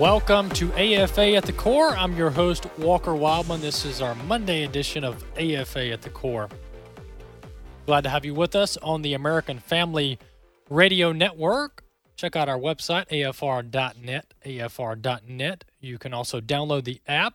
Welcome 0.00 0.48
to 0.52 0.72
AFA 0.72 1.34
at 1.34 1.44
the 1.44 1.52
Core. 1.52 1.90
I'm 1.90 2.16
your 2.16 2.30
host, 2.30 2.64
Walker 2.78 3.14
Wildman. 3.14 3.60
This 3.60 3.84
is 3.84 4.00
our 4.00 4.14
Monday 4.14 4.64
edition 4.64 5.04
of 5.04 5.22
AFA 5.36 5.90
at 5.90 6.00
the 6.00 6.08
Core. 6.08 6.48
Glad 7.84 8.04
to 8.04 8.08
have 8.08 8.24
you 8.24 8.32
with 8.32 8.56
us 8.56 8.78
on 8.78 9.02
the 9.02 9.12
American 9.12 9.58
Family 9.58 10.18
Radio 10.70 11.12
Network. 11.12 11.84
Check 12.16 12.34
out 12.34 12.48
our 12.48 12.56
website, 12.56 13.08
afr.net, 13.10 14.32
afr.net. 14.46 15.64
You 15.80 15.98
can 15.98 16.14
also 16.14 16.40
download 16.40 16.84
the 16.84 17.02
app, 17.06 17.34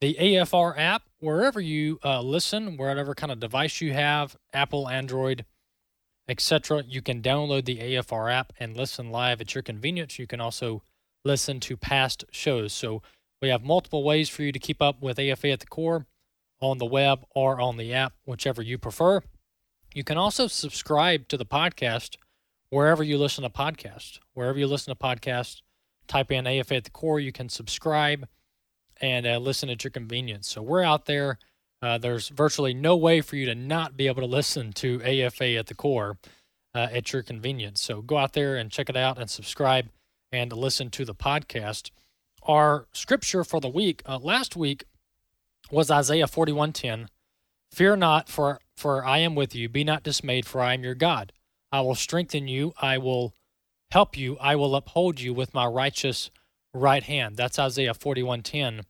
the 0.00 0.16
AFR 0.18 0.76
app, 0.76 1.02
wherever 1.20 1.60
you 1.60 2.00
uh, 2.04 2.20
listen, 2.22 2.76
whatever 2.76 3.14
kind 3.14 3.30
of 3.30 3.38
device 3.38 3.80
you 3.80 3.92
have, 3.92 4.36
Apple, 4.52 4.88
Android, 4.88 5.44
etc. 6.28 6.82
You 6.88 7.02
can 7.02 7.22
download 7.22 7.66
the 7.66 7.78
AFR 7.78 8.32
app 8.32 8.52
and 8.58 8.76
listen 8.76 9.12
live 9.12 9.40
at 9.40 9.54
your 9.54 9.62
convenience. 9.62 10.18
You 10.18 10.26
can 10.26 10.40
also 10.40 10.82
listen 11.28 11.60
to 11.60 11.76
past 11.76 12.24
shows. 12.32 12.72
So 12.72 13.02
we 13.40 13.50
have 13.50 13.62
multiple 13.62 14.02
ways 14.02 14.28
for 14.28 14.42
you 14.42 14.50
to 14.50 14.58
keep 14.58 14.82
up 14.82 15.00
with 15.00 15.18
AFA 15.18 15.50
at 15.50 15.60
the 15.60 15.66
core 15.66 16.06
on 16.60 16.78
the 16.78 16.86
web 16.86 17.24
or 17.34 17.60
on 17.60 17.76
the 17.76 17.92
app, 17.94 18.14
whichever 18.24 18.62
you 18.62 18.78
prefer. 18.78 19.20
You 19.94 20.02
can 20.02 20.18
also 20.18 20.48
subscribe 20.48 21.28
to 21.28 21.36
the 21.36 21.46
podcast 21.46 22.16
wherever 22.70 23.04
you 23.04 23.18
listen 23.18 23.44
to 23.44 23.50
podcasts. 23.50 24.18
Wherever 24.34 24.58
you 24.58 24.66
listen 24.66 24.92
to 24.94 24.98
podcasts, 24.98 25.60
type 26.08 26.32
in 26.32 26.46
AFA 26.46 26.76
at 26.76 26.84
the 26.84 26.90
core. 26.90 27.20
You 27.20 27.32
can 27.32 27.48
subscribe 27.48 28.26
and 29.00 29.26
uh, 29.26 29.38
listen 29.38 29.68
at 29.68 29.84
your 29.84 29.90
convenience. 29.90 30.48
So 30.48 30.62
we're 30.62 30.82
out 30.82 31.04
there. 31.04 31.38
Uh, 31.80 31.98
there's 31.98 32.28
virtually 32.30 32.74
no 32.74 32.96
way 32.96 33.20
for 33.20 33.36
you 33.36 33.46
to 33.46 33.54
not 33.54 33.96
be 33.96 34.08
able 34.08 34.22
to 34.22 34.26
listen 34.26 34.72
to 34.72 35.00
AFA 35.02 35.56
at 35.56 35.66
the 35.66 35.74
core 35.74 36.18
uh, 36.74 36.88
at 36.90 37.12
your 37.12 37.22
convenience. 37.22 37.80
So 37.80 38.02
go 38.02 38.16
out 38.16 38.32
there 38.32 38.56
and 38.56 38.70
check 38.70 38.88
it 38.88 38.96
out 38.96 39.18
and 39.18 39.30
subscribe 39.30 39.90
and 40.32 40.52
listen 40.52 40.90
to 40.90 41.04
the 41.04 41.14
podcast. 41.14 41.90
Our 42.42 42.86
scripture 42.92 43.44
for 43.44 43.60
the 43.60 43.68
week 43.68 44.02
uh, 44.06 44.18
last 44.18 44.56
week 44.56 44.84
was 45.70 45.90
Isaiah 45.90 46.26
41:10. 46.26 47.08
Fear 47.70 47.96
not, 47.96 48.28
for 48.28 48.60
for 48.76 49.04
I 49.04 49.18
am 49.18 49.34
with 49.34 49.54
you. 49.54 49.68
Be 49.68 49.84
not 49.84 50.02
dismayed, 50.02 50.46
for 50.46 50.60
I 50.60 50.74
am 50.74 50.84
your 50.84 50.94
God. 50.94 51.32
I 51.70 51.80
will 51.82 51.94
strengthen 51.94 52.48
you. 52.48 52.72
I 52.80 52.98
will 52.98 53.34
help 53.90 54.16
you. 54.16 54.36
I 54.38 54.56
will 54.56 54.74
uphold 54.74 55.20
you 55.20 55.34
with 55.34 55.52
my 55.54 55.66
righteous 55.66 56.30
right 56.72 57.02
hand. 57.02 57.36
That's 57.36 57.58
Isaiah 57.58 57.94
41:10 57.94 58.84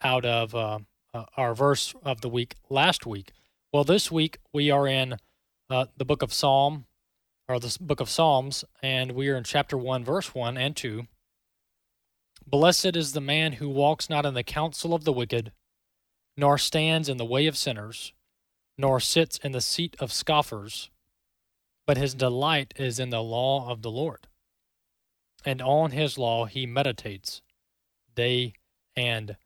out 0.00 0.24
of 0.24 0.54
uh, 0.54 0.78
uh, 1.12 1.24
our 1.36 1.54
verse 1.54 1.94
of 2.02 2.20
the 2.20 2.28
week 2.28 2.54
last 2.68 3.06
week. 3.06 3.32
Well, 3.72 3.84
this 3.84 4.10
week 4.10 4.38
we 4.52 4.70
are 4.70 4.86
in 4.86 5.16
uh, 5.68 5.86
the 5.96 6.04
book 6.04 6.22
of 6.22 6.32
Psalm, 6.32 6.86
or 7.48 7.58
the 7.58 7.76
book 7.80 8.00
of 8.00 8.10
Psalms, 8.10 8.64
and 8.82 9.12
we 9.12 9.28
are 9.30 9.36
in 9.36 9.44
chapter 9.44 9.78
1, 9.78 10.04
verse 10.04 10.34
1 10.34 10.58
and 10.58 10.76
2. 10.76 11.06
Blessed 12.46 12.94
is 12.94 13.12
the 13.12 13.20
man 13.22 13.54
who 13.54 13.70
walks 13.70 14.10
not 14.10 14.26
in 14.26 14.34
the 14.34 14.42
counsel 14.42 14.92
of 14.92 15.04
the 15.04 15.12
wicked, 15.12 15.52
nor 16.36 16.58
stands 16.58 17.08
in 17.08 17.16
the 17.16 17.24
way 17.24 17.46
of 17.46 17.56
sinners, 17.56 18.12
nor 18.76 19.00
sits 19.00 19.38
in 19.38 19.52
the 19.52 19.62
seat 19.62 19.96
of 19.98 20.12
scoffers, 20.12 20.90
but 21.86 21.96
his 21.96 22.14
delight 22.14 22.74
is 22.76 23.00
in 23.00 23.08
the 23.08 23.22
law 23.22 23.70
of 23.70 23.80
the 23.80 23.90
Lord. 23.90 24.28
And 25.44 25.62
on 25.62 25.92
his 25.92 26.18
law 26.18 26.44
he 26.44 26.66
meditates 26.66 27.40
day 28.14 28.52
and 28.94 29.36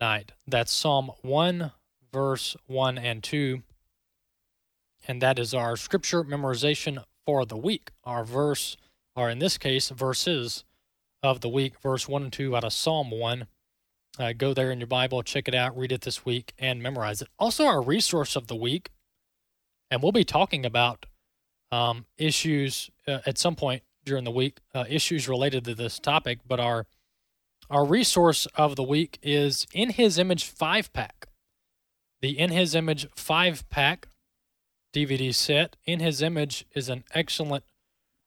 night. 0.00 0.32
That's 0.46 0.72
Psalm 0.72 1.10
1, 1.20 1.72
verse 2.10 2.56
1 2.66 2.96
and 2.96 3.22
2. 3.22 3.62
And 5.06 5.20
that 5.20 5.38
is 5.38 5.52
our 5.52 5.76
scripture 5.76 6.24
memorization 6.24 7.04
for 7.30 7.46
the 7.46 7.56
week. 7.56 7.92
Our 8.02 8.24
verse, 8.24 8.76
or 9.14 9.30
in 9.30 9.38
this 9.38 9.56
case, 9.56 9.90
verses 9.90 10.64
of 11.22 11.42
the 11.42 11.48
week, 11.48 11.78
verse 11.80 12.08
1 12.08 12.24
and 12.24 12.32
2 12.32 12.56
out 12.56 12.64
of 12.64 12.72
Psalm 12.72 13.12
1. 13.12 13.46
Uh, 14.18 14.32
go 14.32 14.52
there 14.52 14.72
in 14.72 14.80
your 14.80 14.88
Bible, 14.88 15.22
check 15.22 15.46
it 15.46 15.54
out, 15.54 15.78
read 15.78 15.92
it 15.92 16.00
this 16.00 16.24
week, 16.24 16.52
and 16.58 16.82
memorize 16.82 17.22
it. 17.22 17.28
Also, 17.38 17.66
our 17.66 17.80
resource 17.80 18.34
of 18.34 18.48
the 18.48 18.56
week, 18.56 18.90
and 19.92 20.02
we'll 20.02 20.10
be 20.10 20.24
talking 20.24 20.66
about 20.66 21.06
um, 21.70 22.04
issues 22.18 22.90
uh, 23.06 23.20
at 23.24 23.38
some 23.38 23.54
point 23.54 23.84
during 24.04 24.24
the 24.24 24.32
week, 24.32 24.58
uh, 24.74 24.84
issues 24.88 25.28
related 25.28 25.64
to 25.66 25.74
this 25.76 26.00
topic, 26.00 26.40
but 26.44 26.58
our 26.58 26.86
our 27.70 27.86
resource 27.86 28.46
of 28.56 28.74
the 28.74 28.82
week 28.82 29.20
is 29.22 29.68
In 29.72 29.90
His 29.90 30.18
Image 30.18 30.46
5 30.46 30.92
pack. 30.92 31.28
The 32.22 32.36
In 32.36 32.50
His 32.50 32.74
Image 32.74 33.06
5 33.14 33.70
pack 33.70 34.08
DVD 34.94 35.34
set. 35.34 35.76
In 35.84 36.00
His 36.00 36.22
Image 36.22 36.66
is 36.74 36.88
an 36.88 37.04
excellent 37.14 37.64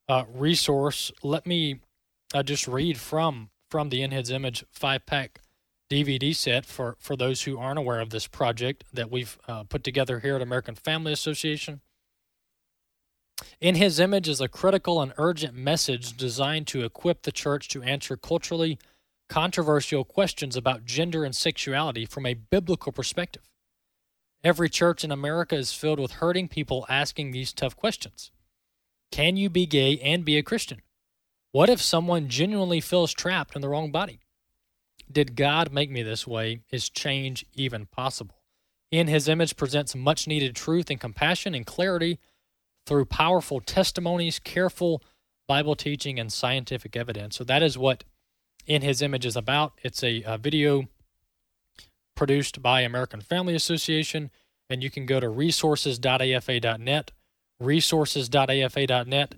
uh, 0.07 0.23
resource. 0.33 1.11
Let 1.21 1.45
me 1.45 1.79
uh, 2.33 2.43
just 2.43 2.67
read 2.67 2.97
from 2.97 3.49
from 3.69 3.89
the 3.89 4.03
In 4.03 4.11
His 4.11 4.29
Image 4.29 4.63
5 4.71 5.05
pack 5.05 5.39
DVD 5.89 6.35
set 6.35 6.65
for, 6.65 6.95
for 6.99 7.15
those 7.15 7.43
who 7.43 7.57
aren't 7.57 7.79
aware 7.79 7.99
of 7.99 8.11
this 8.11 8.27
project 8.27 8.83
that 8.93 9.11
we've 9.11 9.37
uh, 9.47 9.63
put 9.63 9.83
together 9.83 10.19
here 10.19 10.35
at 10.35 10.41
American 10.41 10.75
Family 10.75 11.11
Association. 11.11 11.81
In 13.59 13.75
His 13.75 13.99
Image 13.99 14.29
is 14.29 14.41
a 14.41 14.47
critical 14.47 15.01
and 15.01 15.13
urgent 15.17 15.55
message 15.55 16.15
designed 16.15 16.67
to 16.67 16.83
equip 16.83 17.23
the 17.23 17.31
church 17.31 17.67
to 17.69 17.83
answer 17.83 18.15
culturally 18.15 18.77
controversial 19.29 20.03
questions 20.03 20.55
about 20.55 20.85
gender 20.85 21.23
and 21.23 21.35
sexuality 21.35 22.05
from 22.05 22.25
a 22.25 22.35
biblical 22.35 22.91
perspective. 22.91 23.43
Every 24.43 24.69
church 24.69 25.03
in 25.03 25.11
America 25.11 25.55
is 25.55 25.73
filled 25.73 25.99
with 25.99 26.13
hurting 26.13 26.49
people 26.49 26.85
asking 26.89 27.31
these 27.31 27.53
tough 27.53 27.75
questions. 27.75 28.31
Can 29.11 29.37
you 29.37 29.49
be 29.49 29.65
gay 29.65 29.99
and 29.99 30.25
be 30.25 30.37
a 30.37 30.43
Christian? 30.43 30.81
What 31.51 31.69
if 31.69 31.81
someone 31.81 32.27
genuinely 32.27 32.81
feels 32.81 33.13
trapped 33.13 33.55
in 33.55 33.61
the 33.61 33.69
wrong 33.69 33.91
body? 33.91 34.19
Did 35.11 35.35
God 35.35 35.71
make 35.71 35.89
me 35.91 36.01
this 36.01 36.25
way? 36.25 36.61
Is 36.71 36.89
change 36.89 37.45
even 37.53 37.85
possible? 37.85 38.41
In 38.91 39.07
His 39.07 39.29
image 39.29 39.55
presents 39.55 39.95
much 39.95 40.27
needed 40.27 40.55
truth 40.55 40.89
and 40.89 40.99
compassion 40.99 41.55
and 41.55 41.65
clarity 41.65 42.19
through 42.85 43.05
powerful 43.05 43.61
testimonies, 43.61 44.39
careful 44.39 45.01
Bible 45.47 45.75
teaching, 45.75 46.19
and 46.19 46.31
scientific 46.31 46.95
evidence. 46.95 47.37
So 47.37 47.43
that 47.43 47.63
is 47.63 47.77
what 47.77 48.03
in 48.65 48.81
his 48.81 49.01
image 49.01 49.25
is 49.25 49.35
about. 49.35 49.73
It's 49.83 50.03
a, 50.03 50.23
a 50.25 50.37
video 50.37 50.85
produced 52.15 52.61
by 52.61 52.81
American 52.81 53.21
Family 53.21 53.55
Association, 53.55 54.31
and 54.69 54.83
you 54.83 54.89
can 54.89 55.05
go 55.05 55.19
to 55.19 55.29
resources.afa.net, 55.29 57.11
resources.afa.net, 57.59 59.35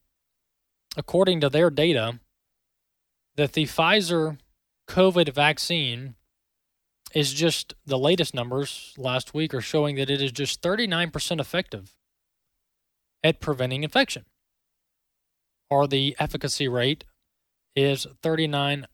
according 0.97 1.41
to 1.41 1.49
their 1.49 1.71
data, 1.71 2.21
that 3.37 3.53
the 3.53 3.65
Pfizer 3.65 4.39
COVID 4.89 5.35
vaccine 5.35 6.15
is 7.15 7.33
just 7.33 7.75
the 7.87 7.99
latest 7.99 8.35
numbers 8.35 8.95
last 8.97 9.35
week 9.35 9.55
are 9.55 9.61
showing 9.61 9.97
that 9.97 10.11
it 10.11 10.21
is 10.21 10.33
just 10.33 10.61
39% 10.63 11.41
effective 11.41 11.95
at 13.23 13.41
preventing 13.41 13.85
infection, 13.85 14.25
or 15.71 15.87
the 15.87 16.17
efficacy 16.19 16.69
rate 16.69 17.05
is 17.77 18.07
39%. 18.23 18.87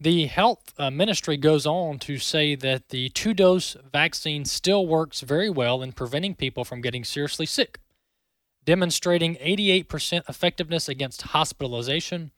The 0.00 0.26
health 0.26 0.74
uh, 0.78 0.90
ministry 0.90 1.36
goes 1.36 1.64
on 1.64 2.00
to 2.00 2.18
say 2.18 2.56
that 2.56 2.88
the 2.88 3.10
two 3.10 3.34
dose 3.34 3.76
vaccine 3.92 4.44
still 4.44 4.84
works 4.84 5.20
very 5.20 5.48
well 5.48 5.80
in 5.80 5.92
preventing 5.92 6.34
people 6.34 6.64
from 6.64 6.80
getting 6.80 7.04
seriously 7.04 7.46
sick, 7.46 7.78
demonstrating 8.64 9.36
88% 9.36 10.28
effectiveness 10.28 10.88
against 10.88 11.22
hospitalization 11.22 12.32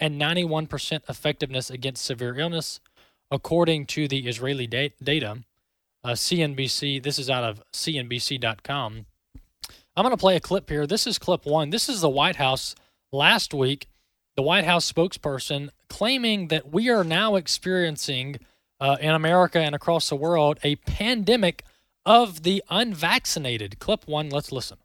and 0.00 0.20
91% 0.20 1.08
effectiveness 1.08 1.70
against 1.70 2.04
severe 2.04 2.36
illness, 2.36 2.80
according 3.30 3.86
to 3.86 4.08
the 4.08 4.26
Israeli 4.26 4.66
da- 4.66 4.94
data. 5.00 5.38
Uh, 6.02 6.10
CNBC, 6.10 7.00
this 7.00 7.18
is 7.18 7.30
out 7.30 7.44
of 7.44 7.62
CNBC.com. 7.72 9.06
I'm 9.96 10.02
going 10.02 10.10
to 10.10 10.16
play 10.16 10.34
a 10.34 10.40
clip 10.40 10.68
here. 10.68 10.86
This 10.86 11.06
is 11.06 11.18
clip 11.18 11.46
one. 11.46 11.70
This 11.70 11.88
is 11.88 12.00
the 12.00 12.08
White 12.08 12.36
House 12.36 12.74
last 13.12 13.54
week. 13.54 13.86
The 14.36 14.42
White 14.42 14.64
House 14.64 14.90
spokesperson 14.90 15.68
claiming 15.88 16.48
that 16.48 16.72
we 16.72 16.90
are 16.90 17.04
now 17.04 17.36
experiencing 17.36 18.40
uh, 18.80 18.96
in 19.00 19.10
America 19.10 19.60
and 19.60 19.72
across 19.72 20.08
the 20.08 20.16
world 20.16 20.58
a 20.64 20.74
pandemic 20.76 21.62
of 22.04 22.42
the 22.42 22.62
unvaccinated. 22.68 23.78
Clip 23.78 24.08
one, 24.08 24.30
let's 24.30 24.50
listen. 24.50 24.78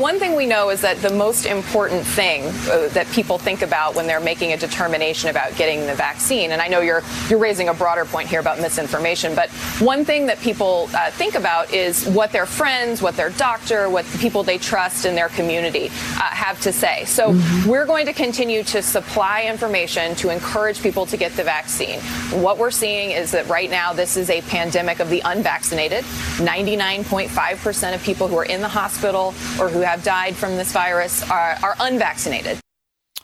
One 0.00 0.18
thing 0.18 0.34
we 0.34 0.46
know 0.46 0.70
is 0.70 0.80
that 0.80 0.96
the 1.02 1.12
most 1.12 1.44
important 1.44 2.06
thing 2.06 2.46
uh, 2.70 2.88
that 2.92 3.06
people 3.12 3.36
think 3.36 3.60
about 3.60 3.94
when 3.94 4.06
they're 4.06 4.18
making 4.18 4.54
a 4.54 4.56
determination 4.56 5.28
about 5.28 5.54
getting 5.56 5.84
the 5.84 5.94
vaccine, 5.94 6.52
and 6.52 6.62
I 6.62 6.68
know 6.68 6.80
you're 6.80 7.02
you're 7.28 7.38
raising 7.38 7.68
a 7.68 7.74
broader 7.74 8.06
point 8.06 8.26
here 8.26 8.40
about 8.40 8.60
misinformation, 8.60 9.34
but 9.34 9.50
one 9.78 10.06
thing 10.06 10.24
that 10.24 10.38
people 10.38 10.88
uh, 10.94 11.10
think 11.10 11.34
about 11.34 11.74
is 11.74 12.06
what 12.06 12.32
their 12.32 12.46
friends, 12.46 13.02
what 13.02 13.14
their 13.14 13.28
doctor, 13.28 13.90
what 13.90 14.06
the 14.06 14.16
people 14.16 14.42
they 14.42 14.56
trust 14.56 15.04
in 15.04 15.14
their 15.14 15.28
community 15.28 15.88
uh, 15.88 16.22
have 16.22 16.58
to 16.62 16.72
say. 16.72 17.04
So 17.04 17.32
mm-hmm. 17.32 17.68
we're 17.68 17.84
going 17.84 18.06
to 18.06 18.14
continue 18.14 18.62
to 18.64 18.80
supply 18.80 19.42
information 19.42 20.14
to 20.16 20.30
encourage 20.30 20.80
people 20.82 21.04
to 21.06 21.18
get 21.18 21.32
the 21.32 21.44
vaccine. 21.44 22.00
What 22.40 22.56
we're 22.56 22.70
seeing 22.70 23.10
is 23.10 23.32
that 23.32 23.46
right 23.48 23.68
now 23.68 23.92
this 23.92 24.16
is 24.16 24.30
a 24.30 24.40
pandemic 24.42 25.00
of 25.00 25.10
the 25.10 25.20
unvaccinated. 25.26 26.04
99.5% 26.36 27.94
of 27.94 28.02
people 28.02 28.28
who 28.28 28.38
are 28.38 28.46
in 28.46 28.62
the 28.62 28.68
hospital 28.68 29.34
or 29.60 29.68
who 29.68 29.79
have 29.80 30.02
died 30.02 30.36
from 30.36 30.56
this 30.56 30.72
virus 30.72 31.28
are, 31.30 31.56
are 31.62 31.76
unvaccinated. 31.80 32.60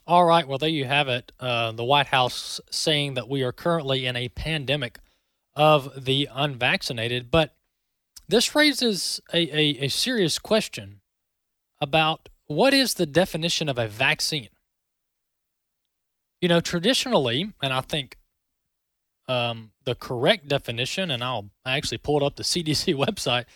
All 0.06 0.24
right. 0.24 0.46
Well, 0.46 0.58
there 0.58 0.68
you 0.68 0.84
have 0.84 1.08
it. 1.08 1.32
Uh, 1.40 1.72
the 1.72 1.84
White 1.84 2.06
House 2.06 2.60
saying 2.70 3.14
that 3.14 3.28
we 3.28 3.42
are 3.42 3.52
currently 3.52 4.06
in 4.06 4.14
a 4.14 4.28
pandemic 4.28 5.00
of 5.56 6.04
the 6.04 6.28
unvaccinated. 6.32 7.30
But 7.30 7.54
this 8.28 8.54
raises 8.54 9.20
a, 9.32 9.38
a, 9.38 9.84
a 9.86 9.88
serious 9.88 10.38
question 10.38 11.00
about 11.80 12.28
what 12.46 12.72
is 12.72 12.94
the 12.94 13.06
definition 13.06 13.68
of 13.68 13.78
a 13.78 13.88
vaccine? 13.88 14.50
You 16.40 16.48
know, 16.48 16.60
traditionally, 16.60 17.52
and 17.62 17.72
I 17.72 17.80
think 17.80 18.18
um, 19.26 19.72
the 19.84 19.94
correct 19.94 20.48
definition, 20.48 21.10
and 21.10 21.24
I'll 21.24 21.50
I 21.64 21.76
actually 21.76 21.98
pulled 21.98 22.22
up 22.22 22.36
the 22.36 22.42
CDC 22.44 22.94
website 22.94 23.46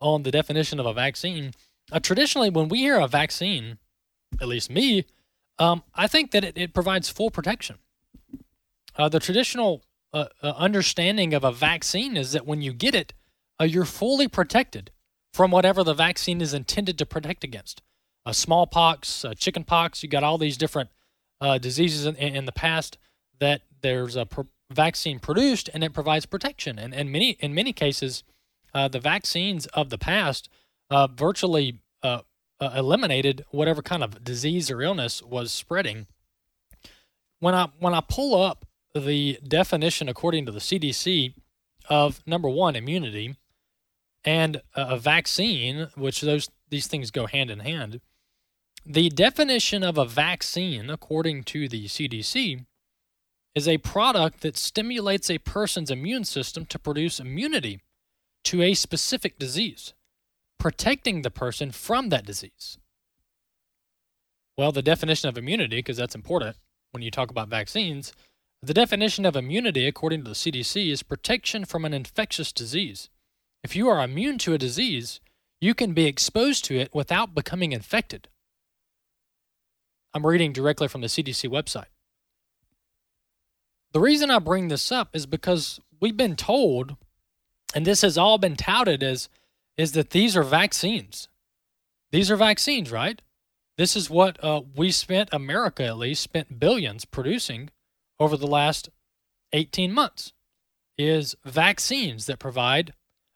on 0.00 0.22
the 0.22 0.30
definition 0.30 0.78
of 0.80 0.86
a 0.86 0.94
vaccine 0.94 1.52
uh, 1.92 2.00
traditionally, 2.00 2.50
when 2.50 2.68
we 2.68 2.78
hear 2.78 2.98
a 2.98 3.08
vaccine, 3.08 3.78
at 4.40 4.48
least 4.48 4.70
me, 4.70 5.06
um, 5.58 5.82
I 5.94 6.06
think 6.06 6.30
that 6.32 6.44
it, 6.44 6.56
it 6.56 6.74
provides 6.74 7.08
full 7.08 7.30
protection. 7.30 7.78
Uh, 8.96 9.08
the 9.08 9.20
traditional 9.20 9.82
uh, 10.12 10.26
uh, 10.42 10.52
understanding 10.56 11.34
of 11.34 11.44
a 11.44 11.52
vaccine 11.52 12.16
is 12.16 12.32
that 12.32 12.46
when 12.46 12.62
you 12.62 12.72
get 12.72 12.94
it, 12.94 13.12
uh, 13.60 13.64
you're 13.64 13.84
fully 13.84 14.28
protected 14.28 14.90
from 15.32 15.50
whatever 15.50 15.84
the 15.84 15.94
vaccine 15.94 16.40
is 16.40 16.54
intended 16.54 16.98
to 16.98 17.06
protect 17.06 17.44
against. 17.44 17.82
Uh, 18.26 18.32
smallpox, 18.32 19.24
chickenpox, 19.38 20.02
you 20.02 20.08
got 20.08 20.24
all 20.24 20.38
these 20.38 20.56
different 20.56 20.90
diseases 21.60 22.04
in, 22.04 22.16
in, 22.16 22.44
the 22.46 22.52
past 22.52 22.98
that 23.38 23.62
there's 23.80 24.16
a 24.16 24.26
pr- 24.26 24.42
vaccine 24.70 25.18
produced 25.20 25.70
and 25.72 25.84
it 25.84 25.92
provides 25.92 26.26
protection. 26.26 26.78
And, 26.78 26.92
and 26.92 27.12
many 27.12 27.30
in 27.40 27.54
many 27.54 27.72
cases, 27.72 28.24
the 28.74 29.00
vaccines 29.00 29.66
of 29.66 29.90
the 29.90 29.98
past 29.98 30.48
uh, 30.90 31.06
virtually 31.06 31.80
uh, 32.02 32.20
uh, 32.60 32.70
eliminated 32.76 33.44
whatever 33.50 33.82
kind 33.82 34.02
of 34.02 34.24
disease 34.24 34.70
or 34.70 34.82
illness 34.82 35.22
was 35.22 35.52
spreading. 35.52 36.06
When 37.40 37.54
I 37.54 37.68
when 37.78 37.94
I 37.94 38.00
pull 38.00 38.40
up 38.40 38.66
the 38.94 39.38
definition 39.46 40.08
according 40.08 40.46
to 40.46 40.52
the 40.52 40.58
CDC 40.58 41.34
of 41.88 42.20
number 42.26 42.48
one 42.48 42.74
immunity 42.74 43.36
and 44.24 44.60
a 44.74 44.98
vaccine, 44.98 45.88
which 45.94 46.20
those 46.20 46.48
these 46.68 46.86
things 46.86 47.10
go 47.10 47.26
hand 47.26 47.50
in 47.50 47.60
hand. 47.60 48.00
The 48.84 49.10
definition 49.10 49.82
of 49.82 49.98
a 49.98 50.04
vaccine, 50.04 50.90
according 50.90 51.44
to 51.44 51.68
the 51.68 51.86
CDC, 51.86 52.64
is 53.54 53.68
a 53.68 53.78
product 53.78 54.40
that 54.40 54.56
stimulates 54.56 55.30
a 55.30 55.38
person's 55.38 55.90
immune 55.90 56.24
system 56.24 56.64
to 56.66 56.78
produce 56.78 57.20
immunity 57.20 57.80
to 58.44 58.62
a 58.62 58.74
specific 58.74 59.38
disease 59.38 59.92
protecting 60.58 61.22
the 61.22 61.30
person 61.30 61.70
from 61.70 62.08
that 62.08 62.26
disease? 62.26 62.78
Well, 64.56 64.72
the 64.72 64.82
definition 64.82 65.28
of 65.28 65.38
immunity, 65.38 65.76
because 65.76 65.96
that's 65.96 66.14
important 66.14 66.56
when 66.90 67.02
you 67.02 67.10
talk 67.10 67.30
about 67.30 67.48
vaccines, 67.48 68.12
the 68.60 68.74
definition 68.74 69.24
of 69.24 69.36
immunity, 69.36 69.86
according 69.86 70.24
to 70.24 70.30
the 70.30 70.34
CDC, 70.34 70.90
is 70.90 71.04
protection 71.04 71.64
from 71.64 71.84
an 71.84 71.94
infectious 71.94 72.50
disease. 72.50 73.08
If 73.62 73.76
you 73.76 73.88
are 73.88 74.02
immune 74.02 74.38
to 74.38 74.52
a 74.52 74.58
disease, 74.58 75.20
you 75.60 75.74
can 75.74 75.92
be 75.92 76.06
exposed 76.06 76.64
to 76.64 76.76
it 76.76 76.92
without 76.92 77.34
becoming 77.34 77.72
infected. 77.72 78.28
I'm 80.12 80.26
reading 80.26 80.52
directly 80.52 80.88
from 80.88 81.02
the 81.02 81.06
CDC 81.06 81.48
website. 81.48 81.90
The 83.92 84.00
reason 84.00 84.30
I 84.30 84.38
bring 84.38 84.68
this 84.68 84.90
up 84.90 85.14
is 85.14 85.26
because 85.26 85.80
we've 86.00 86.16
been 86.16 86.36
told, 86.36 86.96
and 87.74 87.86
this 87.86 88.02
has 88.02 88.18
all 88.18 88.38
been 88.38 88.56
touted 88.56 89.02
as 89.02 89.28
is 89.78 89.92
that 89.92 90.10
these 90.10 90.36
are 90.36 90.42
vaccines. 90.42 91.28
These 92.10 92.30
are 92.30 92.36
vaccines, 92.36 92.90
right? 92.90 93.22
This 93.78 93.94
is 93.94 94.10
what 94.10 94.42
uh, 94.44 94.62
we 94.74 94.90
spent, 94.90 95.28
America 95.32 95.84
at 95.84 95.96
least, 95.96 96.20
spent 96.20 96.58
billions 96.58 97.04
producing 97.04 97.70
over 98.18 98.36
the 98.36 98.46
last 98.46 98.90
18 99.52 99.92
months 99.92 100.32
is 100.98 101.36
vaccines 101.44 102.26
that 102.26 102.40
provide 102.40 102.92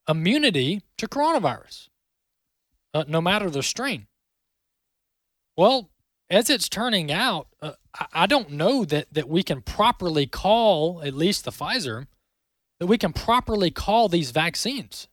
immunity 0.08 0.82
to 0.98 1.06
coronavirus, 1.06 1.88
uh, 2.92 3.04
no 3.06 3.20
matter 3.20 3.48
the 3.48 3.62
strain. 3.62 4.08
Well, 5.56 5.90
as 6.28 6.50
it's 6.50 6.68
turning 6.68 7.12
out, 7.12 7.46
uh, 7.60 7.72
I 8.12 8.26
don't 8.26 8.50
know 8.50 8.84
that, 8.86 9.12
that 9.12 9.28
we 9.28 9.44
can 9.44 9.60
properly 9.60 10.26
call, 10.26 11.02
at 11.04 11.14
least 11.14 11.44
the 11.44 11.52
Pfizer, 11.52 12.06
that 12.80 12.86
we 12.86 12.98
can 12.98 13.12
properly 13.12 13.70
call 13.70 14.08
these 14.08 14.32
vaccines. 14.32 15.06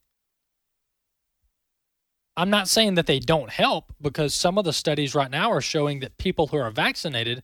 I'm 2.39 2.49
not 2.49 2.69
saying 2.69 2.95
that 2.95 3.05
they 3.05 3.19
don't 3.19 3.49
help 3.49 3.93
because 4.01 4.33
some 4.33 4.57
of 4.57 4.63
the 4.63 4.71
studies 4.71 5.13
right 5.13 5.29
now 5.29 5.51
are 5.51 5.59
showing 5.59 5.99
that 5.99 6.17
people 6.17 6.47
who 6.47 6.57
are 6.57 6.71
vaccinated 6.71 7.43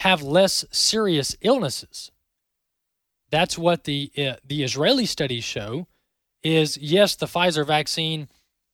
have 0.00 0.22
less 0.22 0.64
serious 0.70 1.36
illnesses. 1.42 2.10
That's 3.30 3.58
what 3.58 3.84
the 3.84 4.10
uh, 4.16 4.36
the 4.42 4.62
Israeli 4.62 5.04
studies 5.04 5.44
show. 5.44 5.86
Is 6.42 6.78
yes, 6.78 7.14
the 7.14 7.26
Pfizer 7.26 7.66
vaccine 7.66 8.26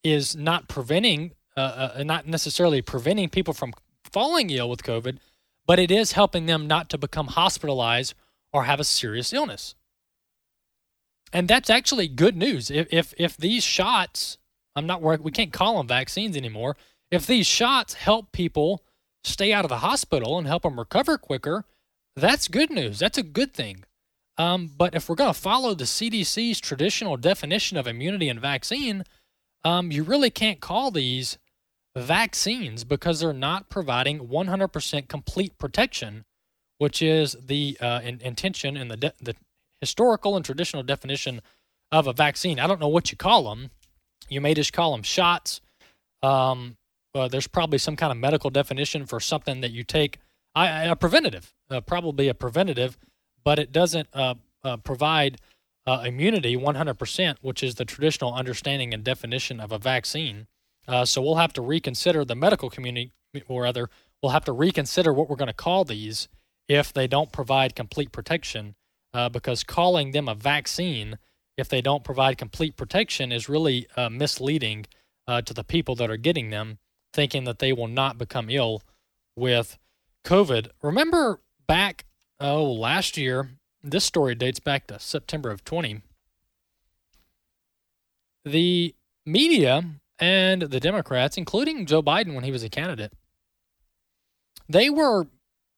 is 0.04 0.36
not 0.36 0.68
preventing, 0.68 1.32
uh, 1.56 1.90
uh, 1.96 2.02
not 2.04 2.28
necessarily 2.28 2.80
preventing 2.80 3.28
people 3.28 3.52
from 3.52 3.74
falling 4.04 4.50
ill 4.50 4.70
with 4.70 4.84
COVID, 4.84 5.18
but 5.66 5.80
it 5.80 5.90
is 5.90 6.12
helping 6.12 6.46
them 6.46 6.68
not 6.68 6.88
to 6.90 6.98
become 6.98 7.26
hospitalized 7.26 8.14
or 8.52 8.64
have 8.64 8.78
a 8.78 8.84
serious 8.84 9.32
illness. 9.32 9.74
And 11.32 11.48
that's 11.48 11.68
actually 11.68 12.06
good 12.06 12.36
news. 12.36 12.70
If 12.70 12.86
if, 12.92 13.12
if 13.18 13.36
these 13.36 13.64
shots 13.64 14.38
I'm 14.78 14.86
not 14.86 15.02
worried. 15.02 15.20
We 15.20 15.30
can't 15.30 15.52
call 15.52 15.76
them 15.76 15.88
vaccines 15.88 16.36
anymore. 16.36 16.76
If 17.10 17.26
these 17.26 17.46
shots 17.46 17.94
help 17.94 18.32
people 18.32 18.84
stay 19.24 19.52
out 19.52 19.64
of 19.64 19.68
the 19.68 19.78
hospital 19.78 20.38
and 20.38 20.46
help 20.46 20.62
them 20.62 20.78
recover 20.78 21.18
quicker, 21.18 21.64
that's 22.16 22.48
good 22.48 22.70
news. 22.70 22.98
That's 22.98 23.18
a 23.18 23.22
good 23.22 23.52
thing. 23.52 23.84
Um, 24.36 24.70
but 24.76 24.94
if 24.94 25.08
we're 25.08 25.16
going 25.16 25.32
to 25.32 25.38
follow 25.38 25.74
the 25.74 25.84
CDC's 25.84 26.60
traditional 26.60 27.16
definition 27.16 27.76
of 27.76 27.86
immunity 27.86 28.28
and 28.28 28.40
vaccine, 28.40 29.04
um, 29.64 29.90
you 29.90 30.04
really 30.04 30.30
can't 30.30 30.60
call 30.60 30.90
these 30.90 31.38
vaccines 31.96 32.84
because 32.84 33.20
they're 33.20 33.32
not 33.32 33.68
providing 33.68 34.28
100% 34.28 35.08
complete 35.08 35.58
protection, 35.58 36.24
which 36.78 37.02
is 37.02 37.36
the 37.44 37.76
uh, 37.80 38.00
in, 38.04 38.20
intention 38.20 38.76
and 38.76 38.90
the, 38.90 38.96
de- 38.96 39.14
the 39.20 39.34
historical 39.80 40.36
and 40.36 40.44
traditional 40.44 40.84
definition 40.84 41.40
of 41.90 42.06
a 42.06 42.12
vaccine. 42.12 42.60
I 42.60 42.66
don't 42.66 42.80
know 42.80 42.88
what 42.88 43.10
you 43.10 43.16
call 43.16 43.50
them. 43.50 43.70
You 44.28 44.40
may 44.40 44.54
just 44.54 44.72
call 44.72 44.92
them 44.92 45.02
shots. 45.02 45.60
Um, 46.22 46.76
uh, 47.14 47.28
there's 47.28 47.46
probably 47.46 47.78
some 47.78 47.96
kind 47.96 48.12
of 48.12 48.18
medical 48.18 48.50
definition 48.50 49.06
for 49.06 49.20
something 49.20 49.60
that 49.60 49.70
you 49.70 49.84
take. 49.84 50.18
I, 50.54 50.84
a 50.84 50.96
preventative, 50.96 51.54
uh, 51.70 51.80
probably 51.80 52.28
a 52.28 52.34
preventative, 52.34 52.98
but 53.44 53.58
it 53.58 53.72
doesn't 53.72 54.08
uh, 54.12 54.34
uh 54.64 54.76
provide 54.78 55.38
uh, 55.86 56.02
immunity 56.04 56.56
100%, 56.56 57.36
which 57.40 57.62
is 57.62 57.76
the 57.76 57.84
traditional 57.84 58.34
understanding 58.34 58.92
and 58.92 59.02
definition 59.04 59.60
of 59.60 59.72
a 59.72 59.78
vaccine. 59.78 60.46
So 61.04 61.20
we'll 61.20 61.34
have 61.34 61.52
to 61.52 61.60
reconsider 61.60 62.24
the 62.24 62.34
medical 62.34 62.70
community, 62.70 63.12
or 63.46 63.62
rather, 63.62 63.90
we'll 64.22 64.32
have 64.32 64.46
to 64.46 64.52
reconsider 64.52 65.12
what 65.12 65.28
we're 65.28 65.36
going 65.36 65.48
to 65.48 65.52
call 65.52 65.84
these 65.84 66.28
if 66.66 66.94
they 66.94 67.06
don't 67.06 67.30
provide 67.30 67.74
complete 67.76 68.10
protection, 68.10 68.74
because 69.30 69.64
calling 69.64 70.12
them 70.12 70.28
a 70.28 70.34
vaccine 70.34 71.18
if 71.58 71.68
they 71.68 71.82
don't 71.82 72.04
provide 72.04 72.38
complete 72.38 72.76
protection 72.76 73.32
is 73.32 73.48
really 73.48 73.88
uh, 73.96 74.08
misleading 74.08 74.86
uh, 75.26 75.42
to 75.42 75.52
the 75.52 75.64
people 75.64 75.96
that 75.96 76.08
are 76.08 76.16
getting 76.16 76.50
them, 76.50 76.78
thinking 77.12 77.44
that 77.44 77.58
they 77.58 77.72
will 77.72 77.88
not 77.88 78.16
become 78.16 78.48
ill 78.48 78.80
with 79.36 79.76
COVID. 80.24 80.68
Remember 80.82 81.40
back, 81.66 82.06
oh, 82.38 82.64
last 82.72 83.16
year, 83.16 83.50
this 83.82 84.04
story 84.04 84.36
dates 84.36 84.60
back 84.60 84.86
to 84.86 85.00
September 85.00 85.50
of 85.50 85.64
20. 85.64 86.00
The 88.44 88.94
media 89.26 89.84
and 90.20 90.62
the 90.62 90.80
Democrats, 90.80 91.36
including 91.36 91.86
Joe 91.86 92.02
Biden 92.02 92.34
when 92.34 92.44
he 92.44 92.52
was 92.52 92.62
a 92.62 92.68
candidate, 92.68 93.12
they 94.68 94.88
were, 94.88 95.26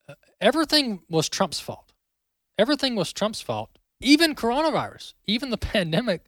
uh, 0.07 0.15
everything 0.43 1.01
was 1.09 1.31
Trump's 1.31 1.59
fault. 1.59 1.93
Everything 2.59 2.97
was 2.97 3.15
Trump's 3.15 3.41
fault. 3.41 3.79
Even 4.01 4.35
coronavirus, 4.35 5.15
even 5.27 5.51
the 5.51 5.57
pandemic 5.59 6.23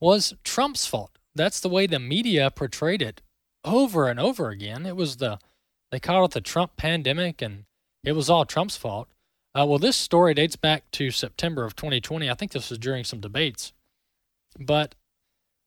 was 0.00 0.34
Trump's 0.44 0.86
fault. 0.86 1.18
That's 1.34 1.60
the 1.60 1.68
way 1.68 1.86
the 1.86 1.98
media 1.98 2.50
portrayed 2.50 3.02
it 3.02 3.22
over 3.64 4.08
and 4.08 4.18
over 4.18 4.50
again. 4.50 4.86
It 4.86 4.96
was 4.96 5.16
the, 5.16 5.38
they 5.90 6.00
called 6.00 6.30
it 6.30 6.34
the 6.34 6.40
Trump 6.40 6.76
pandemic 6.76 7.42
and 7.42 7.64
it 8.04 8.12
was 8.12 8.30
all 8.30 8.44
Trump's 8.44 8.76
fault. 8.76 9.08
Uh, 9.54 9.66
well, 9.66 9.78
this 9.78 9.96
story 9.96 10.34
dates 10.34 10.56
back 10.56 10.90
to 10.92 11.10
September 11.10 11.64
of 11.64 11.74
2020. 11.74 12.30
I 12.30 12.34
think 12.34 12.52
this 12.52 12.70
was 12.70 12.78
during 12.78 13.04
some 13.04 13.20
debates. 13.20 13.72
But 14.58 14.94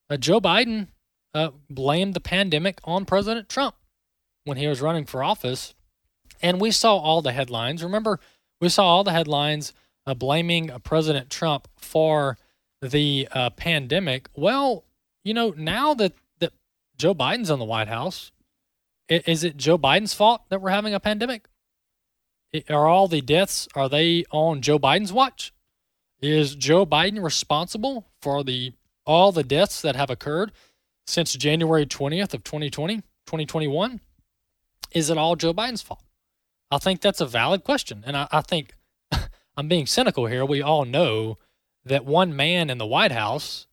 uh, 0.09 0.17
Joe 0.17 0.39
Biden 0.39 0.87
uh, 1.33 1.51
blamed 1.69 2.13
the 2.13 2.21
pandemic 2.21 2.79
on 2.83 3.05
President 3.05 3.49
Trump 3.49 3.75
when 4.45 4.57
he 4.57 4.67
was 4.67 4.81
running 4.81 5.05
for 5.05 5.23
office. 5.23 5.73
And 6.41 6.59
we 6.59 6.71
saw 6.71 6.97
all 6.97 7.21
the 7.21 7.33
headlines. 7.33 7.83
Remember, 7.83 8.19
we 8.59 8.69
saw 8.69 8.85
all 8.85 9.03
the 9.03 9.11
headlines 9.11 9.73
uh, 10.05 10.13
blaming 10.13 10.71
uh, 10.71 10.79
President 10.79 11.29
Trump 11.29 11.67
for 11.77 12.37
the 12.81 13.27
uh, 13.31 13.49
pandemic. 13.51 14.29
Well, 14.35 14.85
you 15.23 15.33
know, 15.33 15.53
now 15.55 15.93
that, 15.95 16.13
that 16.39 16.53
Joe 16.97 17.13
Biden's 17.13 17.49
in 17.49 17.59
the 17.59 17.65
White 17.65 17.87
House, 17.87 18.31
is 19.09 19.43
it 19.43 19.57
Joe 19.57 19.77
Biden's 19.77 20.13
fault 20.13 20.43
that 20.49 20.61
we're 20.61 20.69
having 20.69 20.93
a 20.93 20.99
pandemic? 20.99 21.47
Are 22.69 22.87
all 22.87 23.07
the 23.07 23.21
deaths 23.21 23.67
are 23.75 23.87
they 23.87 24.25
on 24.31 24.61
Joe 24.61 24.79
Biden's 24.79 25.13
watch? 25.13 25.53
Is 26.21 26.55
Joe 26.55 26.85
Biden 26.85 27.23
responsible 27.23 28.07
for 28.21 28.43
the 28.43 28.73
all 29.05 29.31
the 29.31 29.43
deaths 29.43 29.81
that 29.81 29.95
have 29.95 30.09
occurred 30.09 30.51
since 31.07 31.33
January 31.33 31.85
20th 31.85 32.33
of 32.33 32.43
2020, 32.43 32.97
2021? 32.97 34.01
Is 34.91 35.09
it 35.09 35.17
all 35.17 35.35
Joe 35.35 35.53
Biden's 35.53 35.81
fault? 35.81 36.03
I 36.69 36.77
think 36.77 37.01
that's 37.01 37.21
a 37.21 37.25
valid 37.25 37.63
question. 37.63 38.03
And 38.05 38.15
I, 38.15 38.27
I 38.31 38.41
think 38.41 38.73
I'm 39.57 39.67
being 39.67 39.85
cynical 39.85 40.27
here. 40.27 40.45
We 40.45 40.61
all 40.61 40.85
know 40.85 41.37
that 41.85 42.05
one 42.05 42.35
man 42.35 42.69
in 42.69 42.77
the 42.77 42.85
White 42.85 43.11
House, 43.11 43.67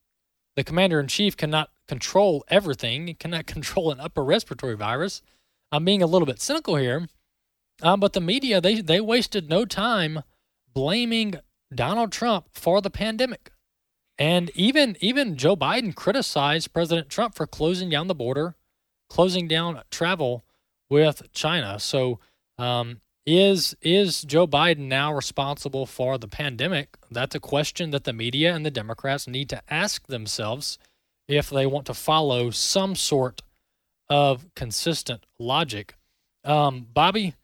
the 0.56 0.64
commander 0.64 1.00
in 1.00 1.08
chief, 1.08 1.36
cannot 1.36 1.70
control 1.86 2.44
everything, 2.48 3.06
he 3.06 3.14
cannot 3.14 3.46
control 3.54 3.90
an 3.90 4.00
upper 4.00 4.24
respiratory 4.24 4.76
virus. 4.76 5.22
I'm 5.70 5.84
being 5.84 6.02
a 6.02 6.06
little 6.06 6.26
bit 6.26 6.40
cynical 6.40 6.76
here. 6.76 7.08
Um, 7.82 8.00
but 8.00 8.12
the 8.12 8.20
media, 8.20 8.60
they, 8.60 8.80
they 8.80 9.00
wasted 9.00 9.48
no 9.48 9.64
time 9.64 10.22
blaming 10.74 11.36
Donald 11.74 12.10
Trump 12.10 12.46
for 12.52 12.80
the 12.80 12.90
pandemic. 12.90 13.52
And 14.18 14.50
even 14.54 14.96
even 15.00 15.36
Joe 15.36 15.56
Biden 15.56 15.94
criticized 15.94 16.72
President 16.72 17.08
Trump 17.08 17.36
for 17.36 17.46
closing 17.46 17.88
down 17.88 18.08
the 18.08 18.16
border, 18.16 18.56
closing 19.08 19.46
down 19.46 19.82
travel 19.90 20.44
with 20.90 21.32
China. 21.32 21.78
So 21.78 22.18
um, 22.58 23.00
is 23.28 23.76
is 23.82 24.22
Joe 24.22 24.46
Biden 24.46 24.88
now 24.88 25.12
responsible 25.12 25.84
for 25.84 26.16
the 26.16 26.28
pandemic? 26.28 26.96
That's 27.10 27.34
a 27.34 27.40
question 27.40 27.90
that 27.90 28.04
the 28.04 28.14
media 28.14 28.54
and 28.54 28.64
the 28.64 28.70
Democrats 28.70 29.28
need 29.28 29.50
to 29.50 29.62
ask 29.68 30.06
themselves 30.06 30.78
if 31.28 31.50
they 31.50 31.66
want 31.66 31.84
to 31.86 31.94
follow 31.94 32.48
some 32.50 32.94
sort 32.94 33.42
of 34.08 34.46
consistent 34.54 35.26
logic. 35.38 35.94
Um, 36.42 36.86
Bobby, 36.94 37.34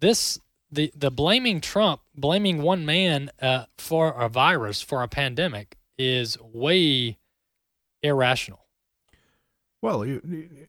this 0.00 0.38
the 0.70 0.92
the 0.94 1.10
blaming 1.10 1.62
Trump, 1.62 2.02
blaming 2.14 2.60
one 2.60 2.84
man 2.84 3.30
uh, 3.40 3.64
for 3.78 4.10
a 4.10 4.28
virus 4.28 4.82
for 4.82 5.02
a 5.02 5.08
pandemic 5.08 5.78
is 5.96 6.36
way 6.42 7.16
irrational. 8.02 8.61
Well, 9.82 10.04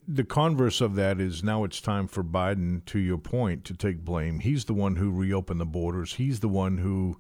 the 0.08 0.24
converse 0.24 0.82
of 0.82 0.96
that 0.96 1.22
is 1.22 1.44
now 1.44 1.64
it's 1.64 1.80
time 1.80 2.08
for 2.08 2.24
Biden, 2.24 2.84
to 2.86 2.98
your 2.98 3.20
point, 3.20 3.64
to 3.66 3.76
take 3.76 4.04
blame. 4.04 4.40
He's 4.40 4.66
the 4.66 4.74
one 4.74 4.96
who 4.96 5.12
reopened 5.12 5.62
the 5.62 5.68
borders. 5.68 6.16
He's 6.16 6.40
the 6.40 6.50
one 6.50 6.80
who, 6.80 7.20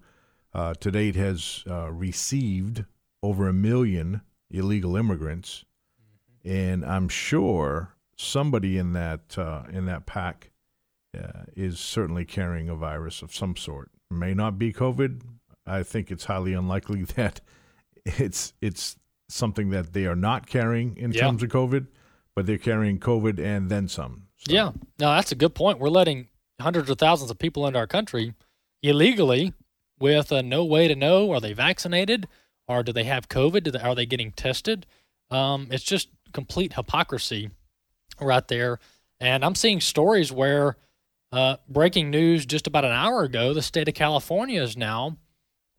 uh, 0.55 0.73
to 0.73 0.89
date, 0.89 1.15
has 1.15 1.63
uh, 1.69 1.91
received 1.91 2.85
over 3.21 3.47
a 3.47 3.53
million 3.53 4.21
illegal 4.49 4.95
immigrants, 4.95 5.65
mm-hmm. 6.43 6.51
and 6.51 6.83
I'm 6.83 7.09
sure 7.09 7.95
somebody 8.17 8.79
in 8.79 8.93
that 8.93 9.37
uh, 9.37 9.63
in 9.71 9.85
that 9.85 10.07
pack 10.07 10.49
uh, 11.15 11.43
is 11.55 11.79
certainly 11.79 12.25
carrying 12.25 12.69
a 12.69 12.75
virus 12.75 13.21
of 13.21 13.35
some 13.35 13.55
sort. 13.55 13.91
It 14.09 14.15
may 14.15 14.33
not 14.33 14.57
be 14.57 14.73
COVID. 14.73 15.21
I 15.67 15.83
think 15.83 16.09
it's 16.09 16.25
highly 16.25 16.53
unlikely 16.53 17.03
that 17.15 17.41
it's 18.03 18.53
it's 18.61 18.97
something 19.29 19.69
that 19.71 19.93
they 19.93 20.05
are 20.05 20.15
not 20.15 20.47
carrying 20.47 20.95
in 20.97 21.11
yeah. 21.11 21.21
terms 21.21 21.43
of 21.43 21.49
COVID, 21.49 21.87
but 22.35 22.45
they're 22.45 22.57
carrying 22.57 22.99
COVID 22.99 23.39
and 23.39 23.69
then 23.69 23.87
some. 23.87 24.27
So. 24.37 24.53
Yeah, 24.53 24.71
no, 24.99 25.13
that's 25.15 25.31
a 25.31 25.35
good 25.35 25.55
point. 25.55 25.79
We're 25.79 25.89
letting 25.89 26.27
hundreds 26.59 26.89
of 26.89 26.97
thousands 26.97 27.31
of 27.31 27.39
people 27.39 27.65
into 27.65 27.79
our 27.79 27.87
country 27.87 28.33
illegally 28.81 29.53
with 29.99 30.31
uh, 30.31 30.41
no 30.41 30.65
way 30.65 30.87
to 30.87 30.95
know 30.95 31.31
are 31.31 31.39
they 31.39 31.53
vaccinated 31.53 32.27
or 32.67 32.83
do 32.83 32.91
they 32.91 33.05
have 33.05 33.29
COVID? 33.29 33.63
Do 33.63 33.71
They, 33.71 33.79
are 33.79 33.95
they 33.95 34.05
getting 34.05 34.31
tested? 34.31 34.85
Um, 35.31 35.67
it's 35.71 35.83
just 35.83 36.09
complete 36.33 36.73
hypocrisy 36.73 37.49
right 38.19 38.47
there. 38.47 38.79
And 39.19 39.45
I'm 39.45 39.55
seeing 39.55 39.79
stories 39.79 40.31
where 40.31 40.77
uh, 41.31 41.57
breaking 41.67 42.09
news 42.09 42.45
just 42.45 42.67
about 42.67 42.85
an 42.85 42.91
hour 42.91 43.23
ago, 43.23 43.53
the 43.53 43.61
state 43.61 43.87
of 43.87 43.93
California 43.93 44.61
is 44.61 44.77
now 44.77 45.17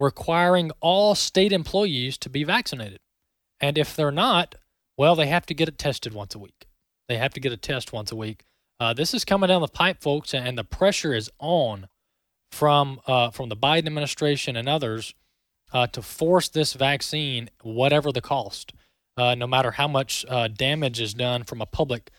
requiring 0.01 0.71
all 0.81 1.15
state 1.15 1.53
employees 1.53 2.19
to 2.19 2.29
be 2.29 2.45
vaccinated. 2.45 2.99
And 3.65 3.79
if 3.79 3.97
they're 3.97 4.11
not, 4.11 4.57
well, 4.99 5.17
they 5.17 5.27
have 5.29 5.47
to 5.47 5.55
get 5.55 5.69
it 5.69 5.79
tested 5.79 6.13
once 6.13 6.35
a 6.35 6.39
week. 6.39 6.67
They 7.09 7.17
have 7.17 7.33
to 7.33 7.41
get 7.41 7.51
a 7.51 7.57
test 7.57 7.95
once 7.95 8.13
a 8.13 8.17
week. 8.17 8.45
Uh, 8.79 8.93
this 8.93 9.15
is 9.15 9.25
coming 9.25 9.49
down 9.49 9.63
the 9.63 9.69
pipe, 9.69 10.03
folks, 10.03 10.35
and 10.35 10.59
the 10.59 10.65
pressure 10.65 11.15
is 11.15 11.31
on 11.39 11.89
from 12.53 13.01
uh, 13.07 13.31
from 13.31 13.49
the 13.49 13.57
Biden 13.57 13.87
administration 13.87 14.55
and 14.55 14.69
others 14.69 15.15
uh, 15.73 15.87
to 15.87 16.03
force 16.03 16.51
this 16.51 16.75
vaccine, 16.75 17.49
whatever 17.63 18.13
the 18.13 18.21
cost, 18.21 18.75
uh, 19.17 19.35
no 19.35 19.47
matter 19.47 19.71
how 19.71 19.89
much 19.89 20.27
uh, 20.29 20.47
damage 20.47 21.01
is 21.01 21.15
done 21.15 21.43
from 21.45 21.63
a 21.63 21.67
public 21.67 22.11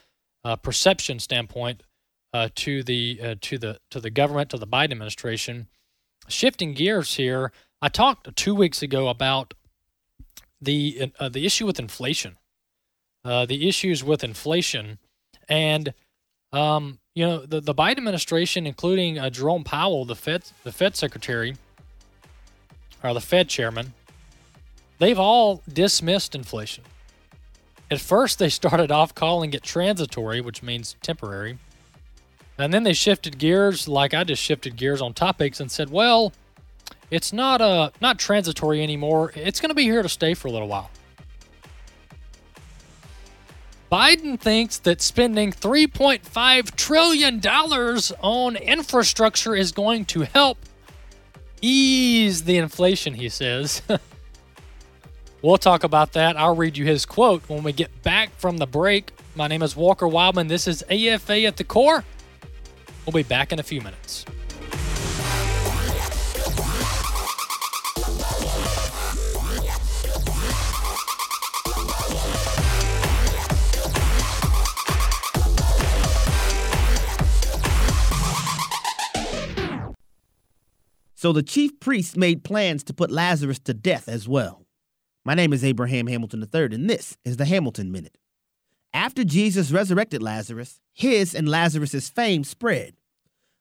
uh, 0.44 0.56
perception 0.56 1.20
standpoint 1.20 1.84
to 2.56 2.82
the 2.82 3.38
to 3.42 3.60
the 3.60 3.80
to 3.92 4.00
the 4.00 4.10
government, 4.10 4.50
to 4.50 4.58
the 4.58 4.68
Biden 4.68 4.94
administration. 4.94 5.68
Shifting 6.28 6.74
gears 6.74 7.16
here, 7.16 7.52
I 7.84 7.90
talked 7.90 8.36
two 8.36 8.56
weeks 8.56 8.82
ago 8.82 9.10
about 9.10 9.54
the 10.62 11.12
uh, 11.20 11.30
the 11.30 11.46
issue 11.46 11.66
with 11.66 11.80
inflation, 11.80 12.38
uh, 13.24 13.46
the 13.46 13.68
issues 13.68 14.04
with 14.04 14.24
inflation, 14.24 15.00
and 15.50 15.94
um, 16.52 17.00
you 17.14 17.26
know 17.26 17.46
the 17.46 17.60
the 17.60 17.76
Biden 17.76 17.98
administration, 17.98 18.66
including 18.66 19.20
uh, 19.20 19.30
Jerome 19.30 19.64
Powell, 19.64 20.06
the 20.06 20.16
Fed 20.16 20.44
the 20.64 20.72
Fed 20.72 20.96
secretary, 20.96 21.56
or 23.04 23.14
the 23.14 23.22
Fed 23.22 23.50
chairman, 23.50 23.94
they've 25.00 25.20
all 25.20 25.62
dismissed 25.72 26.36
inflation. 26.36 26.84
At 27.92 28.02
first, 28.02 28.40
they 28.40 28.50
started 28.62 28.92
off 28.92 29.14
calling 29.14 29.54
it 29.54 29.64
transitory, 29.64 30.42
which 30.42 30.64
means 30.64 30.96
temporary. 31.02 31.60
And 32.58 32.74
then 32.74 32.84
they 32.84 32.94
shifted 32.94 33.38
gears, 33.38 33.88
like 33.88 34.14
I 34.14 34.24
just 34.24 34.42
shifted 34.42 34.78
gears 34.78 35.02
on 35.02 35.14
topics 35.14 35.60
and 35.60 35.70
said, 35.70 35.90
well, 35.90 36.32
it's 37.12 37.32
not 37.32 37.62
uh 37.62 37.92
not 38.02 38.20
transitory 38.20 38.82
anymore. 38.82 39.32
It's 39.36 39.60
going 39.60 39.70
to 39.70 39.76
be 39.76 39.84
here 39.84 40.02
to 40.02 40.10
stay 40.10 40.34
for 40.34 40.48
a 40.48 40.52
little 40.52 40.68
while. 40.68 40.90
Biden 43.92 44.40
thinks 44.40 44.80
that 44.80 45.00
spending 45.00 45.52
$3.5 45.52 46.76
trillion 46.76 47.40
on 47.40 48.56
infrastructure 48.56 49.56
is 49.56 49.72
going 49.72 50.06
to 50.06 50.22
help 50.22 50.58
ease 51.62 52.44
the 52.44 52.58
inflation, 52.58 53.14
he 53.14 53.30
says. 53.30 53.84
we'll 55.42 55.58
talk 55.58 55.84
about 55.84 56.14
that. 56.14 56.36
I'll 56.36 56.56
read 56.56 56.78
you 56.78 56.86
his 56.86 57.06
quote 57.06 57.48
when 57.48 57.64
we 57.64 57.72
get 57.72 58.02
back 58.02 58.32
from 58.38 58.58
the 58.58 58.68
break. 58.68 59.12
My 59.36 59.48
name 59.48 59.62
is 59.62 59.76
Walker 59.76 60.08
Wildman. 60.08 60.48
This 60.48 60.68
is 60.68 60.84
AFA 60.90 61.44
at 61.44 61.58
the 61.58 61.64
core. 61.64 62.04
We'll 63.06 63.14
be 63.14 63.24
back 63.24 63.54
in 63.54 63.60
a 63.60 63.64
few 63.64 63.82
minutes. 63.82 64.26
So 81.26 81.34
the 81.34 81.42
chief 81.42 81.80
priests 81.80 82.16
made 82.16 82.44
plans 82.44 82.84
to 82.84 82.94
put 82.94 83.10
Lazarus 83.10 83.58
to 83.62 83.74
death 83.74 84.08
as 84.08 84.28
well. 84.28 84.68
My 85.26 85.34
name 85.34 85.54
is 85.54 85.64
Abraham 85.64 86.06
Hamilton 86.06 86.48
III, 86.54 86.66
and 86.66 86.88
this 86.88 87.18
is 87.26 87.38
the 87.38 87.46
Hamilton 87.46 87.92
Minute. 87.92 88.20
After 88.94 89.24
Jesus 89.24 89.72
resurrected 89.72 90.22
Lazarus, 90.22 90.80
his 90.94 91.34
and 91.34 91.50
Lazarus's 91.50 92.10
fame 92.10 92.44
spread. 92.44 92.94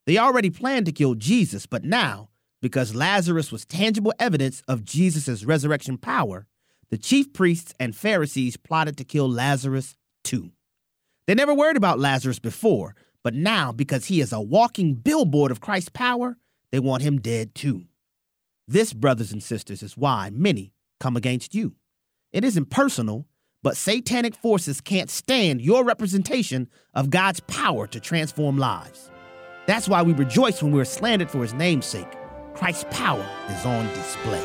They 0.04 0.18
already 0.18 0.50
planned 0.50 0.85
to 0.85 0.92
kill 0.92 1.14
Jesus, 1.14 1.64
but 1.64 1.85
now, 1.85 2.28
because 2.61 2.94
Lazarus 2.94 3.50
was 3.50 3.64
tangible 3.64 4.12
evidence 4.18 4.62
of 4.68 4.85
Jesus' 4.85 5.42
resurrection 5.42 5.97
power, 5.97 6.47
the 6.90 6.99
chief 6.99 7.33
priests 7.33 7.73
and 7.80 7.97
Pharisees 7.97 8.59
plotted 8.59 8.99
to 8.99 9.04
kill 9.04 9.26
Lazarus 9.26 9.97
too. 10.23 10.50
They 11.26 11.35
never 11.35 11.54
worried 11.54 11.78
about 11.78 11.99
Lazarus 11.99 12.38
before, 12.38 12.94
but 13.23 13.33
now, 13.33 13.73
because 13.73 14.04
he 14.04 14.21
is 14.21 14.35
a 14.35 14.38
walking 14.38 14.97
billboard 14.97 15.50
of 15.50 15.62
Christ's 15.62 15.88
power, 15.88 16.37
they 16.75 16.81
want 16.81 17.04
him 17.04 17.21
dead 17.21 17.54
too. 17.54 17.85
This, 18.66 18.93
brothers 18.93 19.31
and 19.31 19.40
sisters, 19.40 19.81
is 19.81 19.97
why 19.97 20.31
many 20.33 20.73
come 20.99 21.16
against 21.16 21.54
you. 21.54 21.76
It 22.33 22.43
isn't 22.43 22.69
personal, 22.69 23.28
but 23.62 23.76
satanic 23.76 24.35
forces 24.35 24.81
can't 24.81 25.09
stand 25.09 25.62
your 25.62 25.85
representation 25.85 26.69
of 26.93 27.11
God's 27.11 27.38
power 27.38 27.87
to 27.87 28.00
transform 28.00 28.59
lives. 28.59 29.09
That's 29.66 29.88
why 29.88 30.02
we 30.02 30.14
rejoice 30.14 30.64
when 30.64 30.73
we're 30.73 30.85
slandered 30.85 31.31
for 31.31 31.43
his 31.43 31.54
name's 31.54 31.87
sake. 31.87 32.11
Christ's 32.54 32.87
power 32.90 33.25
is 33.50 33.64
on 33.64 33.87
display. 33.95 34.45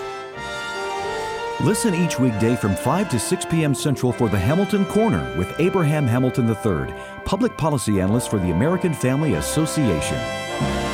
Listen 1.61 1.95
each 1.95 2.19
weekday 2.19 2.55
from 2.55 2.75
5 2.75 3.09
to 3.09 3.19
6 3.19 3.45
p.m. 3.45 3.73
Central 3.73 4.11
for 4.11 4.29
the 4.29 4.37
Hamilton 4.37 4.85
Corner 4.85 5.35
with 5.35 5.51
Abraham 5.59 6.05
Hamilton 6.05 6.47
III, 6.47 6.93
public 7.25 7.57
policy 7.57 7.99
analyst 7.99 8.29
for 8.29 8.37
the 8.37 8.51
American 8.51 8.93
Family 8.93 9.33
Association. 9.33 10.88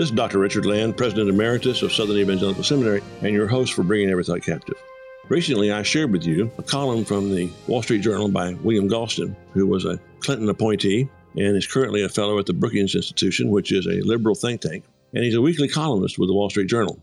This 0.00 0.08
is 0.08 0.16
Dr. 0.16 0.38
Richard 0.38 0.64
Land, 0.64 0.96
President 0.96 1.28
Emeritus 1.28 1.82
of 1.82 1.92
Southern 1.92 2.16
Evangelical 2.16 2.64
Seminary, 2.64 3.02
and 3.20 3.34
your 3.34 3.46
host 3.46 3.74
for 3.74 3.82
Bringing 3.82 4.08
Every 4.08 4.24
Thought 4.24 4.40
Captive. 4.40 4.82
Recently, 5.28 5.72
I 5.72 5.82
shared 5.82 6.10
with 6.10 6.24
you 6.24 6.50
a 6.56 6.62
column 6.62 7.04
from 7.04 7.30
the 7.30 7.50
Wall 7.66 7.82
Street 7.82 8.00
Journal 8.00 8.28
by 8.30 8.54
William 8.54 8.88
Galston, 8.88 9.36
who 9.52 9.66
was 9.66 9.84
a 9.84 10.00
Clinton 10.20 10.48
appointee 10.48 11.06
and 11.36 11.54
is 11.54 11.66
currently 11.66 12.02
a 12.02 12.08
fellow 12.08 12.38
at 12.38 12.46
the 12.46 12.54
Brookings 12.54 12.94
Institution, 12.94 13.50
which 13.50 13.72
is 13.72 13.84
a 13.84 14.00
liberal 14.00 14.34
think 14.34 14.62
tank 14.62 14.84
and 15.12 15.22
he's 15.22 15.34
a 15.34 15.42
weekly 15.42 15.68
columnist 15.68 16.18
with 16.18 16.30
the 16.30 16.34
Wall 16.34 16.48
Street 16.48 16.68
Journal. 16.68 16.98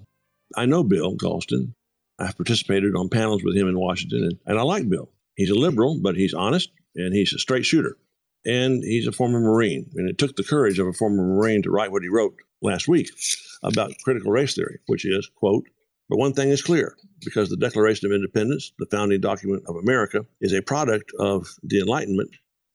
I 0.56 0.66
know 0.66 0.84
Bill 0.84 1.16
Galston. 1.16 1.74
I've 2.18 2.36
participated 2.36 2.96
on 2.96 3.10
panels 3.10 3.44
with 3.44 3.56
him 3.56 3.68
in 3.68 3.80
Washington, 3.80 4.24
and, 4.24 4.40
and 4.48 4.58
I 4.58 4.64
like 4.64 4.90
Bill. 4.90 5.08
He's 5.36 5.52
a 5.52 5.56
liberal, 5.56 6.00
but 6.02 6.16
he's 6.16 6.34
honest 6.34 6.72
and 6.96 7.14
he's 7.14 7.32
a 7.32 7.38
straight 7.38 7.64
shooter. 7.64 7.96
And 8.46 8.84
he's 8.84 9.08
a 9.08 9.12
former 9.12 9.40
Marine. 9.40 9.90
And 9.96 10.10
it 10.10 10.18
took 10.18 10.36
the 10.36 10.44
courage 10.44 10.80
of 10.80 10.88
a 10.88 10.94
former 10.94 11.24
Marine 11.24 11.64
to 11.64 11.72
write 11.72 11.92
what 11.92 12.04
he 12.04 12.10
wrote 12.10 12.36
last 12.62 12.88
week 12.88 13.10
about 13.64 13.94
critical 14.04 14.32
race 14.32 14.56
theory, 14.56 14.80
which 14.88 15.06
is, 15.06 15.30
quote, 15.36 15.66
but 16.10 16.18
one 16.18 16.34
thing 16.34 16.50
is 16.50 16.62
clear 16.62 16.96
because 17.26 17.50
the 17.50 17.58
Declaration 17.58 18.06
of 18.06 18.16
Independence, 18.16 18.72
the 18.80 18.86
founding 18.86 19.20
document 19.20 19.64
of 19.68 19.76
America, 19.76 20.26
is 20.40 20.54
a 20.54 20.62
product 20.62 21.12
of 21.20 21.48
the 21.64 21.80
Enlightenment 21.80 22.32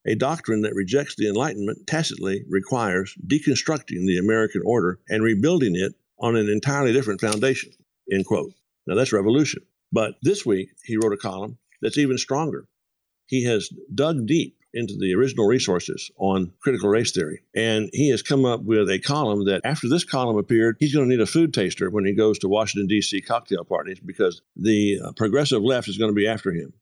a 0.07 0.14
doctrine 0.14 0.62
that 0.62 0.75
rejects 0.75 1.14
the 1.14 1.28
Enlightenment 1.28 1.87
tacitly 1.87 2.45
requires 2.49 3.14
deconstructing 3.26 4.07
the 4.07 4.19
American 4.19 4.62
order 4.64 4.99
and 5.09 5.23
rebuilding 5.23 5.76
it 5.76 5.95
on 6.19 6.37
an 6.37 6.49
entirely 6.49 6.92
different 6.92 7.21
foundation. 7.21 7.73
End 8.11 8.26
quote. 8.26 8.52
Now 8.87 8.97
that's 8.97 9.12
revolution. 9.12 9.62
But 9.92 10.14
this 10.23 10.45
week 10.45 10.71
he 10.85 10.97
wrote 10.97 11.12
a 11.12 11.16
column 11.16 11.59
that's 11.81 11.99
even 11.99 12.19
stronger. 12.19 12.66
He 13.26 13.45
has 13.45 13.71
dug 13.95 14.26
deep 14.26 14.57
into 14.75 14.97
the 14.99 15.14
original 15.14 15.47
resources 15.47 16.11
on 16.17 16.52
critical 16.61 16.88
race 16.88 17.12
theory. 17.12 17.43
And 17.55 17.91
he 17.93 18.11
has 18.11 18.23
come 18.23 18.45
up 18.45 18.62
with 18.62 18.91
a 18.91 18.99
column 18.99 19.45
that, 19.47 19.62
after 19.64 19.88
this 19.88 20.05
column 20.05 20.38
appeared, 20.38 20.77
he's 20.81 20.94
going 20.94 21.09
to 21.09 21.14
need 21.14 21.23
a 21.23 21.27
food 21.27 21.53
taster 21.53 21.90
when 21.90 22.05
he 22.05 22.14
goes 22.14 22.38
to 22.40 22.49
Washington, 22.49 22.87
D.C. 22.87 23.20
cocktail 23.23 23.64
parties 23.64 24.01
because 24.01 24.42
the 24.57 25.01
uh, 25.05 25.12
progressive 25.12 25.62
left 25.62 25.88
is 25.88 25.99
going 25.99 26.11
to 26.11 26.14
be 26.14 26.27
after 26.27 26.53
him. 26.53 26.73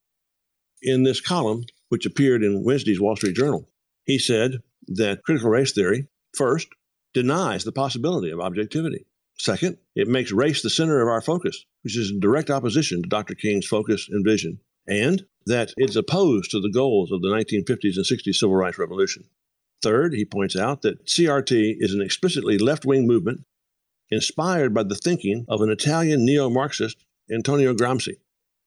In 0.82 1.02
this 1.02 1.20
column, 1.20 1.64
which 1.90 2.06
appeared 2.06 2.42
in 2.42 2.64
Wednesday's 2.64 3.00
Wall 3.00 3.16
Street 3.16 3.36
Journal. 3.36 3.68
He 4.04 4.18
said 4.18 4.62
that 4.86 5.22
critical 5.24 5.50
race 5.50 5.72
theory, 5.72 6.06
first, 6.34 6.68
denies 7.12 7.64
the 7.64 7.72
possibility 7.72 8.30
of 8.30 8.40
objectivity. 8.40 9.06
Second, 9.38 9.78
it 9.94 10.06
makes 10.08 10.32
race 10.32 10.62
the 10.62 10.70
center 10.70 11.00
of 11.00 11.08
our 11.08 11.20
focus, 11.20 11.64
which 11.82 11.96
is 11.96 12.10
in 12.10 12.20
direct 12.20 12.50
opposition 12.50 13.02
to 13.02 13.08
Dr. 13.08 13.34
King's 13.34 13.66
focus 13.66 14.08
and 14.10 14.24
vision, 14.24 14.60
and 14.86 15.24
that 15.46 15.72
it's 15.76 15.96
opposed 15.96 16.50
to 16.50 16.60
the 16.60 16.70
goals 16.70 17.10
of 17.10 17.22
the 17.22 17.28
1950s 17.28 17.96
and 17.96 18.04
60s 18.04 18.34
civil 18.34 18.56
rights 18.56 18.78
revolution. 18.78 19.24
Third, 19.82 20.12
he 20.12 20.24
points 20.24 20.56
out 20.56 20.82
that 20.82 21.06
CRT 21.06 21.76
is 21.78 21.94
an 21.94 22.02
explicitly 22.02 22.58
left 22.58 22.84
wing 22.84 23.06
movement 23.06 23.44
inspired 24.10 24.74
by 24.74 24.82
the 24.82 24.94
thinking 24.94 25.46
of 25.48 25.62
an 25.62 25.70
Italian 25.70 26.24
neo 26.24 26.50
Marxist, 26.50 27.04
Antonio 27.32 27.74
Gramsci. 27.74 28.16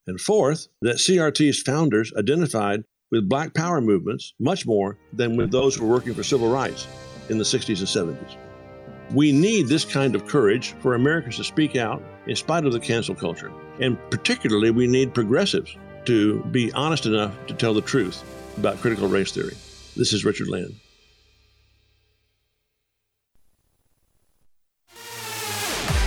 And 0.08 0.20
fourth, 0.20 0.68
that 0.82 0.98
CRT's 0.98 1.62
founders 1.62 2.12
identified 2.18 2.84
with 3.12 3.30
black 3.30 3.54
power 3.54 3.80
movements 3.80 4.34
much 4.40 4.66
more 4.66 4.98
than 5.14 5.38
with 5.38 5.52
those 5.52 5.76
who 5.76 5.86
were 5.86 5.94
working 5.94 6.14
for 6.14 6.24
civil 6.24 6.52
rights 6.52 6.88
in 7.30 7.38
the 7.38 7.44
60s 7.44 7.80
and 7.80 8.18
70s. 8.18 8.36
We 9.14 9.32
need 9.32 9.68
this 9.68 9.86
kind 9.86 10.16
of 10.16 10.28
courage 10.28 10.74
for 10.80 10.96
Americans 10.96 11.38
to 11.38 11.44
speak 11.44 11.76
out 11.76 12.02
in 12.26 12.36
spite 12.36 12.66
of 12.66 12.74
the 12.74 12.80
cancel 12.80 13.14
culture. 13.14 13.52
And 13.80 13.98
particularly, 14.10 14.72
we 14.72 14.88
need 14.88 15.14
progressives 15.14 15.76
to 16.06 16.44
be 16.46 16.72
honest 16.74 17.06
enough 17.06 17.34
to 17.48 17.54
tell 17.54 17.74
the 17.74 17.82
truth 17.82 18.24
about 18.58 18.78
critical 18.80 19.08
race 19.08 19.32
theory. 19.32 19.56
This 19.96 20.14
is 20.14 20.26
Richard 20.26 20.48
Land. 20.50 20.76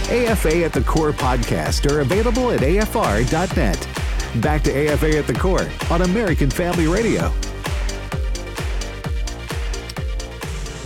AFA 0.09 0.65
at 0.65 0.73
the 0.73 0.83
Core 0.83 1.11
podcast 1.11 1.91
are 1.91 2.01
available 2.01 2.53
at 2.53 2.61
afr.net. 2.61 3.89
Back 4.41 4.63
to 4.63 4.71
AFA 4.71 5.19
at 5.19 5.27
the 5.27 5.35
Core 5.35 5.69
on 5.91 6.03
American 6.03 6.49
Family 6.49 6.87
Radio. 6.87 7.33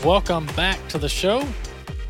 Welcome 0.02 0.46
back 0.56 0.78
to 0.88 0.96
the 0.96 1.08
show. 1.08 1.46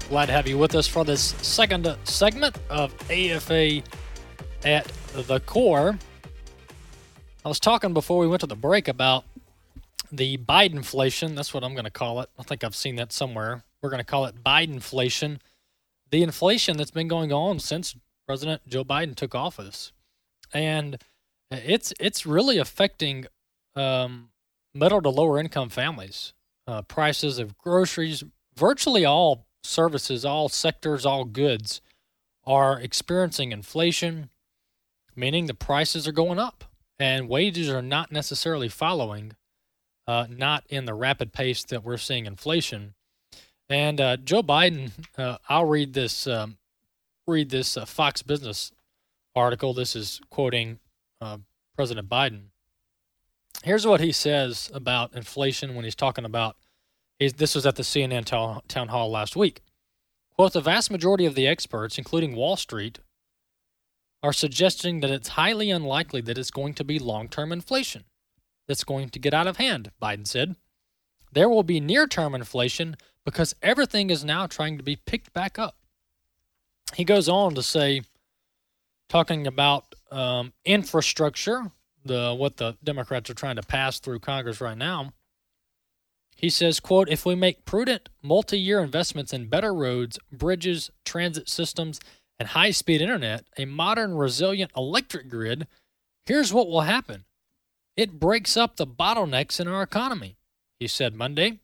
Glad 0.08 0.26
to 0.26 0.32
have 0.32 0.46
you 0.46 0.56
with 0.56 0.76
us 0.76 0.86
for 0.86 1.04
this 1.04 1.34
second 1.42 1.96
segment 2.04 2.56
of 2.68 2.94
AFA 3.10 3.82
at 4.64 4.86
the 5.12 5.40
Core. 5.40 5.98
I 7.42 7.48
was 7.48 7.58
talking 7.58 7.94
before 7.94 8.18
we 8.18 8.28
went 8.28 8.40
to 8.40 8.46
the 8.46 8.54
break 8.54 8.86
about 8.86 9.24
the 10.12 10.36
Bidenflation. 10.36 11.36
That's 11.36 11.54
what 11.54 11.64
I'm 11.64 11.72
going 11.72 11.84
to 11.86 11.90
call 11.90 12.20
it. 12.20 12.28
I 12.38 12.42
think 12.42 12.62
I've 12.62 12.76
seen 12.76 12.96
that 12.96 13.12
somewhere. 13.12 13.64
We're 13.80 13.88
going 13.88 14.00
to 14.00 14.04
call 14.04 14.26
it 14.26 14.44
Bidenflation. 14.44 15.38
The 16.10 16.22
inflation 16.22 16.76
that's 16.76 16.90
been 16.90 17.08
going 17.08 17.32
on 17.32 17.58
since 17.58 17.96
President 18.26 18.60
Joe 18.68 18.84
Biden 18.84 19.14
took 19.14 19.34
office. 19.34 19.92
And 20.52 20.98
it's 21.50 21.94
it's 21.98 22.26
really 22.26 22.58
affecting 22.58 23.24
um, 23.74 24.28
middle 24.74 25.00
to 25.00 25.08
lower 25.08 25.38
income 25.38 25.70
families. 25.70 26.34
Uh, 26.66 26.82
prices 26.82 27.38
of 27.38 27.56
groceries, 27.56 28.22
virtually 28.54 29.06
all 29.06 29.46
services, 29.62 30.26
all 30.26 30.50
sectors, 30.50 31.06
all 31.06 31.24
goods 31.24 31.80
are 32.44 32.78
experiencing 32.78 33.50
inflation, 33.50 34.28
meaning 35.16 35.46
the 35.46 35.54
prices 35.54 36.06
are 36.06 36.12
going 36.12 36.38
up 36.38 36.64
and 37.00 37.30
wages 37.30 37.70
are 37.70 37.82
not 37.82 38.12
necessarily 38.12 38.68
following, 38.68 39.32
uh, 40.06 40.26
not 40.28 40.64
in 40.68 40.84
the 40.84 40.92
rapid 40.94 41.32
pace 41.32 41.64
that 41.64 41.82
we're 41.82 41.96
seeing 41.96 42.26
inflation. 42.26 42.94
And 43.70 44.00
uh, 44.00 44.16
Joe 44.18 44.42
Biden, 44.42 44.90
uh, 45.16 45.38
I'll 45.48 45.64
read 45.64 45.94
this 45.94 46.26
um, 46.26 46.58
read 47.26 47.50
this 47.50 47.76
uh, 47.76 47.86
Fox 47.86 48.22
Business 48.22 48.72
article. 49.34 49.72
This 49.72 49.96
is 49.96 50.20
quoting 50.28 50.78
uh, 51.20 51.38
President 51.74 52.08
Biden. 52.08 52.48
Here's 53.64 53.86
what 53.86 54.00
he 54.00 54.12
says 54.12 54.70
about 54.74 55.14
inflation 55.14 55.74
when 55.74 55.84
he's 55.84 55.94
talking 55.94 56.24
about. 56.24 56.56
this 57.18 57.54
was 57.54 57.64
at 57.64 57.76
the 57.76 57.82
CNN 57.82 58.24
town, 58.24 58.60
town 58.68 58.88
hall 58.88 59.10
last 59.10 59.36
week. 59.36 59.62
Quote: 60.34 60.52
The 60.52 60.60
vast 60.60 60.90
majority 60.90 61.24
of 61.24 61.34
the 61.34 61.46
experts, 61.46 61.96
including 61.96 62.36
Wall 62.36 62.56
Street, 62.56 62.98
are 64.22 64.32
suggesting 64.32 65.00
that 65.00 65.10
it's 65.10 65.28
highly 65.28 65.70
unlikely 65.70 66.20
that 66.22 66.38
it's 66.38 66.50
going 66.50 66.74
to 66.74 66.84
be 66.84 66.98
long-term 66.98 67.52
inflation 67.52 68.04
that's 68.68 68.84
going 68.84 69.08
to 69.08 69.18
get 69.18 69.34
out 69.34 69.46
of 69.46 69.56
hand. 69.56 69.90
Biden 70.00 70.26
said. 70.26 70.56
There 71.32 71.48
will 71.48 71.62
be 71.62 71.80
near-term 71.80 72.34
inflation 72.34 72.96
because 73.24 73.54
everything 73.62 74.10
is 74.10 74.24
now 74.24 74.46
trying 74.46 74.76
to 74.78 74.84
be 74.84 74.96
picked 74.96 75.32
back 75.32 75.58
up. 75.58 75.76
He 76.94 77.04
goes 77.04 77.28
on 77.28 77.54
to 77.54 77.62
say, 77.62 78.02
talking 79.08 79.46
about 79.46 79.94
um, 80.10 80.52
infrastructure, 80.64 81.70
the 82.04 82.34
what 82.34 82.56
the 82.56 82.76
Democrats 82.82 83.30
are 83.30 83.34
trying 83.34 83.56
to 83.56 83.62
pass 83.62 84.00
through 84.00 84.20
Congress 84.20 84.60
right 84.60 84.78
now. 84.78 85.12
He 86.34 86.48
says, 86.48 86.80
quote, 86.80 87.10
if 87.10 87.26
we 87.26 87.34
make 87.34 87.66
prudent 87.66 88.08
multi-year 88.22 88.80
investments 88.80 89.32
in 89.32 89.48
better 89.48 89.74
roads, 89.74 90.18
bridges, 90.32 90.90
transit 91.04 91.48
systems, 91.50 92.00
and 92.40 92.48
high-speed 92.48 93.02
internet, 93.02 93.44
a 93.58 93.66
modern 93.66 94.14
resilient 94.14 94.72
electric 94.74 95.28
grid, 95.28 95.66
here's 96.24 96.54
what 96.54 96.68
will 96.68 96.80
happen. 96.80 97.26
It 97.98 98.18
breaks 98.18 98.56
up 98.56 98.76
the 98.76 98.86
bottlenecks 98.86 99.60
in 99.60 99.68
our 99.68 99.82
economy, 99.82 100.36
he 100.78 100.88
said 100.88 101.14
Monday. 101.14 101.58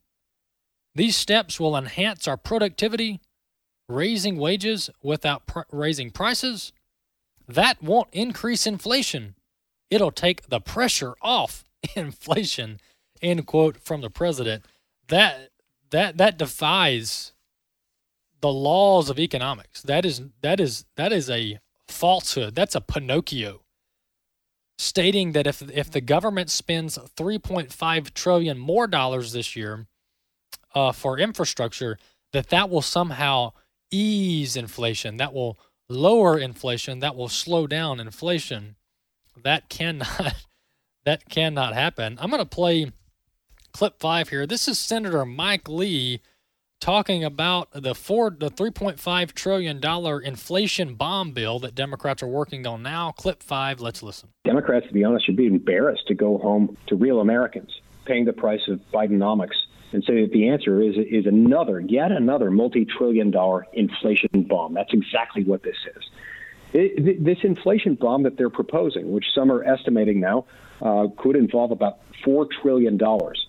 These 0.94 1.16
steps 1.16 1.58
will 1.58 1.76
enhance 1.76 2.28
our 2.28 2.36
productivity, 2.36 3.20
raising 3.88 4.36
wages 4.36 4.90
without 5.02 5.46
pr- 5.46 5.60
raising 5.72 6.10
prices. 6.10 6.72
That 7.48 7.82
won't 7.82 8.08
increase 8.12 8.66
inflation. 8.66 9.34
It'll 9.90 10.10
take 10.10 10.48
the 10.48 10.60
pressure 10.60 11.14
off 11.22 11.64
inflation. 11.96 12.80
End 13.22 13.46
quote 13.46 13.78
from 13.78 14.02
the 14.02 14.10
president. 14.10 14.66
That 15.08 15.50
that 15.90 16.18
that 16.18 16.36
defies 16.36 17.32
the 18.40 18.52
laws 18.52 19.10
of 19.10 19.18
economics. 19.18 19.82
That 19.82 20.04
is 20.04 20.22
that 20.42 20.60
is 20.60 20.84
that 20.96 21.12
is 21.12 21.30
a 21.30 21.58
falsehood. 21.88 22.54
That's 22.54 22.74
a 22.74 22.80
Pinocchio 22.80 23.62
stating 24.78 25.32
that 25.32 25.46
if 25.46 25.62
if 25.70 25.90
the 25.90 26.00
government 26.00 26.50
spends 26.50 26.98
3.5 26.98 28.14
trillion 28.14 28.58
more 28.58 28.86
dollars 28.86 29.32
this 29.32 29.56
year 29.56 29.86
uh, 30.74 30.92
for 30.92 31.18
infrastructure, 31.18 31.98
that 32.32 32.48
that 32.48 32.68
will 32.68 32.82
somehow 32.82 33.52
ease 33.90 34.56
inflation. 34.56 35.16
That 35.16 35.32
will 35.32 35.58
lower 35.88 36.38
inflation. 36.38 37.00
That 37.00 37.16
will 37.16 37.28
slow 37.28 37.66
down 37.66 38.00
inflation. 38.00 38.76
That 39.42 39.68
cannot 39.68 40.34
that 41.04 41.28
cannot 41.28 41.74
happen. 41.74 42.18
I'm 42.20 42.30
going 42.30 42.42
to 42.42 42.46
play 42.46 42.92
clip 43.72 43.98
five 44.00 44.28
here. 44.28 44.46
This 44.46 44.68
is 44.68 44.78
Senator 44.78 45.24
Mike 45.24 45.68
Lee 45.68 46.20
talking 46.80 47.24
about 47.24 47.68
the 47.72 47.94
four 47.94 48.30
the 48.30 48.50
3.5 48.50 49.32
trillion 49.32 49.80
dollar 49.80 50.20
inflation 50.20 50.94
bomb 50.94 51.32
bill 51.32 51.58
that 51.60 51.74
Democrats 51.74 52.22
are 52.22 52.28
working 52.28 52.66
on 52.66 52.82
now. 52.82 53.12
Clip 53.12 53.42
5, 53.42 53.80
let's 53.80 54.02
listen. 54.02 54.28
Democrats 54.44 54.86
to 54.86 54.92
be 54.92 55.04
honest 55.04 55.26
should 55.26 55.36
be 55.36 55.46
embarrassed 55.46 56.06
to 56.08 56.14
go 56.14 56.38
home 56.38 56.76
to 56.86 56.96
real 56.96 57.20
Americans 57.20 57.80
paying 58.04 58.24
the 58.24 58.32
price 58.32 58.68
of 58.68 58.80
Bidenomics 58.92 59.56
and 59.92 60.04
say 60.04 60.20
that 60.22 60.32
the 60.32 60.48
answer 60.48 60.82
is 60.82 60.96
is 60.96 61.26
another 61.26 61.80
yet 61.80 62.12
another 62.12 62.50
multi-trillion 62.50 63.30
dollar 63.30 63.66
inflation 63.72 64.42
bomb. 64.48 64.74
That's 64.74 64.92
exactly 64.92 65.44
what 65.44 65.62
this 65.62 65.76
is. 65.96 66.04
It, 66.72 67.24
this 67.24 67.38
inflation 67.42 67.94
bomb 67.94 68.24
that 68.24 68.36
they're 68.36 68.50
proposing, 68.50 69.10
which 69.12 69.26
some 69.34 69.50
are 69.50 69.64
estimating 69.64 70.20
now 70.20 70.44
uh, 70.80 71.08
could 71.16 71.36
involve 71.36 71.70
about 71.70 71.98
$4 72.24 72.50
trillion, 72.50 72.98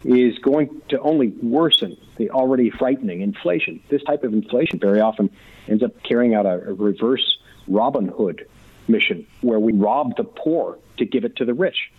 is 0.03 0.37
going 0.39 0.81
to 0.89 0.99
only 0.99 1.29
worsen 1.41 1.97
the 2.17 2.29
already 2.31 2.69
frightening 2.69 3.21
inflation. 3.21 3.81
This 3.89 4.03
type 4.03 4.23
of 4.23 4.33
inflation 4.33 4.79
very 4.79 5.01
often 5.01 5.29
ends 5.67 5.83
up 5.83 6.01
carrying 6.03 6.33
out 6.33 6.45
a, 6.45 6.69
a 6.69 6.73
reverse 6.73 7.37
Robin 7.67 8.07
Hood 8.07 8.47
mission 8.87 9.27
where 9.41 9.59
we 9.59 9.73
rob 9.73 10.15
the 10.15 10.23
poor 10.23 10.79
to 10.97 11.05
give 11.05 11.25
it 11.25 11.35
to 11.37 11.45
the 11.45 11.53
rich. 11.53 11.91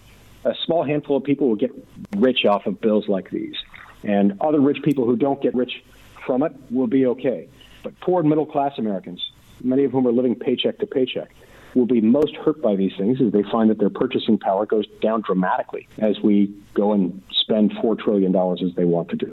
A 0.45 0.55
small 0.65 0.85
handful 0.85 1.17
of 1.17 1.25
people 1.25 1.49
will 1.49 1.57
get 1.57 1.73
rich 2.17 2.45
off 2.45 2.67
of 2.67 2.81
bills 2.81 3.09
like 3.09 3.31
these, 3.31 3.57
and 4.03 4.41
other 4.41 4.61
rich 4.61 4.83
people 4.83 5.05
who 5.05 5.17
don't 5.17 5.43
get 5.43 5.55
rich 5.55 5.83
from 6.25 6.43
it 6.43 6.53
will 6.71 6.87
be 6.87 7.07
okay. 7.07 7.49
But 7.83 7.99
poor 8.01 8.21
and 8.21 8.29
middle 8.29 8.47
class 8.47 8.79
Americans, 8.79 9.31
many 9.63 9.85
of 9.85 9.93
whom 9.93 10.07
are 10.07 10.13
living 10.13 10.35
paycheck 10.35 10.79
to 10.79 10.87
paycheck, 10.87 11.31
will 11.75 11.87
be 11.87 12.01
most 12.01 12.35
hurt 12.37 12.61
by 12.63 12.77
these 12.77 12.93
things 12.99 13.21
is 13.21 13.33
they 13.33 13.43
find 13.51 13.71
that 13.71 13.79
their 13.79 13.91
purchasing 13.91 14.39
power 14.39 14.67
goes 14.67 14.87
down 15.01 15.23
dramatically 15.23 15.89
as 15.99 16.21
we 16.21 16.55
go 16.75 16.93
and 16.93 17.23
spend 17.31 17.73
four 17.81 17.95
trillion 17.95 18.33
dollars 18.33 18.63
as 18.65 18.75
they 18.77 18.85
want 18.85 19.09
to 19.11 19.17
do. 19.17 19.33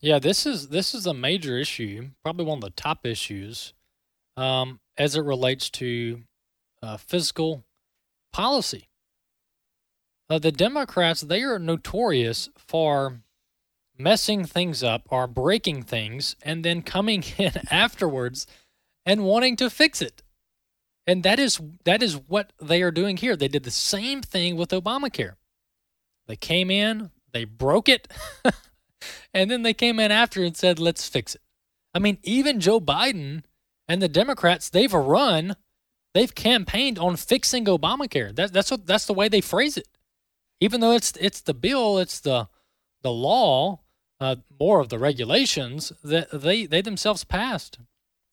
Yeah, 0.00 0.18
this 0.18 0.44
is 0.44 0.68
this 0.68 0.94
is 0.94 1.06
a 1.06 1.14
major 1.14 1.56
issue, 1.56 2.10
probably 2.22 2.44
one 2.44 2.58
of 2.58 2.64
the 2.64 2.70
top 2.70 3.06
issues, 3.06 3.72
um, 4.36 4.80
as 4.98 5.16
it 5.16 5.22
relates 5.22 5.70
to 5.70 6.22
uh, 6.82 6.96
fiscal 6.96 7.64
policy. 8.32 8.88
Uh, 10.28 10.38
the 10.38 10.52
Democrats 10.52 11.20
they 11.20 11.42
are 11.42 11.58
notorious 11.58 12.48
for 12.56 13.20
messing 13.96 14.44
things 14.44 14.82
up 14.82 15.02
or 15.10 15.26
breaking 15.26 15.82
things 15.82 16.34
and 16.42 16.64
then 16.64 16.82
coming 16.82 17.22
in 17.38 17.52
afterwards 17.70 18.46
and 19.06 19.24
wanting 19.24 19.56
to 19.56 19.70
fix 19.70 20.02
it. 20.02 20.22
And 21.06 21.22
that 21.22 21.38
is 21.38 21.60
that 21.84 22.02
is 22.02 22.16
what 22.16 22.52
they 22.60 22.82
are 22.82 22.90
doing 22.90 23.16
here. 23.16 23.36
They 23.36 23.48
did 23.48 23.64
the 23.64 23.70
same 23.70 24.22
thing 24.22 24.56
with 24.56 24.70
Obamacare. 24.70 25.34
They 26.26 26.36
came 26.36 26.70
in, 26.70 27.10
they 27.32 27.44
broke 27.44 27.88
it, 27.88 28.10
and 29.34 29.50
then 29.50 29.62
they 29.62 29.74
came 29.74 30.00
in 30.00 30.10
after 30.10 30.42
and 30.42 30.56
said, 30.56 30.78
"Let's 30.78 31.06
fix 31.06 31.34
it." 31.34 31.42
I 31.94 31.98
mean, 31.98 32.18
even 32.22 32.60
Joe 32.60 32.80
Biden 32.80 33.42
and 33.86 34.00
the 34.00 34.08
Democrats, 34.08 34.70
they've 34.70 34.92
run, 34.92 35.56
they've 36.14 36.34
campaigned 36.34 36.98
on 36.98 37.16
fixing 37.16 37.66
Obamacare. 37.66 38.34
That, 38.34 38.52
that's 38.52 38.70
what 38.70 38.86
that's 38.86 39.06
the 39.06 39.14
way 39.14 39.28
they 39.28 39.42
phrase 39.42 39.76
it. 39.76 39.88
Even 40.60 40.80
though 40.80 40.92
it's 40.92 41.12
it's 41.20 41.42
the 41.42 41.54
bill, 41.54 41.98
it's 41.98 42.20
the 42.20 42.48
the 43.02 43.12
law, 43.12 43.80
uh, 44.20 44.36
more 44.58 44.80
of 44.80 44.88
the 44.88 44.98
regulations 44.98 45.92
that 46.02 46.30
they 46.30 46.64
they 46.64 46.80
themselves 46.80 47.24
passed, 47.24 47.78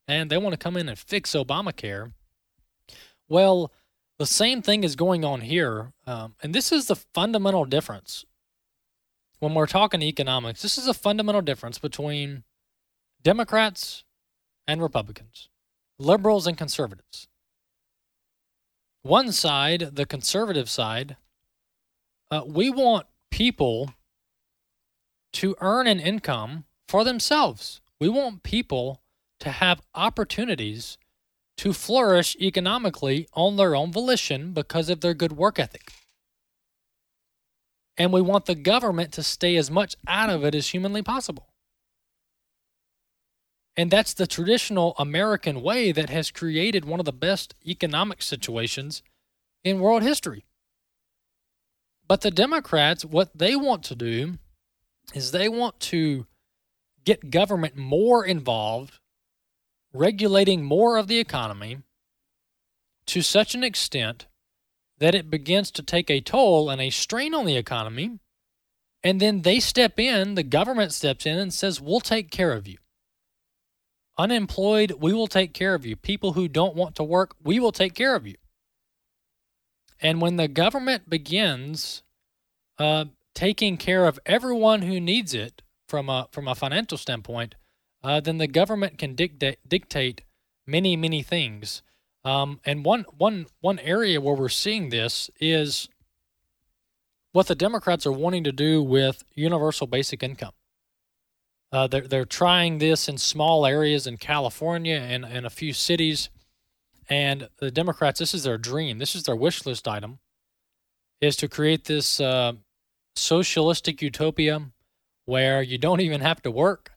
and 0.08 0.30
they 0.30 0.38
want 0.38 0.54
to 0.54 0.58
come 0.58 0.78
in 0.78 0.88
and 0.88 0.98
fix 0.98 1.34
Obamacare. 1.34 2.14
Well, 3.32 3.72
the 4.20 4.26
same 4.26 4.62
thing 4.62 4.84
is 4.84 4.98
going 4.98 5.24
on 5.24 5.40
here. 5.40 5.94
Um, 6.06 6.36
and 6.44 6.54
this 6.54 6.70
is 6.70 6.88
the 6.88 6.98
fundamental 6.98 7.64
difference. 7.64 8.26
When 9.40 9.54
we're 9.54 9.68
talking 9.68 10.02
economics, 10.02 10.62
this 10.62 10.78
is 10.78 10.86
a 10.86 10.94
fundamental 10.94 11.42
difference 11.42 11.80
between 11.80 12.44
Democrats 13.24 14.04
and 14.68 14.82
Republicans, 14.82 15.48
liberals 15.98 16.46
and 16.46 16.58
conservatives. 16.58 17.30
One 19.02 19.32
side, 19.32 19.92
the 19.94 20.06
conservative 20.06 20.70
side, 20.70 21.16
uh, 22.30 22.42
we 22.46 22.70
want 22.70 23.08
people 23.30 23.94
to 25.32 25.56
earn 25.62 25.88
an 25.88 26.02
income 26.02 26.66
for 26.90 27.06
themselves. 27.06 27.80
We 27.98 28.10
want 28.10 28.44
people 28.44 29.02
to 29.40 29.52
have 29.52 29.82
opportunities 29.96 30.98
to 31.62 31.74
flourish 31.74 32.36
economically 32.38 33.28
on 33.34 33.56
their 33.56 33.76
own 33.76 33.92
volition 33.92 34.52
because 34.52 34.90
of 34.90 35.02
their 35.02 35.14
good 35.14 35.34
work 35.34 35.60
ethic. 35.60 35.94
And 37.96 38.12
we 38.12 38.20
want 38.20 38.48
the 38.48 38.56
government 38.56 39.12
to 39.12 39.22
stay 39.22 39.56
as 39.58 39.70
much 39.70 39.96
out 40.08 40.32
of 40.32 40.44
it 40.44 40.56
as 40.56 40.70
humanly 40.70 41.04
possible. 41.04 41.50
And 43.78 43.92
that's 43.92 44.16
the 44.16 44.26
traditional 44.26 44.96
American 44.98 45.62
way 45.62 45.92
that 45.92 46.10
has 46.10 46.32
created 46.32 46.84
one 46.84 47.00
of 47.00 47.06
the 47.06 47.14
best 47.14 47.54
economic 47.64 48.24
situations 48.24 49.04
in 49.64 49.80
world 49.80 50.02
history. 50.02 50.44
But 52.08 52.22
the 52.22 52.32
Democrats, 52.32 53.06
what 53.06 53.38
they 53.38 53.56
want 53.56 53.84
to 53.84 53.96
do 53.96 54.40
is 55.14 55.30
they 55.30 55.48
want 55.48 55.80
to 55.82 56.26
get 57.06 57.30
government 57.30 57.78
more 57.78 58.26
involved 58.26 58.98
regulating 59.94 60.64
more 60.64 60.98
of 60.98 61.08
the 61.08 61.20
economy 61.20 61.80
to 63.08 63.22
such 63.22 63.56
an 63.56 63.64
extent 63.64 64.28
that 65.00 65.16
it 65.16 65.30
begins 65.30 65.72
to 65.72 65.84
take 65.84 66.10
a 66.10 66.22
toll 66.22 66.70
and 66.70 66.80
a 66.80 66.90
strain 66.90 67.34
on 67.34 67.46
the 67.46 67.58
economy. 67.58 68.20
And 69.04 69.20
then 69.20 69.42
they 69.42 69.60
step 69.60 70.00
in, 70.00 70.36
the 70.36 70.44
government 70.44 70.94
steps 70.94 71.26
in 71.26 71.40
and 71.40 71.54
says, 71.54 71.82
We'll 71.82 72.02
take 72.02 72.30
care 72.30 72.54
of 72.54 72.68
you. 72.68 72.78
Unemployed, 74.18 74.94
we 75.00 75.14
will 75.14 75.28
take 75.28 75.54
care 75.54 75.74
of 75.74 75.86
you. 75.86 75.96
People 75.96 76.34
who 76.34 76.48
don't 76.48 76.76
want 76.76 76.96
to 76.96 77.04
work, 77.04 77.36
we 77.44 77.60
will 77.60 77.72
take 77.72 77.96
care 77.96 78.16
of 78.16 78.28
you. 78.28 78.36
And 80.00 80.22
when 80.22 80.36
the 80.38 80.48
government 80.48 81.10
begins 81.10 82.04
uh, 82.78 83.06
taking 83.34 83.78
care 83.78 84.06
of 84.06 84.20
everyone 84.26 84.84
who 84.84 85.00
needs 85.00 85.34
it 85.34 85.64
from 85.88 86.10
a, 86.10 86.28
from 86.32 86.48
a 86.48 86.56
financial 86.56 86.98
standpoint, 86.98 87.56
uh, 88.04 88.20
then 88.20 88.38
the 88.38 88.48
government 88.48 88.98
can 88.98 89.16
dictate 89.16 89.60
dictate 89.68 90.24
many 90.66 90.96
many 90.96 91.22
things. 91.22 91.82
Um, 92.24 92.60
and 92.66 92.86
one 92.86 93.06
one 93.18 93.48
one 93.62 93.80
area 93.80 94.22
where 94.22 94.36
we're 94.36 94.50
seeing 94.50 94.90
this 94.90 95.30
is 95.40 95.90
what 97.32 97.48
the 97.48 97.56
Democrats 97.56 98.06
are 98.06 98.12
wanting 98.12 98.44
to 98.44 98.52
do 98.52 98.84
with 98.84 99.24
universal 99.34 99.88
basic 99.88 100.22
income. 100.22 100.54
Uh, 101.72 101.88
they're 101.88 102.08
they're 102.08 102.26
trying 102.26 102.80
this 102.80 103.08
in 103.08 103.18
small 103.18 103.66
areas 103.66 104.06
in 104.06 104.18
California 104.18 104.98
and, 104.98 105.24
and 105.24 105.46
a 105.46 105.50
few 105.50 105.74
cities, 105.74 106.30
and 107.10 107.50
the 107.58 107.72
Democrats 107.72 108.20
this 108.20 108.34
is 108.34 108.44
their 108.44 108.58
dream. 108.58 109.00
This 109.00 109.16
is 109.16 109.24
their 109.24 109.36
wish 109.36 109.66
list 109.66 109.88
item, 109.88 110.20
is 111.22 111.36
to 111.38 111.48
create 111.48 111.86
this 111.86 112.20
uh, 112.20 112.54
socialistic 113.16 114.02
utopia 114.02 114.72
where 115.26 115.62
you 115.62 115.78
don't 115.78 116.02
even 116.08 116.22
have 116.22 116.42
to 116.42 116.52
work 116.52 116.92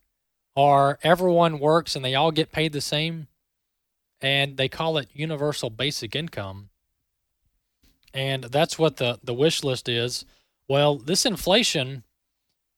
or 0.56 0.98
everyone 1.02 1.58
works 1.58 1.96
and 1.96 2.04
they 2.04 2.14
all 2.14 2.30
get 2.30 2.52
paid 2.52 2.72
the 2.72 2.80
same 2.80 3.28
and 4.20 4.56
they 4.56 4.68
call 4.68 4.96
it 4.98 5.08
universal 5.12 5.70
basic 5.70 6.14
income. 6.14 6.70
And 8.12 8.44
that's 8.44 8.78
what 8.78 8.96
the 8.96 9.18
the 9.22 9.34
wish 9.34 9.64
list 9.64 9.88
is. 9.88 10.24
Well 10.68 10.96
this 10.96 11.26
inflation 11.26 12.04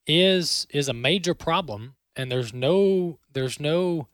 is 0.07 0.67
is 0.71 0.89
a 0.89 0.95
major 0.95 1.35
problem 1.35 1.97
and 2.15 2.33
there's 2.33 2.55
no 2.55 3.19
there's 3.33 3.61
no 3.61 4.09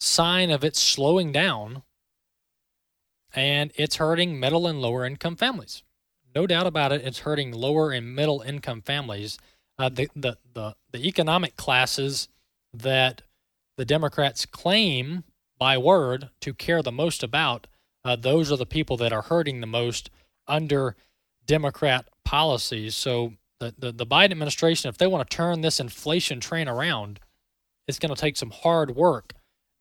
sign 0.00 0.50
of 0.50 0.62
it 0.62 0.76
slowing 0.76 1.32
down 1.32 1.82
and 3.34 3.72
it's 3.74 3.96
hurting 3.96 4.38
middle 4.38 4.66
and 4.66 4.80
lower 4.80 5.04
income 5.04 5.36
families. 5.36 5.82
No 6.34 6.46
doubt 6.46 6.68
about 6.68 6.92
it 6.92 7.04
it's 7.04 7.20
hurting 7.20 7.52
lower 7.52 7.90
and 7.90 8.14
middle 8.14 8.42
income 8.42 8.82
families. 8.82 9.38
Uh, 9.80 9.88
the, 9.88 10.08
the 10.14 10.36
the 10.54 10.76
the 10.92 11.06
economic 11.06 11.56
classes 11.56 12.28
that 12.72 13.22
the 13.76 13.84
Democrats 13.84 14.46
claim 14.46 15.24
by 15.58 15.78
word 15.78 16.30
to 16.40 16.54
care 16.54 16.82
the 16.82 16.92
most 16.92 17.22
about, 17.22 17.66
uh, 18.04 18.16
those 18.16 18.52
are 18.52 18.56
the 18.56 18.66
people 18.66 18.96
that 18.96 19.12
are 19.12 19.22
hurting 19.22 19.60
the 19.60 19.66
most 19.66 20.10
under 20.46 20.96
Democrat 21.46 22.06
policies. 22.24 22.96
So 22.96 23.34
the, 23.60 23.74
the, 23.76 23.92
the 23.92 24.06
Biden 24.06 24.30
administration, 24.32 24.88
if 24.88 24.98
they 24.98 25.06
want 25.06 25.28
to 25.28 25.36
turn 25.36 25.60
this 25.60 25.80
inflation 25.80 26.40
train 26.40 26.68
around, 26.68 27.20
it's 27.86 27.98
going 27.98 28.14
to 28.14 28.20
take 28.20 28.36
some 28.36 28.50
hard 28.50 28.94
work 28.94 29.32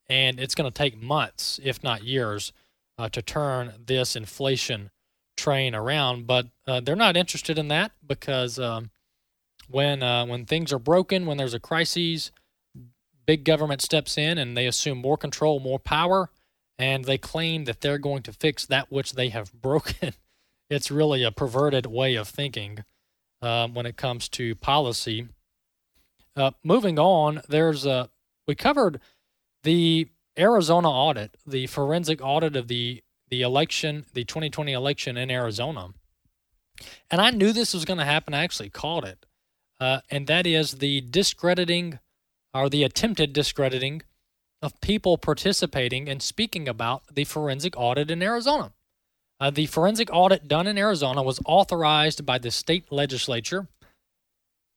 and 0.09 0.39
it's 0.39 0.55
going 0.55 0.71
to 0.71 0.75
take 0.75 1.01
months, 1.01 1.59
if 1.63 1.83
not 1.83 2.03
years, 2.03 2.53
uh, 2.97 3.09
to 3.09 3.21
turn 3.21 3.73
this 3.85 4.15
inflation 4.15 4.89
train 5.35 5.75
around. 5.75 6.25
But 6.25 6.47
uh, 6.65 6.79
they're 6.79 6.95
not 6.95 7.17
interested 7.17 7.57
in 7.57 7.67
that 7.67 7.91
because 8.05 8.57
um, 8.57 8.89
when 9.67 10.01
uh, 10.01 10.25
when 10.25 10.45
things 10.45 10.71
are 10.71 10.79
broken, 10.79 11.25
when 11.25 11.37
there's 11.37 11.53
a 11.53 11.59
crisis, 11.59 12.31
big 13.27 13.43
government 13.43 13.81
steps 13.81 14.17
in 14.17 14.39
and 14.39 14.57
they 14.57 14.65
assume 14.65 14.97
more 14.97 15.17
control, 15.17 15.59
more 15.59 15.77
power, 15.77 16.31
and 16.79 17.05
they 17.05 17.17
claim 17.17 17.65
that 17.65 17.81
they're 17.81 17.99
going 17.99 18.23
to 18.23 18.33
fix 18.33 18.65
that 18.65 18.91
which 18.91 19.13
they 19.13 19.29
have 19.29 19.53
broken. 19.61 20.13
it's 20.69 20.89
really 20.89 21.23
a 21.23 21.31
perverted 21.31 21.85
way 21.85 22.15
of 22.15 22.27
thinking 22.27 22.83
um, 23.41 23.75
when 23.75 23.85
it 23.85 23.97
comes 23.97 24.27
to 24.29 24.55
policy. 24.55 25.27
Uh, 26.35 26.51
moving 26.63 26.97
on, 26.97 27.41
there's 27.47 27.85
a 27.85 28.09
we 28.47 28.55
covered 28.55 28.99
the 29.63 30.07
Arizona 30.37 30.89
audit, 30.89 31.35
the 31.45 31.67
forensic 31.67 32.21
audit 32.21 32.55
of 32.55 32.67
the 32.67 33.03
the 33.29 33.41
election, 33.41 34.05
the 34.13 34.23
2020 34.23 34.71
election 34.71 35.17
in 35.17 35.29
Arizona. 35.29 35.89
And 37.11 37.19
I 37.19 37.31
knew 37.31 37.51
this 37.51 37.73
was 37.73 37.85
going 37.85 37.99
to 37.99 38.05
happen. 38.05 38.33
I 38.33 38.43
actually 38.43 38.69
called 38.69 39.03
it. 39.03 39.25
Uh, 39.79 39.99
and 40.09 40.27
that 40.27 40.47
is 40.47 40.73
the 40.73 41.01
discrediting 41.01 41.99
or 42.57 42.69
the 42.69 42.83
attempted 42.83 43.33
discrediting 43.33 44.01
of 44.61 44.79
people 44.81 45.17
participating 45.17 46.09
and 46.09 46.21
speaking 46.21 46.67
about 46.67 47.03
the 47.13 47.23
forensic 47.23 47.73
audit 47.77 48.09
in 48.09 48.23
Arizona. 48.23 48.73
Uh, 49.39 49.51
the 49.51 49.67
forensic 49.67 50.09
audit 50.11 50.47
done 50.47 50.65
in 50.65 50.77
Arizona 50.77 51.21
was 51.21 51.39
authorized 51.45 52.25
by 52.25 52.37
the 52.37 52.49
state 52.49 52.91
legislature. 52.91 53.67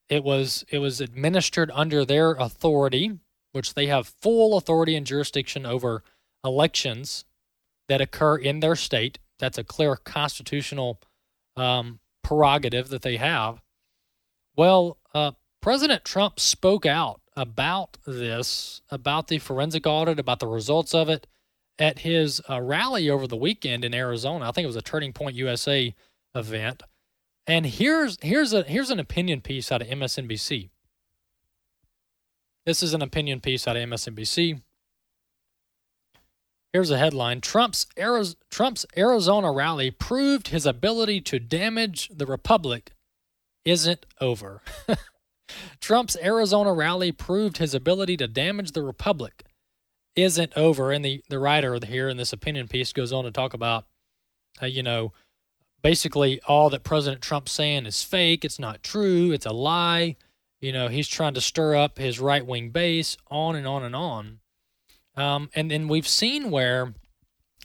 It 0.09 0.23
was 0.23 0.65
it 0.71 0.79
was 0.79 1.01
administered 1.01 1.71
under 1.73 2.05
their 2.05 2.33
authority, 2.33 3.19
which 3.53 3.75
they 3.75 3.87
have 3.87 4.13
full 4.21 4.59
authority 4.59 4.97
and 4.97 5.07
jurisdiction 5.07 5.65
over 5.65 6.03
elections 6.45 7.25
that 7.89 8.01
occur 8.01 8.37
in 8.37 8.61
their 8.61 8.77
state. 8.77 9.19
That's 9.39 9.57
a 9.57 9.65
clear 9.65 9.97
constitutional 9.97 11.01
um, 11.57 12.01
prerogative 12.23 12.89
that 12.89 13.03
they 13.03 13.17
have. 13.17 13.63
Well, 14.57 14.99
uh, 15.15 15.33
President 15.63 16.05
Trump 16.05 16.39
spoke 16.39 16.85
out 16.85 17.21
about 17.41 17.97
this, 18.07 18.83
about 18.91 19.29
the 19.29 19.39
forensic 19.39 19.87
audit, 19.87 20.19
about 20.19 20.41
the 20.41 20.47
results 20.47 20.95
of 20.95 21.09
it 21.09 21.27
at 21.79 22.01
his 22.01 22.43
uh, 22.51 22.61
rally 22.61 23.09
over 23.09 23.27
the 23.27 23.37
weekend 23.37 23.83
in 23.83 23.95
Arizona. 23.95 24.47
I 24.47 24.53
think 24.53 24.65
it 24.65 24.67
was 24.67 24.77
a 24.77 24.83
Turning 24.83 25.15
Point 25.15 25.35
USA 25.37 25.95
event. 26.35 26.83
And 27.47 27.65
here's 27.65 28.19
here's 28.21 28.53
a 28.53 28.63
here's 28.65 28.91
an 28.91 29.01
opinion 29.01 29.41
piece 29.41 29.73
out 29.73 29.81
of 29.81 29.89
MSNBC. 29.89 30.69
This 32.67 32.83
is 32.83 32.93
an 32.93 33.01
opinion 33.01 33.41
piece 33.41 33.67
out 33.67 33.77
of 33.77 33.89
MSNBC. 33.89 34.61
Here's 36.75 36.91
a 36.91 36.99
headline: 36.99 37.41
Trump's 37.41 37.87
Ariz- 37.97 38.37
Trump's 38.51 38.85
Arizona 38.99 39.51
rally 39.51 39.91
proved 39.91 40.49
his 40.49 40.67
ability 40.67 41.23
to 41.23 41.39
damage 41.39 42.11
the 42.13 42.27
republic 42.27 42.93
isn't 43.65 44.05
over. 44.21 44.61
Trump's 45.81 46.17
Arizona 46.23 46.73
rally 46.73 47.13
proved 47.13 47.59
his 47.59 47.75
ability 47.75 48.17
to 48.19 48.29
damage 48.29 48.73
the 48.73 48.83
republic 48.83 49.45
isn't 50.17 50.53
over. 50.57 50.93
And 50.93 51.05
the, 51.05 51.23
the 51.29 51.39
writer 51.39 51.79
here 51.87 52.09
in 52.09 52.17
this 52.17 52.33
opinion 52.33 52.69
piece 52.69 52.93
goes 52.93 53.13
on 53.13 53.25
to 53.25 53.31
talk 53.31 53.55
about, 53.55 53.87
uh, 54.63 54.67
you 54.67 54.83
know, 54.83 55.13
basically 55.83 56.41
all 56.47 56.71
that 56.71 56.85
President 56.85 57.23
Trump's 57.23 57.53
saying 57.53 57.87
is 57.87 58.03
fake. 58.03 58.45
It's 58.45 58.59
not 58.59 58.83
true. 58.83 59.33
It's 59.33 59.47
a 59.47 59.53
lie. 59.53 60.17
You 60.61 60.73
know, 60.73 60.89
he's 60.89 61.09
trying 61.09 61.35
to 61.35 61.41
stir 61.41 61.75
up 61.75 61.99
his 61.99 62.21
right 62.21 62.45
wing 62.45 62.71
base, 62.71 63.17
on 63.31 63.57
and 63.57 63.67
on 63.67 63.83
and 63.83 63.97
on. 63.97 64.41
Um, 65.17 65.49
and 65.55 65.71
then 65.71 65.89
we've 65.89 66.09
seen 66.09 66.51
where 66.51 66.95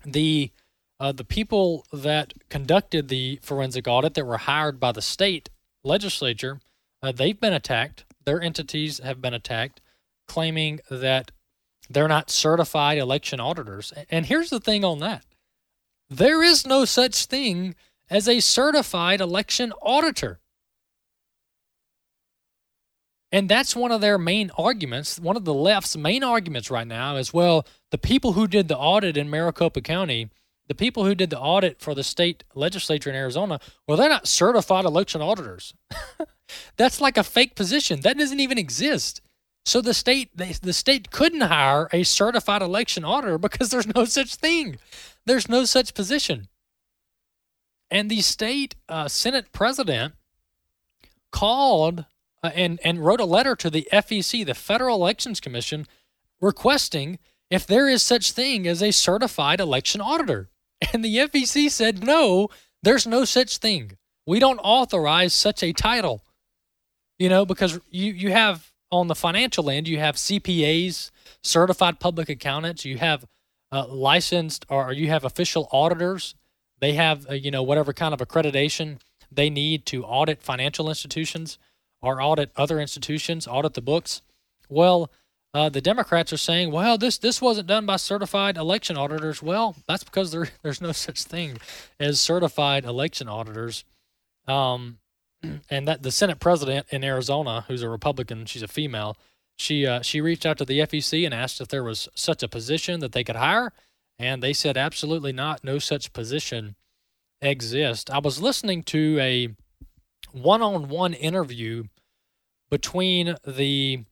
the 0.05 0.51
uh, 0.97 1.11
the 1.11 1.25
people 1.25 1.85
that 1.91 2.33
conducted 2.49 3.09
the 3.09 3.39
forensic 3.41 3.85
audit 3.85 4.13
that 4.13 4.25
were 4.25 4.37
hired 4.37 4.79
by 4.79 4.93
the 4.93 5.01
state 5.01 5.49
legislature, 5.83 6.61
uh, 7.05 7.11
they've 7.11 7.39
been 7.39 7.53
attacked. 7.53 8.05
Their 8.25 8.41
entities 8.41 8.99
have 8.99 9.21
been 9.21 9.33
attacked, 9.33 9.81
claiming 10.27 10.79
that 10.89 11.31
they're 11.89 12.07
not 12.07 12.31
certified 12.31 12.97
election 12.97 13.39
auditors. 13.39 13.93
And 14.09 14.25
here's 14.25 14.49
the 14.49 14.59
thing 14.59 14.83
on 14.83 14.99
that 14.99 15.25
there 16.09 16.43
is 16.43 16.67
no 16.67 16.85
such 16.85 17.25
thing 17.25 17.75
as 18.09 18.27
a 18.27 18.39
certified 18.39 19.21
election 19.21 19.73
auditor. 19.81 20.39
And 23.31 23.49
that's 23.49 23.75
one 23.75 23.91
of 23.91 24.01
their 24.01 24.17
main 24.17 24.51
arguments. 24.57 25.19
One 25.19 25.35
of 25.35 25.45
the 25.45 25.53
left's 25.53 25.97
main 25.97 26.23
arguments 26.23 26.71
right 26.71 26.87
now 26.87 27.17
is 27.17 27.33
well, 27.33 27.65
the 27.91 27.97
people 27.97 28.33
who 28.33 28.47
did 28.47 28.67
the 28.67 28.77
audit 28.77 29.17
in 29.17 29.29
Maricopa 29.29 29.81
County, 29.81 30.29
the 30.67 30.75
people 30.75 31.05
who 31.05 31.15
did 31.15 31.31
the 31.31 31.39
audit 31.39 31.81
for 31.81 31.93
the 31.93 32.03
state 32.03 32.43
legislature 32.53 33.09
in 33.09 33.15
Arizona, 33.15 33.59
well, 33.87 33.97
they're 33.97 34.09
not 34.09 34.27
certified 34.27 34.85
election 34.85 35.21
auditors. 35.21 35.73
that's 36.77 37.01
like 37.01 37.17
a 37.17 37.23
fake 37.23 37.55
position. 37.55 38.01
That 38.01 38.17
doesn't 38.17 38.39
even 38.39 38.57
exist. 38.57 39.21
So 39.65 39.81
the 39.81 39.93
state 39.93 40.29
the, 40.37 40.73
state 40.73 41.11
couldn't 41.11 41.41
hire 41.41 41.89
a 41.91 42.03
certified 42.03 42.61
election 42.61 43.03
auditor 43.03 43.37
because 43.39 43.69
there's 43.69 43.93
no 43.93 44.05
such 44.05 44.35
thing. 44.35 44.77
There's 45.25 45.49
no 45.49 45.65
such 45.65 45.93
position. 45.93 46.47
And 47.89 48.09
the 48.09 48.21
state 48.21 48.75
uh, 48.89 49.07
Senate 49.07 49.51
president 49.51 50.13
called 51.31 52.05
uh, 52.43 52.51
and 52.53 52.79
and 52.83 53.03
wrote 53.03 53.19
a 53.19 53.25
letter 53.25 53.55
to 53.55 53.69
the 53.69 53.87
FEC, 53.91 54.45
the 54.45 54.53
Federal 54.53 54.97
Elections 54.97 55.39
Commission, 55.39 55.87
requesting 56.39 57.19
if 57.49 57.65
there 57.65 57.87
is 57.87 58.03
such 58.03 58.31
thing 58.31 58.67
as 58.67 58.81
a 58.81 58.91
certified 58.91 59.59
election 59.59 60.01
auditor. 60.01 60.49
And 60.93 61.03
the 61.03 61.15
FEC 61.15 61.71
said 61.71 62.03
no, 62.03 62.49
there's 62.83 63.07
no 63.07 63.23
such 63.23 63.57
thing. 63.57 63.93
We 64.27 64.39
don't 64.39 64.59
authorize 64.59 65.33
such 65.33 65.63
a 65.63 65.71
title. 65.71 66.24
You 67.17 67.29
know, 67.29 67.45
because 67.45 67.79
you 67.89 68.11
you 68.11 68.31
have 68.31 68.71
on 68.91 69.07
the 69.07 69.15
financial 69.15 69.69
end, 69.69 69.87
you 69.87 69.99
have 69.99 70.15
CPAs, 70.15 71.11
certified 71.43 71.99
public 71.99 72.29
accountants, 72.29 72.85
you 72.85 72.97
have 72.97 73.25
uh, 73.71 73.87
licensed 73.87 74.65
or 74.69 74.93
you 74.93 75.07
have 75.07 75.23
official 75.23 75.67
auditors. 75.71 76.35
They 76.79 76.93
have, 76.93 77.29
uh, 77.29 77.33
you 77.33 77.51
know, 77.51 77.63
whatever 77.63 77.93
kind 77.93 78.13
of 78.13 78.19
accreditation 78.19 78.99
they 79.31 79.49
need 79.49 79.85
to 79.87 80.03
audit 80.03 80.41
financial 80.41 80.89
institutions 80.89 81.57
or 82.01 82.21
audit 82.21 82.51
other 82.55 82.79
institutions, 82.79 83.47
audit 83.47 83.73
the 83.73 83.81
books. 83.81 84.21
Well, 84.69 85.11
uh, 85.53 85.69
the 85.69 85.81
Democrats 85.81 86.33
are 86.33 86.37
saying, 86.37 86.71
well, 86.71 86.97
this 86.97 87.17
this 87.17 87.41
wasn't 87.41 87.67
done 87.67 87.85
by 87.85 87.95
certified 87.95 88.57
election 88.57 88.97
auditors. 88.97 89.41
Well, 89.41 89.75
that's 89.87 90.03
because 90.03 90.31
there 90.31 90.49
there's 90.63 90.81
no 90.81 90.91
such 90.91 91.23
thing 91.23 91.57
as 91.99 92.19
certified 92.19 92.85
election 92.85 93.27
auditors. 93.27 93.85
Um, 94.47 94.99
and 95.69 95.87
that 95.87 96.03
the 96.03 96.11
Senate 96.11 96.39
president 96.39 96.87
in 96.89 97.03
Arizona, 97.03 97.65
who's 97.67 97.81
a 97.81 97.89
Republican, 97.89 98.45
she's 98.45 98.61
a 98.63 98.67
female. 98.67 99.17
She 99.57 99.85
uh, 99.85 100.01
she 100.01 100.21
reached 100.21 100.45
out 100.45 100.57
to 100.57 100.65
the 100.65 100.79
FEC 100.79 101.25
and 101.25 101.33
asked 101.33 101.61
if 101.61 101.69
there 101.69 101.83
was 101.83 102.09
such 102.15 102.43
a 102.43 102.47
position 102.47 102.99
that 102.99 103.13
they 103.13 103.23
could 103.23 103.37
hire, 103.37 103.71
and 104.19 104.41
they 104.43 104.53
said 104.53 104.77
absolutely 104.77 105.31
not. 105.31 105.63
No 105.63 105.79
such 105.79 106.13
position 106.13 106.75
exists. 107.41 108.09
I 108.11 108.19
was 108.19 108.41
listening 108.41 108.83
to 108.83 109.17
a 109.19 109.49
one-on-one 110.31 111.13
interview 111.13 111.85
between 112.69 113.35
the 113.45 114.03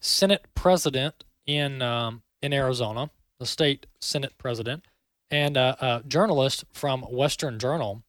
Senate 0.00 0.46
president 0.54 1.24
in 1.46 1.82
um, 1.82 2.22
in 2.40 2.52
Arizona, 2.52 3.10
the 3.38 3.46
state 3.46 3.86
Senate 4.00 4.36
president, 4.38 4.84
and 5.30 5.56
uh, 5.56 5.76
a 5.80 6.02
journalist 6.06 6.64
from 6.72 7.02
Western 7.02 7.58
Journal, 7.58 8.02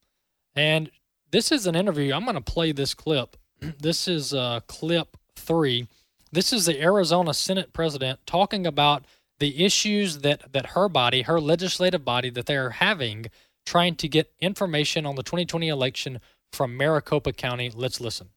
and 0.56 0.92
this 1.34 1.52
is 1.52 1.66
an 1.66 1.76
interview. 1.76 2.14
I'm 2.14 2.26
going 2.26 2.36
to 2.36 2.42
play 2.42 2.72
this 2.72 2.94
clip. 2.94 3.36
This 3.80 4.08
is 4.08 4.34
uh, 4.34 4.60
clip 4.68 5.18
three. 5.36 5.88
This 6.32 6.54
is 6.54 6.66
the 6.66 6.80
Arizona 6.82 7.34
Senate 7.34 7.74
president 7.74 8.20
talking 8.26 8.68
about 8.68 9.06
the 9.40 9.64
issues 9.66 10.20
that, 10.20 10.52
that 10.54 10.68
her 10.68 10.88
body, 10.88 11.24
her 11.24 11.40
legislative 11.42 12.06
body, 12.06 12.30
that 12.30 12.46
they're 12.46 12.72
having 12.72 13.28
trying 13.66 13.96
to 13.96 14.08
get 14.08 14.32
information 14.42 15.06
on 15.06 15.16
the 15.16 15.24
2020 15.24 15.70
election 15.70 16.20
from 16.52 16.78
Maricopa 16.78 17.34
County. 17.34 17.72
Let's 17.74 18.00
listen. 18.00 18.30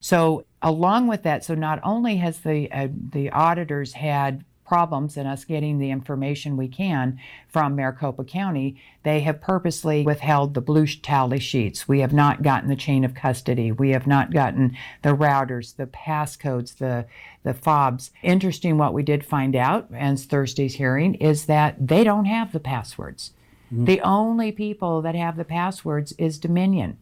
So, 0.00 0.44
along 0.62 1.08
with 1.08 1.24
that, 1.24 1.44
so 1.44 1.54
not 1.54 1.80
only 1.82 2.16
has 2.16 2.40
the 2.40 2.70
uh, 2.70 2.88
the 3.12 3.30
auditors 3.30 3.94
had 3.94 4.44
problems 4.70 5.16
in 5.16 5.26
us 5.26 5.44
getting 5.44 5.80
the 5.80 5.90
information 5.90 6.56
we 6.56 6.68
can 6.68 7.18
from 7.48 7.74
Maricopa 7.74 8.22
County, 8.22 8.80
they 9.02 9.18
have 9.18 9.40
purposely 9.40 10.04
withheld 10.04 10.54
the 10.54 10.60
blue 10.60 10.86
tally 10.86 11.40
sheets. 11.40 11.88
We 11.88 11.98
have 11.98 12.12
not 12.12 12.44
gotten 12.44 12.68
the 12.68 12.76
chain 12.76 13.04
of 13.04 13.12
custody. 13.12 13.72
We 13.72 13.90
have 13.90 14.06
not 14.06 14.32
gotten 14.32 14.76
the 15.02 15.08
routers, 15.08 15.74
the 15.74 15.86
passcodes, 15.86 16.76
the 16.76 17.06
the 17.42 17.52
fobs. 17.52 18.12
Interesting 18.22 18.78
what 18.78 18.94
we 18.94 19.02
did 19.02 19.26
find 19.26 19.56
out 19.56 19.88
as 19.92 20.24
Thursday's 20.24 20.76
hearing 20.76 21.16
is 21.16 21.46
that 21.46 21.74
they 21.88 22.04
don't 22.04 22.26
have 22.26 22.52
the 22.52 22.60
passwords. 22.60 23.32
Mm-hmm. 23.74 23.86
The 23.86 24.00
only 24.02 24.52
people 24.52 25.02
that 25.02 25.16
have 25.16 25.36
the 25.36 25.44
passwords 25.44 26.12
is 26.16 26.38
Dominion. 26.38 26.96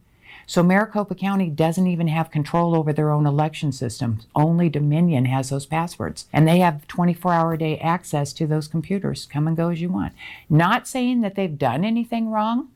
So 0.49 0.63
Maricopa 0.63 1.13
County 1.13 1.47
doesn't 1.47 1.85
even 1.85 2.07
have 2.07 2.31
control 2.31 2.75
over 2.75 2.91
their 2.91 3.11
own 3.11 3.27
election 3.27 3.71
system. 3.71 4.21
Only 4.33 4.67
Dominion 4.67 5.25
has 5.25 5.51
those 5.51 5.67
passwords. 5.67 6.25
And 6.33 6.47
they 6.47 6.57
have 6.57 6.87
24 6.87 7.31
hour 7.31 7.55
day 7.55 7.77
access 7.77 8.33
to 8.33 8.47
those 8.47 8.67
computers. 8.67 9.27
Come 9.31 9.47
and 9.47 9.55
go 9.55 9.69
as 9.69 9.79
you 9.79 9.89
want. 9.89 10.13
Not 10.49 10.87
saying 10.87 11.21
that 11.21 11.35
they've 11.35 11.55
done 11.55 11.85
anything 11.85 12.31
wrong. 12.31 12.69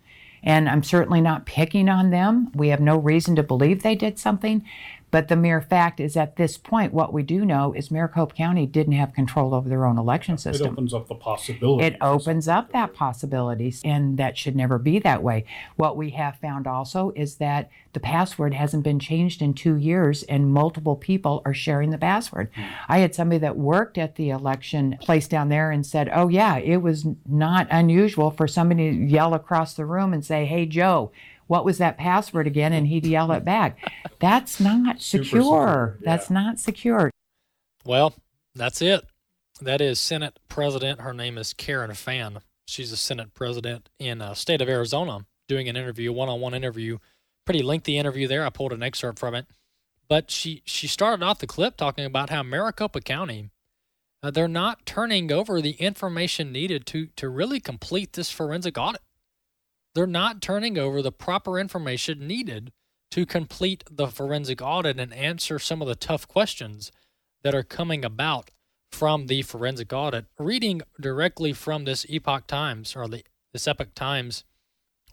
And 0.44 0.70
I'm 0.70 0.84
certainly 0.84 1.20
not 1.20 1.48
picking 1.48 1.90
on 1.90 2.12
them. 2.12 2.52
We 2.54 2.68
have 2.68 2.80
no 2.80 2.96
reason 2.96 3.36
to 3.38 3.44
believe 3.44 3.82
they 3.82 3.96
did 3.96 4.20
something. 4.20 4.64
But 5.14 5.28
the 5.28 5.36
mere 5.36 5.62
fact 5.62 6.00
is, 6.00 6.18
at 6.18 6.38
this 6.38 6.58
point, 6.58 6.92
what 6.92 7.14
we 7.14 7.22
do 7.22 7.46
know 7.46 7.72
is 7.72 7.92
Maricopa 7.92 8.34
County 8.34 8.66
didn't 8.66 8.94
have 8.94 9.14
control 9.14 9.54
over 9.54 9.70
their 9.70 9.86
own 9.86 10.00
election 10.00 10.40
system. 10.40 10.70
It 10.70 10.72
opens 10.72 10.92
up 10.92 11.08
the 11.08 11.14
possibility. 11.14 11.86
It 11.86 11.98
opens 12.02 12.48
up 12.48 12.72
that 12.72 12.96
possibilities, 12.96 13.80
and 13.86 14.18
that 14.18 14.40
should 14.40 14.56
never 14.56 14.80
be 14.80 14.98
that 14.98 15.22
way. 15.22 15.46
What 15.76 15.98
we 15.98 16.10
have 16.10 16.38
found 16.38 16.66
also 16.66 17.14
is 17.16 17.36
that 17.36 17.70
the 17.94 18.00
password 18.00 18.56
hasn't 18.56 18.84
been 18.84 18.98
changed 18.98 19.44
in 19.44 19.54
two 19.54 19.76
years, 19.76 20.24
and 20.24 20.52
multiple 20.52 20.96
people 20.96 21.44
are 21.46 21.54
sharing 21.54 21.92
the 21.92 22.00
password. 22.00 22.52
Mm. 22.58 22.70
I 22.90 22.98
had 22.98 23.14
somebody 23.14 23.38
that 23.38 23.56
worked 23.56 24.00
at 24.00 24.16
the 24.16 24.32
election 24.32 24.98
place 25.00 25.28
down 25.28 25.50
there 25.50 25.70
and 25.70 25.86
said, 25.86 26.10
"Oh 26.12 26.28
yeah, 26.28 26.58
it 26.58 26.78
was 26.78 27.06
not 27.30 27.68
unusual 27.70 28.32
for 28.32 28.48
somebody 28.48 28.90
to 28.90 29.06
yell 29.06 29.36
across 29.36 29.76
the 29.76 29.86
room 29.86 30.12
and 30.12 30.26
say, 30.26 30.46
"Hey 30.46 30.66
Joe." 30.66 31.12
What 31.48 31.66
was 31.66 31.78
that 31.78 31.98
password 31.98 32.48
again? 32.48 32.74
And 32.74 32.88
he'd 32.88 33.06
yell 33.06 33.32
it 33.32 33.46
back. 33.46 33.78
That's 34.20 34.60
not 34.60 35.02
secure. 35.02 35.98
Yeah. 36.00 36.06
That's 36.06 36.30
not 36.30 36.60
secure. 36.60 37.12
Well, 37.86 38.14
that's 38.56 38.82
it. 38.82 39.06
That 39.62 39.82
is 39.82 40.00
Senate 40.00 40.40
President. 40.48 41.02
Her 41.02 41.14
name 41.14 41.38
is 41.38 41.54
Karen 41.54 41.94
Fann. 41.94 42.40
She's 42.66 42.92
a 42.92 42.98
Senate 42.98 43.34
President 43.34 43.90
in 44.00 44.20
the 44.20 44.26
uh, 44.26 44.34
state 44.34 44.62
of 44.62 44.70
Arizona 44.70 45.26
doing 45.48 45.68
an 45.68 45.76
interview, 45.76 46.12
one-on-one 46.12 46.54
interview. 46.54 46.98
Pretty 47.46 47.62
lengthy 47.62 47.98
interview 47.98 48.28
there. 48.28 48.46
I 48.46 48.50
pulled 48.50 48.74
an 48.74 48.82
excerpt 48.82 49.20
from 49.20 49.36
it. 49.36 49.46
But 50.08 50.32
she, 50.32 50.64
she 50.66 50.88
started 50.88 51.24
off 51.24 51.40
the 51.40 51.48
clip 51.48 51.78
talking 51.78 52.06
about 52.06 52.30
how 52.30 52.44
Maricopa 52.44 53.02
County, 53.02 53.50
uh, 54.22 54.32
they're 54.32 54.48
not 54.48 54.86
turning 54.86 55.32
over 55.32 55.62
the 55.62 55.72
information 55.72 56.52
needed 56.52 56.86
to, 56.88 57.08
to 57.18 57.30
really 57.30 57.60
complete 57.60 58.14
this 58.14 58.30
forensic 58.32 58.78
audit. 58.78 59.02
They're 59.94 60.08
not 60.08 60.42
turning 60.42 60.78
over 60.78 61.02
the 61.02 61.12
proper 61.12 61.60
information 61.60 62.28
needed 62.28 62.72
to 63.12 63.26
complete 63.26 63.84
the 63.90 64.08
forensic 64.08 64.62
audit 64.62 65.00
and 65.00 65.14
answer 65.14 65.60
some 65.60 65.82
of 65.82 65.88
the 65.88 65.96
tough 65.96 66.28
questions 66.28 66.92
that 67.44 67.54
are 67.54 67.64
coming 67.64 68.04
about 68.04 68.50
from 68.92 69.28
the 69.28 69.44
forensic 69.44 69.94
audit. 69.94 70.26
Reading 70.40 70.82
directly 71.00 71.54
from 71.54 71.86
this 71.86 72.06
Epoch 72.10 72.48
Times 72.48 72.96
or 72.96 73.08
the 73.08 73.24
this 73.52 73.68
Epoch 73.68 73.94
Times 73.94 74.44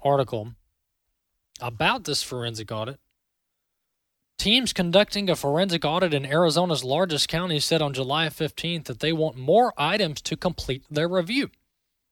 article 0.02 0.54
about 1.60 2.04
this 2.04 2.22
forensic 2.22 2.72
audit. 2.72 2.98
Teams 4.38 4.72
conducting 4.72 5.28
a 5.28 5.36
forensic 5.36 5.84
audit 5.84 6.14
in 6.14 6.24
Arizona's 6.24 6.82
largest 6.82 7.28
county 7.28 7.60
said 7.60 7.82
on 7.82 7.92
July 7.92 8.28
15th 8.28 8.84
that 8.84 9.00
they 9.00 9.12
want 9.12 9.36
more 9.36 9.74
items 9.76 10.22
to 10.22 10.38
complete 10.38 10.82
their 10.90 11.08
review 11.08 11.50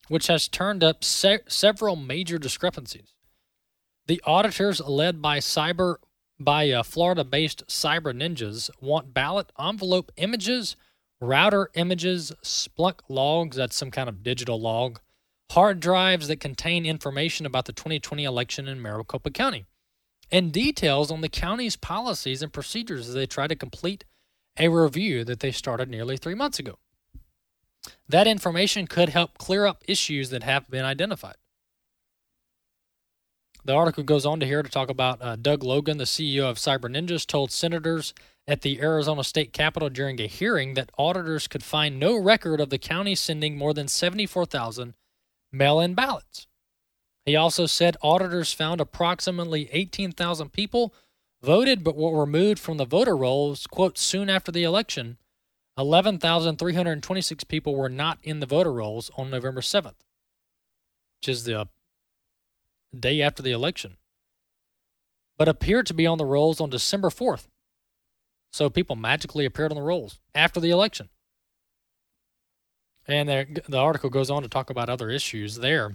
which 0.09 0.27
has 0.27 0.49
turned 0.49 0.83
up 0.83 1.05
se- 1.05 1.41
several 1.49 1.97
major 1.97 2.39
discrepancies. 2.39 3.15
The 4.07 4.23
auditors, 4.25 4.81
led 4.81 5.21
by 5.21 5.39
cyber 5.39 5.97
by 6.41 6.71
uh, 6.71 6.83
Florida-based 6.83 7.67
cyber 7.67 8.15
ninjas, 8.15 8.71
want 8.81 9.13
ballot 9.13 9.51
envelope 9.59 10.13
images, 10.17 10.77
router 11.21 11.69
images, 11.75 12.33
Splunk 12.43 13.01
logs, 13.09 13.57
that's 13.57 13.77
some 13.77 13.91
kind 13.91 14.09
of 14.09 14.23
digital 14.23 14.61
log, 14.61 15.01
hard 15.51 15.81
drives 15.81 16.29
that 16.29 16.41
contain 16.41 16.87
information 16.87 17.45
about 17.45 17.65
the 17.65 17.73
2020 17.73 18.25
election 18.25 18.69
in 18.69 18.81
Maricopa 18.81 19.31
County, 19.31 19.67
and 20.31 20.53
details 20.53 21.11
on 21.11 21.23
the 21.23 21.29
county's 21.29 21.77
policies 21.77 22.43
and 22.43 22.53
procedures 22.53 23.09
as 23.09 23.15
they 23.15 23.27
try 23.27 23.47
to 23.47 23.57
complete 23.57 24.05
a 24.59 24.69
review 24.69 25.25
that 25.25 25.41
they 25.41 25.51
started 25.51 25.89
nearly 25.89 26.17
three 26.17 26.35
months 26.35 26.59
ago. 26.59 26.79
That 28.09 28.27
information 28.27 28.87
could 28.87 29.11
help 29.11 29.37
clear 29.37 29.67
up 29.67 29.85
issues 29.87 30.31
that 30.31 30.43
have 30.43 30.71
been 30.71 30.85
identified. 30.85 31.37
The 33.65 33.75
article 33.75 34.03
goes 34.03 34.25
on 34.25 34.41
to 34.41 34.47
here 34.47 34.63
to 34.63 34.71
talk 34.71 34.89
about 34.89 35.21
uh, 35.21 35.37
Doug 35.37 35.63
Logan, 35.63 35.99
the 35.99 36.05
CEO 36.05 36.45
of 36.49 36.57
Cyber 36.57 36.89
Ninjas, 36.89 37.27
told 37.27 37.53
senators 37.53 38.15
at 38.47 38.63
the 38.63 38.81
Arizona 38.81 39.23
State 39.23 39.53
Capitol 39.53 39.91
during 39.91 40.19
a 40.21 40.27
hearing 40.27 40.73
that 40.73 40.91
auditors 40.97 41.47
could 41.47 41.63
find 41.63 42.01
no 42.01 42.17
record 42.17 42.61
of 42.61 42.71
the 42.71 42.79
county 42.79 43.15
sending 43.15 43.59
more 43.59 43.75
than 43.75 43.89
74,000 43.89 44.95
mail 45.53 45.81
in 45.81 45.93
ballots. 45.93 46.47
He 47.27 47.37
also 47.37 47.67
said 47.67 47.99
auditors 48.01 48.55
found 48.55 48.81
approximately 48.81 49.69
18,000 49.71 50.51
people 50.51 50.95
voted 51.43 51.85
but 51.85 51.95
were 51.95 52.19
removed 52.19 52.59
from 52.59 52.79
the 52.79 52.87
voter 52.87 53.15
rolls, 53.15 53.67
quote, 53.67 53.99
soon 53.99 54.31
after 54.31 54.51
the 54.51 54.65
election 54.65 55.19
11,326 55.79 57.45
people 57.45 57.77
were 57.77 57.89
not 57.89 58.19
in 58.23 58.41
the 58.41 58.47
voter 58.47 58.73
rolls 58.73 59.11
on 59.17 59.31
November 59.31 59.61
7th, 59.61 59.95
which 61.21 61.29
is 61.29 61.45
the 61.45 61.69
day 62.99 63.23
after 63.23 63.43
the 63.43 63.53
election, 63.53 63.97
but 65.37 65.49
appeared 65.49 65.87
to 65.87 65.95
be 65.95 66.07
on 66.07 66.19
the 66.19 66.25
rolls 66.25 66.61
on 66.61 66.69
December 66.69 67.11
4th. 67.11 67.47
So 68.51 68.69
people 68.69 68.97
magically 68.97 69.45
appeared 69.45 69.71
on 69.71 69.77
the 69.77 69.83
rolls 69.83 70.19
after 70.35 70.59
the 70.59 70.71
election. 70.71 71.11
And 73.07 73.29
the 73.69 73.79
article 73.79 74.11
goes 74.11 74.31
on 74.31 74.43
to 74.43 74.49
talk 74.49 74.71
about 74.71 74.89
other 74.89 75.11
issues 75.11 75.57
there. 75.57 75.95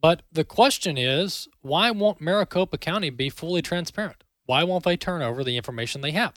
But 0.00 0.22
the 0.30 0.44
question 0.44 0.98
is 0.98 1.48
why 1.62 1.90
won't 1.90 2.20
Maricopa 2.20 2.76
County 2.78 3.10
be 3.10 3.30
fully 3.30 3.62
transparent? 3.62 4.22
Why 4.44 4.64
won't 4.64 4.84
they 4.84 4.96
turn 4.98 5.22
over 5.22 5.42
the 5.42 5.56
information 5.56 6.02
they 6.02 6.10
have? 6.10 6.34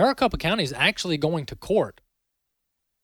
Maricopa 0.00 0.38
County 0.38 0.64
is 0.64 0.72
actually 0.72 1.18
going 1.18 1.44
to 1.44 1.54
court. 1.54 2.00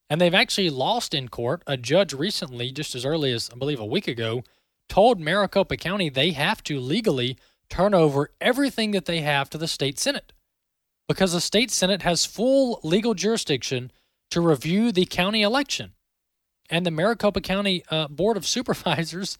And 0.08 0.18
they've 0.18 0.32
actually 0.32 0.70
lost 0.70 1.12
in 1.12 1.28
court. 1.28 1.62
A 1.66 1.76
judge 1.76 2.14
recently, 2.14 2.72
just 2.72 2.94
as 2.94 3.04
early 3.04 3.32
as 3.32 3.50
I 3.52 3.58
believe 3.58 3.80
a 3.80 3.84
week 3.84 4.08
ago, 4.08 4.44
told 4.88 5.20
Maricopa 5.20 5.76
County 5.76 6.08
they 6.08 6.30
have 6.30 6.62
to 6.64 6.80
legally 6.80 7.36
turn 7.68 7.92
over 7.92 8.30
everything 8.40 8.92
that 8.92 9.04
they 9.04 9.20
have 9.20 9.50
to 9.50 9.58
the 9.58 9.68
state 9.68 9.98
Senate 9.98 10.32
because 11.06 11.34
the 11.34 11.40
state 11.42 11.70
Senate 11.70 12.00
has 12.00 12.24
full 12.24 12.80
legal 12.82 13.12
jurisdiction 13.12 13.92
to 14.30 14.40
review 14.40 14.90
the 14.90 15.04
county 15.04 15.42
election. 15.42 15.92
And 16.70 16.86
the 16.86 16.90
Maricopa 16.90 17.42
County 17.42 17.84
uh, 17.90 18.08
Board 18.08 18.38
of 18.38 18.46
Supervisors, 18.56 19.36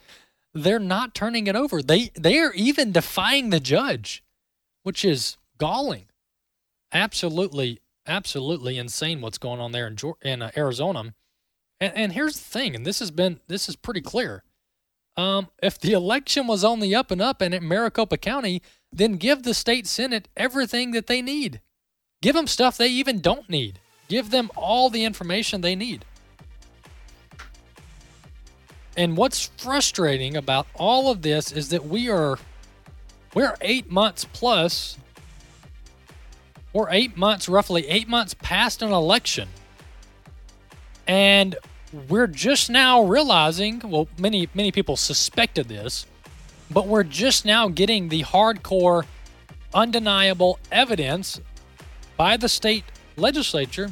they're 0.52 0.78
not 0.78 1.14
turning 1.14 1.46
it 1.46 1.56
over. 1.56 1.80
They 1.80 2.10
they 2.14 2.38
are 2.38 2.52
even 2.52 2.92
defying 2.92 3.48
the 3.48 3.60
judge, 3.60 4.22
which 4.82 5.06
is 5.06 5.38
galling 5.56 6.06
absolutely, 6.96 7.80
absolutely 8.06 8.78
insane 8.78 9.20
what's 9.20 9.38
going 9.38 9.60
on 9.60 9.72
there 9.72 9.86
in 9.86 9.96
in 10.22 10.42
uh, 10.42 10.50
Arizona. 10.56 11.14
And, 11.80 11.92
and 11.94 12.12
here's 12.12 12.38
the 12.38 12.50
thing, 12.50 12.74
and 12.74 12.86
this 12.86 12.98
has 13.00 13.10
been 13.10 13.40
this 13.46 13.68
is 13.68 13.76
pretty 13.76 14.00
clear. 14.00 14.42
Um, 15.16 15.48
if 15.62 15.78
the 15.78 15.92
election 15.92 16.46
was 16.46 16.64
on 16.64 16.80
the 16.80 16.94
up 16.94 17.10
and 17.10 17.22
up 17.22 17.40
and 17.40 17.54
in 17.54 17.66
Maricopa 17.66 18.18
County, 18.18 18.60
then 18.92 19.16
give 19.16 19.42
the 19.42 19.54
state 19.54 19.86
senate 19.86 20.28
everything 20.36 20.90
that 20.92 21.06
they 21.06 21.22
need. 21.22 21.60
Give 22.20 22.34
them 22.34 22.46
stuff 22.46 22.76
they 22.76 22.88
even 22.88 23.20
don't 23.20 23.48
need. 23.48 23.78
Give 24.08 24.30
them 24.30 24.50
all 24.56 24.90
the 24.90 25.04
information 25.04 25.60
they 25.60 25.74
need. 25.74 26.04
And 28.96 29.16
what's 29.16 29.50
frustrating 29.58 30.36
about 30.36 30.66
all 30.74 31.10
of 31.10 31.22
this 31.22 31.52
is 31.52 31.68
that 31.70 31.86
we 31.86 32.10
are 32.10 32.38
we're 33.34 33.54
8 33.60 33.90
months 33.90 34.24
plus 34.24 34.96
we're 36.76 36.90
eight 36.90 37.16
months, 37.16 37.48
roughly 37.48 37.88
eight 37.88 38.06
months 38.06 38.34
past 38.34 38.82
an 38.82 38.92
election. 38.92 39.48
And 41.06 41.56
we're 42.08 42.26
just 42.26 42.68
now 42.68 43.02
realizing, 43.02 43.80
well, 43.82 44.08
many, 44.18 44.48
many 44.52 44.70
people 44.72 44.96
suspected 44.96 45.68
this, 45.68 46.04
but 46.70 46.86
we're 46.86 47.02
just 47.02 47.46
now 47.46 47.68
getting 47.68 48.10
the 48.10 48.24
hardcore, 48.24 49.04
undeniable 49.72 50.58
evidence 50.70 51.40
by 52.18 52.36
the 52.36 52.48
state 52.48 52.84
legislature 53.16 53.90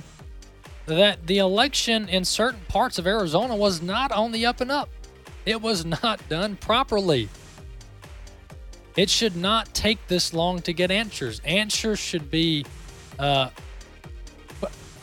that 0.85 1.27
the 1.27 1.39
election 1.39 2.07
in 2.11 2.27
certain 2.27 2.61
parts 2.69 2.99
of 2.99 3.07
Arizona 3.07 3.57
was 3.57 3.81
not 3.81 4.13
on 4.13 4.31
the 4.31 4.45
up 4.45 4.61
and 4.61 4.71
up. 4.71 4.91
It 5.47 5.63
was 5.63 5.87
not 5.87 6.21
done 6.29 6.57
properly. 6.57 7.31
It 8.97 9.11
should 9.11 9.37
not 9.37 9.75
take 9.75 10.07
this 10.07 10.33
long 10.33 10.61
to 10.63 10.73
get 10.73 10.91
answers. 10.91 11.41
Answers 11.45 11.99
should 11.99 12.31
be 12.31 12.65
uh, 13.19 13.51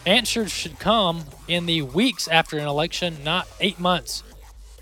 Answers 0.05 0.51
should 0.51 0.79
come 0.79 1.25
in 1.47 1.67
the 1.67 1.83
weeks 1.83 2.27
after 2.27 2.57
an 2.57 2.67
election, 2.67 3.17
not 3.23 3.47
eight 3.59 3.79
months 3.79 4.23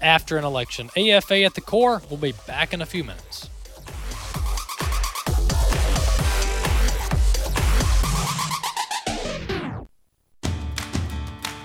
after 0.02 0.38
an 0.38 0.46
election. 0.46 0.90
AFA 0.96 1.44
at 1.44 1.56
the 1.56 1.62
core. 1.62 2.02
We'll 2.10 2.20
be 2.20 2.34
back 2.48 2.74
in 2.74 2.82
a 2.82 2.86
few 2.86 3.04
minutes. 3.04 3.50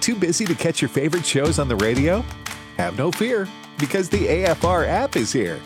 Too 0.01 0.17
busy 0.17 0.45
to 0.47 0.55
catch 0.55 0.83
your 0.83 0.89
favorite 0.89 1.25
shows 1.25 1.59
on 1.61 1.69
the 1.69 1.77
radio? 1.77 2.25
Have 2.77 2.99
no 2.99 3.13
fear, 3.13 3.49
because 3.79 4.09
the 4.09 4.27
AFR 4.27 4.87
app 4.87 5.17
is 5.17 5.33
here. 5.33 5.61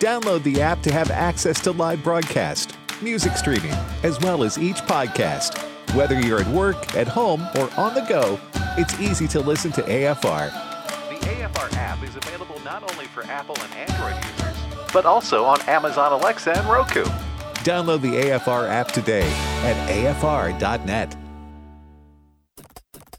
Download 0.00 0.42
the 0.44 0.62
app 0.62 0.80
to 0.84 0.90
have 0.90 1.10
access 1.10 1.60
to 1.60 1.72
live 1.72 2.02
broadcast, 2.02 2.74
music 3.02 3.36
streaming, 3.36 3.74
as 4.02 4.18
well 4.20 4.42
as 4.42 4.56
each 4.56 4.76
podcast. 4.76 5.58
Whether 5.94 6.18
you're 6.18 6.40
at 6.40 6.46
work, 6.46 6.96
at 6.96 7.06
home, 7.06 7.42
or 7.58 7.68
on 7.76 7.92
the 7.92 8.00
go, 8.08 8.40
it's 8.78 8.98
easy 8.98 9.28
to 9.28 9.40
listen 9.40 9.70
to 9.72 9.82
AFR. 9.82 10.50
The 11.10 11.26
AFR 11.26 11.76
app 11.76 12.02
is 12.02 12.16
available 12.16 12.58
not 12.64 12.90
only 12.90 13.04
for 13.08 13.24
Apple 13.24 13.56
and 13.60 13.74
Android 13.74 14.24
users, 14.24 14.56
but 14.90 15.04
also 15.04 15.44
on 15.44 15.60
Amazon 15.68 16.12
Alexa 16.12 16.56
and 16.56 16.66
Roku. 16.66 17.04
Download 17.60 18.00
the 18.00 18.12
AFR 18.12 18.70
app 18.70 18.92
today 18.92 19.30
at 19.64 19.76
afr.net. 19.90 21.14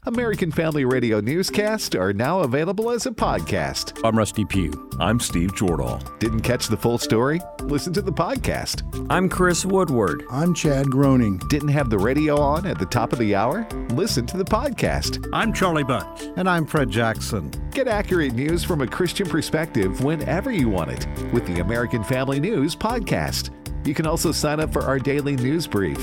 American 0.04 0.50
Family 0.50 0.84
Radio 0.84 1.20
newscasts 1.20 1.94
are 1.94 2.12
now 2.12 2.40
available 2.40 2.90
as 2.90 3.06
a 3.06 3.12
podcast. 3.12 4.00
I'm 4.04 4.18
Rusty 4.18 4.44
Pugh. 4.44 4.90
I'm 4.98 5.20
Steve 5.20 5.52
Jordahl. 5.52 6.18
Didn't 6.18 6.40
catch 6.40 6.66
the 6.66 6.76
full 6.76 6.98
story? 6.98 7.40
Listen 7.60 7.92
to 7.92 8.02
the 8.02 8.12
podcast. 8.12 8.82
I'm 9.10 9.28
Chris 9.28 9.64
Woodward. 9.64 10.24
I'm 10.28 10.54
Chad 10.54 10.90
Groening. 10.90 11.38
Didn't 11.48 11.68
have 11.68 11.88
the 11.88 12.00
radio 12.00 12.36
on 12.40 12.66
at 12.66 12.80
the 12.80 12.86
top 12.86 13.12
of 13.12 13.20
the 13.20 13.36
hour? 13.36 13.64
Listen 13.90 14.26
to 14.26 14.36
the 14.36 14.44
podcast. 14.44 15.24
I'm 15.32 15.52
Charlie 15.52 15.84
Bunch. 15.84 16.22
And 16.34 16.48
I'm 16.48 16.66
Fred 16.66 16.90
Jackson. 16.90 17.52
Get 17.70 17.86
accurate 17.86 18.32
news 18.34 18.64
from 18.64 18.80
a 18.80 18.88
Christian 18.88 19.28
perspective 19.28 20.02
whenever 20.02 20.50
you 20.50 20.68
want 20.68 20.90
it 20.90 21.06
with 21.32 21.46
the 21.46 21.60
American 21.60 22.02
Family 22.02 22.40
News 22.40 22.74
podcast. 22.74 23.50
You 23.86 23.94
can 23.94 24.08
also 24.08 24.32
sign 24.32 24.58
up 24.58 24.72
for 24.72 24.82
our 24.82 24.98
daily 24.98 25.36
news 25.36 25.68
brief. 25.68 25.98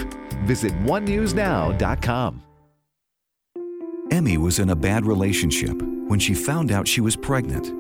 Visit 0.46 0.72
onenewsnow.com. 0.84 2.44
Emmy 4.12 4.38
was 4.38 4.58
in 4.58 4.72
a 4.72 4.76
bad 4.76 5.06
relationship 5.06 5.80
when 6.08 6.20
she 6.20 6.34
found 6.34 6.72
out 6.72 6.88
she 6.88 7.00
was 7.00 7.16
pregnant. 7.16 7.72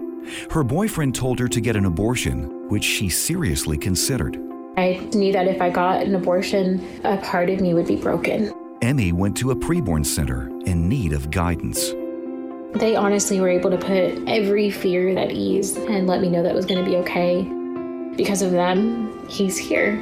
Her 0.52 0.64
boyfriend 0.64 1.16
told 1.16 1.40
her 1.40 1.48
to 1.48 1.60
get 1.60 1.76
an 1.76 1.86
abortion, 1.86 2.70
which 2.70 2.84
she 2.84 3.10
seriously 3.10 3.78
considered. 3.78 4.38
I 4.78 5.00
knew 5.14 5.34
that 5.34 5.48
if 5.48 5.60
I 5.60 5.72
got 5.72 6.04
an 6.04 6.14
abortion, 6.14 7.02
a 7.04 7.18
part 7.18 7.50
of 7.50 7.62
me 7.62 7.74
would 7.74 7.88
be 7.88 7.96
broken. 7.96 8.54
Emmy 8.84 9.12
went 9.12 9.36
to 9.38 9.52
a 9.52 9.56
preborn 9.56 10.06
center 10.06 10.50
in 10.66 10.88
need 10.88 11.14
of 11.14 11.32
guidance. 11.32 11.90
They 12.76 12.96
honestly 12.96 13.42
were 13.42 13.50
able 13.50 13.72
to 13.72 13.78
put 13.78 14.30
every 14.30 14.70
fear 14.70 15.10
at 15.18 15.32
ease 15.32 15.76
and 15.76 16.06
let 16.06 16.22
me 16.22 16.30
know 16.30 16.44
that 16.44 16.52
it 16.52 16.56
was 16.56 16.68
going 16.68 16.84
to 16.84 16.90
be 16.90 16.98
okay. 16.98 17.42
Because 18.16 18.44
of 18.44 18.52
them, 18.52 19.28
he's 19.28 19.58
here. 19.58 20.00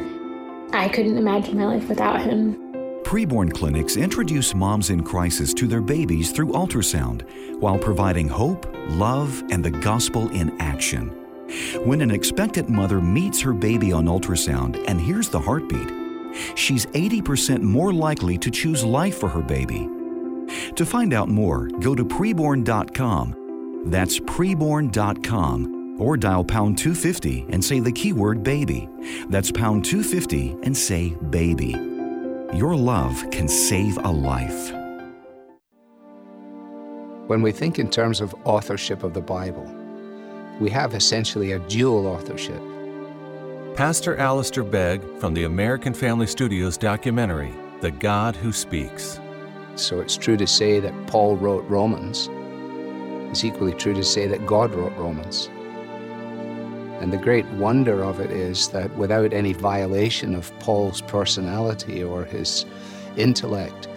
I 0.73 0.89
couldn't 0.89 1.17
imagine 1.17 1.57
my 1.57 1.65
life 1.65 1.87
without 1.87 2.19
him. 2.21 2.66
Preborn 3.07 3.53
clinics 3.53 3.95
introduce 3.95 4.53
moms 4.53 4.89
in 4.89 5.01
crisis 5.01 5.53
to 5.53 5.65
their 5.65 5.79
babies 5.79 6.33
through 6.33 6.51
ultrasound 6.51 7.21
while 7.57 7.77
providing 7.77 8.27
hope, 8.27 8.67
love, 8.89 9.41
and 9.49 9.63
the 9.63 9.71
gospel 9.71 10.29
in 10.31 10.53
action. 10.59 11.07
When 11.85 12.01
an 12.01 12.11
expectant 12.11 12.67
mother 12.67 12.99
meets 12.99 13.39
her 13.39 13.53
baby 13.53 13.93
on 13.93 14.07
ultrasound 14.07 14.83
and 14.89 14.99
hears 14.99 15.29
the 15.29 15.39
heartbeat, 15.39 15.89
she's 16.55 16.85
80% 16.87 17.61
more 17.61 17.93
likely 17.93 18.37
to 18.39 18.51
choose 18.51 18.83
life 18.83 19.17
for 19.17 19.29
her 19.29 19.41
baby. 19.41 19.87
To 20.75 20.85
find 20.85 21.13
out 21.13 21.29
more, 21.29 21.69
go 21.79 21.95
to 21.95 22.03
preborn.com. 22.03 23.83
That's 23.85 24.19
preborn.com 24.19 25.95
or 25.97 26.17
dial 26.17 26.43
pound 26.43 26.77
250 26.77 27.45
and 27.51 27.63
say 27.63 27.79
the 27.79 27.93
keyword 27.93 28.43
baby. 28.43 28.89
That's 29.29 29.49
pound 29.49 29.85
250 29.85 30.57
and 30.63 30.75
say 30.75 31.11
baby. 31.29 31.96
Your 32.53 32.77
love 32.77 33.29
can 33.29 33.49
save 33.49 33.97
a 33.97 34.09
life. 34.09 34.71
When 37.27 37.41
we 37.41 37.51
think 37.51 37.77
in 37.77 37.89
terms 37.89 38.21
of 38.21 38.33
authorship 38.45 39.03
of 39.03 39.13
the 39.13 39.21
Bible, 39.21 39.69
we 40.61 40.69
have 40.69 40.93
essentially 40.93 41.51
a 41.51 41.59
dual 41.59 42.07
authorship. 42.07 42.61
Pastor 43.75 44.15
Alistair 44.15 44.63
Begg 44.63 45.01
from 45.19 45.33
the 45.33 45.43
American 45.43 45.93
Family 45.93 46.25
Studios 46.25 46.77
documentary, 46.77 47.53
The 47.81 47.91
God 47.91 48.33
Who 48.37 48.53
Speaks. 48.53 49.19
So 49.75 49.99
it's 49.99 50.15
true 50.15 50.37
to 50.37 50.47
say 50.47 50.79
that 50.79 51.07
Paul 51.07 51.35
wrote 51.35 51.67
Romans. 51.67 52.29
It's 53.29 53.43
equally 53.43 53.73
true 53.73 53.93
to 53.93 54.05
say 54.05 54.25
that 54.25 54.45
God 54.45 54.73
wrote 54.73 54.95
Romans. 54.95 55.49
And 56.99 57.13
the 57.13 57.17
great 57.17 57.45
wonder 57.51 58.03
of 58.03 58.19
it 58.19 58.31
is 58.31 58.69
that 58.69 58.95
without 58.97 59.31
any 59.31 59.53
violation 59.53 60.33
of 60.33 60.57
Paul's 60.59 61.01
personality 61.01 62.03
or 62.03 62.25
his 62.25 62.65
intellect, 63.15 63.87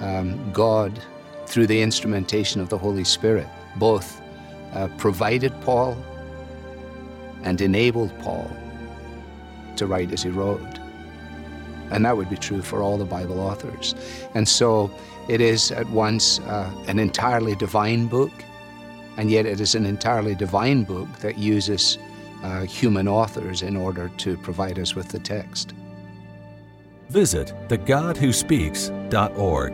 um, 0.00 0.52
God, 0.52 1.00
through 1.46 1.66
the 1.66 1.82
instrumentation 1.82 2.60
of 2.60 2.68
the 2.68 2.78
Holy 2.78 3.04
Spirit, 3.04 3.48
both 3.76 4.20
uh, 4.72 4.88
provided 4.98 5.58
Paul 5.62 5.96
and 7.42 7.60
enabled 7.60 8.16
Paul 8.20 8.50
to 9.76 9.86
write 9.86 10.12
as 10.12 10.22
he 10.22 10.30
wrote. 10.30 10.78
And 11.90 12.04
that 12.04 12.16
would 12.16 12.30
be 12.30 12.36
true 12.36 12.62
for 12.62 12.82
all 12.82 12.98
the 12.98 13.04
Bible 13.04 13.40
authors. 13.40 13.94
And 14.34 14.46
so 14.48 14.90
it 15.28 15.40
is 15.40 15.72
at 15.72 15.88
once 15.90 16.38
uh, 16.40 16.70
an 16.86 16.98
entirely 16.98 17.56
divine 17.56 18.06
book, 18.06 18.32
and 19.16 19.30
yet 19.30 19.46
it 19.46 19.60
is 19.60 19.74
an 19.74 19.86
entirely 19.86 20.34
divine 20.34 20.84
book 20.84 21.08
that 21.20 21.38
uses 21.38 21.98
uh, 22.42 22.62
human 22.62 23.06
authors 23.08 23.62
in 23.62 23.76
order 23.76 24.10
to 24.18 24.36
provide 24.38 24.78
us 24.78 24.94
with 24.94 25.08
the 25.08 25.18
text. 25.18 25.74
Visit 27.08 27.52
thegodwhospeaks.org. 27.68 29.72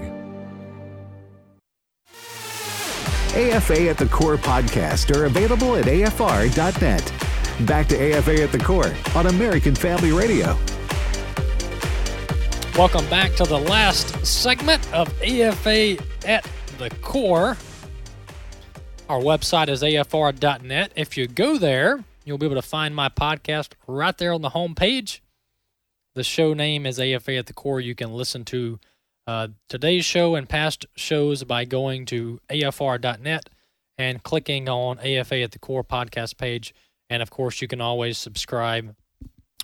AFA 3.36 3.90
at 3.90 3.98
the 3.98 4.06
Core 4.06 4.38
podcast 4.38 5.14
are 5.14 5.26
available 5.26 5.76
at 5.76 5.84
afr.net. 5.84 7.12
Back 7.66 7.86
to 7.88 8.16
AFA 8.16 8.42
at 8.42 8.50
the 8.50 8.58
Core 8.58 8.94
on 9.14 9.26
American 9.26 9.74
Family 9.74 10.12
Radio. 10.12 10.56
Welcome 12.78 13.06
back 13.10 13.34
to 13.36 13.44
the 13.44 13.58
last 13.58 14.24
segment 14.24 14.90
of 14.92 15.08
AFA 15.22 15.98
at 16.26 16.48
the 16.78 16.90
Core. 17.02 17.58
Our 19.08 19.20
website 19.20 19.68
is 19.68 19.82
afr.net. 19.82 20.92
If 20.96 21.16
you 21.16 21.26
go 21.26 21.58
there, 21.58 22.04
you'll 22.26 22.38
be 22.38 22.44
able 22.44 22.56
to 22.56 22.62
find 22.62 22.94
my 22.94 23.08
podcast 23.08 23.70
right 23.86 24.18
there 24.18 24.34
on 24.34 24.42
the 24.42 24.50
home 24.50 24.74
page. 24.74 25.22
The 26.14 26.24
show 26.24 26.52
name 26.52 26.84
is 26.84 26.98
AFA 26.98 27.36
at 27.36 27.46
the 27.46 27.52
Core. 27.52 27.80
You 27.80 27.94
can 27.94 28.12
listen 28.12 28.44
to 28.46 28.80
uh, 29.26 29.48
today's 29.68 30.04
show 30.04 30.34
and 30.34 30.48
past 30.48 30.86
shows 30.96 31.44
by 31.44 31.64
going 31.64 32.04
to 32.06 32.40
afr.net 32.50 33.48
and 33.96 34.22
clicking 34.22 34.68
on 34.68 34.98
AFA 34.98 35.42
at 35.42 35.52
the 35.52 35.58
Core 35.58 35.84
podcast 35.84 36.36
page. 36.36 36.74
And 37.08 37.22
of 37.22 37.30
course, 37.30 37.62
you 37.62 37.68
can 37.68 37.80
always 37.80 38.18
subscribe 38.18 38.96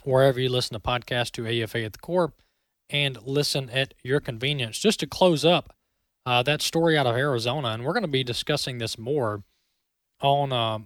wherever 0.05 0.41
you 0.41 0.49
listen 0.49 0.75
to 0.75 0.81
podcasts 0.81 1.33
to 1.33 1.47
AFA 1.47 1.83
at 1.83 1.95
the 1.95 1.99
Core 1.99 2.33
and 2.89 3.21
listen 3.23 3.71
at 3.71 3.95
your 4.05 4.21
convenience. 4.21 4.79
Just 4.79 5.01
to 5.01 5.07
close 5.07 5.45
up 5.45 5.75
uh, 6.25 6.43
that 6.45 6.63
story 6.63 6.97
out 6.97 7.07
of 7.07 7.17
Arizona, 7.17 7.69
and 7.69 7.85
we're 7.85 7.93
going 7.93 8.03
to 8.03 8.09
be 8.09 8.23
discussing 8.23 8.79
this 8.79 8.97
more 8.97 9.43
on. 10.21 10.53
Uh, 10.53 10.79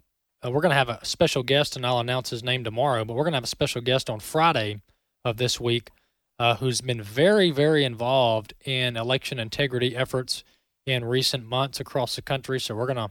uh, 0.45 0.51
we're 0.51 0.61
going 0.61 0.71
to 0.71 0.77
have 0.77 0.89
a 0.89 1.05
special 1.05 1.43
guest, 1.43 1.77
and 1.77 1.87
I'll 1.87 2.01
announce 2.01 2.31
his 2.31 2.43
name 2.43 2.65
tomorrow. 2.65 3.05
But 3.05 3.15
we're 3.15 3.25
going 3.25 3.33
to 3.33 3.39
have 3.39 3.45
a 3.45 3.49
special 3.49 3.81
guest 3.81 4.11
on 4.11 4.21
Friday 4.21 4.81
of 5.25 5.37
this 5.37 5.61
week, 5.61 5.91
uh, 6.39 6.57
who's 6.57 6.81
been 6.81 7.03
very, 7.03 7.51
very 7.51 7.85
involved 7.85 8.55
in 8.65 8.97
election 8.97 9.39
integrity 9.39 9.97
efforts 9.97 10.45
in 10.87 11.05
recent 11.05 11.45
months 11.45 11.81
across 11.81 12.17
the 12.17 12.23
country. 12.23 12.61
So 12.61 12.75
we're 12.75 12.87
going 12.87 13.09
to 13.09 13.11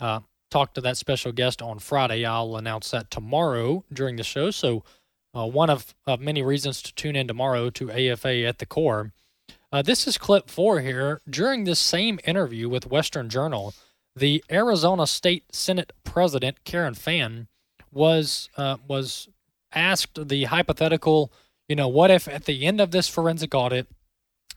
uh, 0.00 0.20
talk 0.50 0.74
to 0.74 0.80
that 0.82 0.96
special 0.96 1.32
guest 1.32 1.60
on 1.60 1.78
Friday. 1.78 2.24
I'll 2.24 2.56
announce 2.56 2.90
that 2.90 3.10
tomorrow 3.10 3.84
during 3.92 4.16
the 4.16 4.24
show. 4.24 4.50
So 4.50 4.84
uh, 5.34 5.46
one 5.46 5.70
of, 5.70 5.94
of 6.06 6.20
many 6.20 6.42
reasons 6.42 6.82
to 6.82 6.94
tune 6.94 7.16
in 7.16 7.26
tomorrow 7.26 7.70
to 7.70 7.90
AFA 7.90 8.44
at 8.44 8.58
the 8.58 8.66
core. 8.66 9.12
Uh, 9.70 9.82
this 9.82 10.06
is 10.06 10.16
clip 10.16 10.48
four 10.48 10.80
here. 10.80 11.20
During 11.28 11.64
this 11.64 11.80
same 11.80 12.18
interview 12.24 12.68
with 12.68 12.86
Western 12.86 13.28
Journal, 13.28 13.74
the 14.18 14.44
Arizona 14.50 15.06
State 15.06 15.54
Senate 15.54 15.92
President 16.04 16.64
Karen 16.64 16.94
Fann 16.94 17.48
was 17.92 18.48
uh, 18.56 18.76
was 18.86 19.28
asked 19.72 20.28
the 20.28 20.44
hypothetical, 20.44 21.32
you 21.68 21.76
know, 21.76 21.88
what 21.88 22.10
if 22.10 22.28
at 22.28 22.44
the 22.44 22.66
end 22.66 22.80
of 22.80 22.90
this 22.90 23.08
forensic 23.08 23.54
audit, 23.54 23.86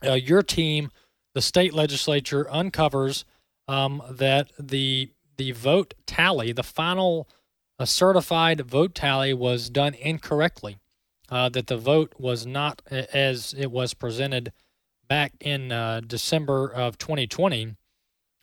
uh, 0.04 0.14
your 0.14 0.42
team, 0.42 0.90
the 1.34 1.42
state 1.42 1.72
legislature, 1.72 2.46
uncovers 2.50 3.24
um, 3.68 4.02
that 4.10 4.50
the 4.58 5.10
the 5.36 5.52
vote 5.52 5.94
tally, 6.06 6.52
the 6.52 6.62
final 6.62 7.28
a 7.78 7.86
certified 7.86 8.60
vote 8.60 8.94
tally 8.94 9.34
was 9.34 9.70
done 9.70 9.94
incorrectly, 9.94 10.78
uh, 11.30 11.48
that 11.48 11.66
the 11.66 11.76
vote 11.76 12.14
was 12.18 12.46
not 12.46 12.82
as 12.90 13.54
it 13.56 13.70
was 13.70 13.94
presented 13.94 14.52
back 15.08 15.32
in 15.40 15.72
uh, 15.72 16.00
December 16.06 16.68
of 16.68 16.98
2020. 16.98 17.76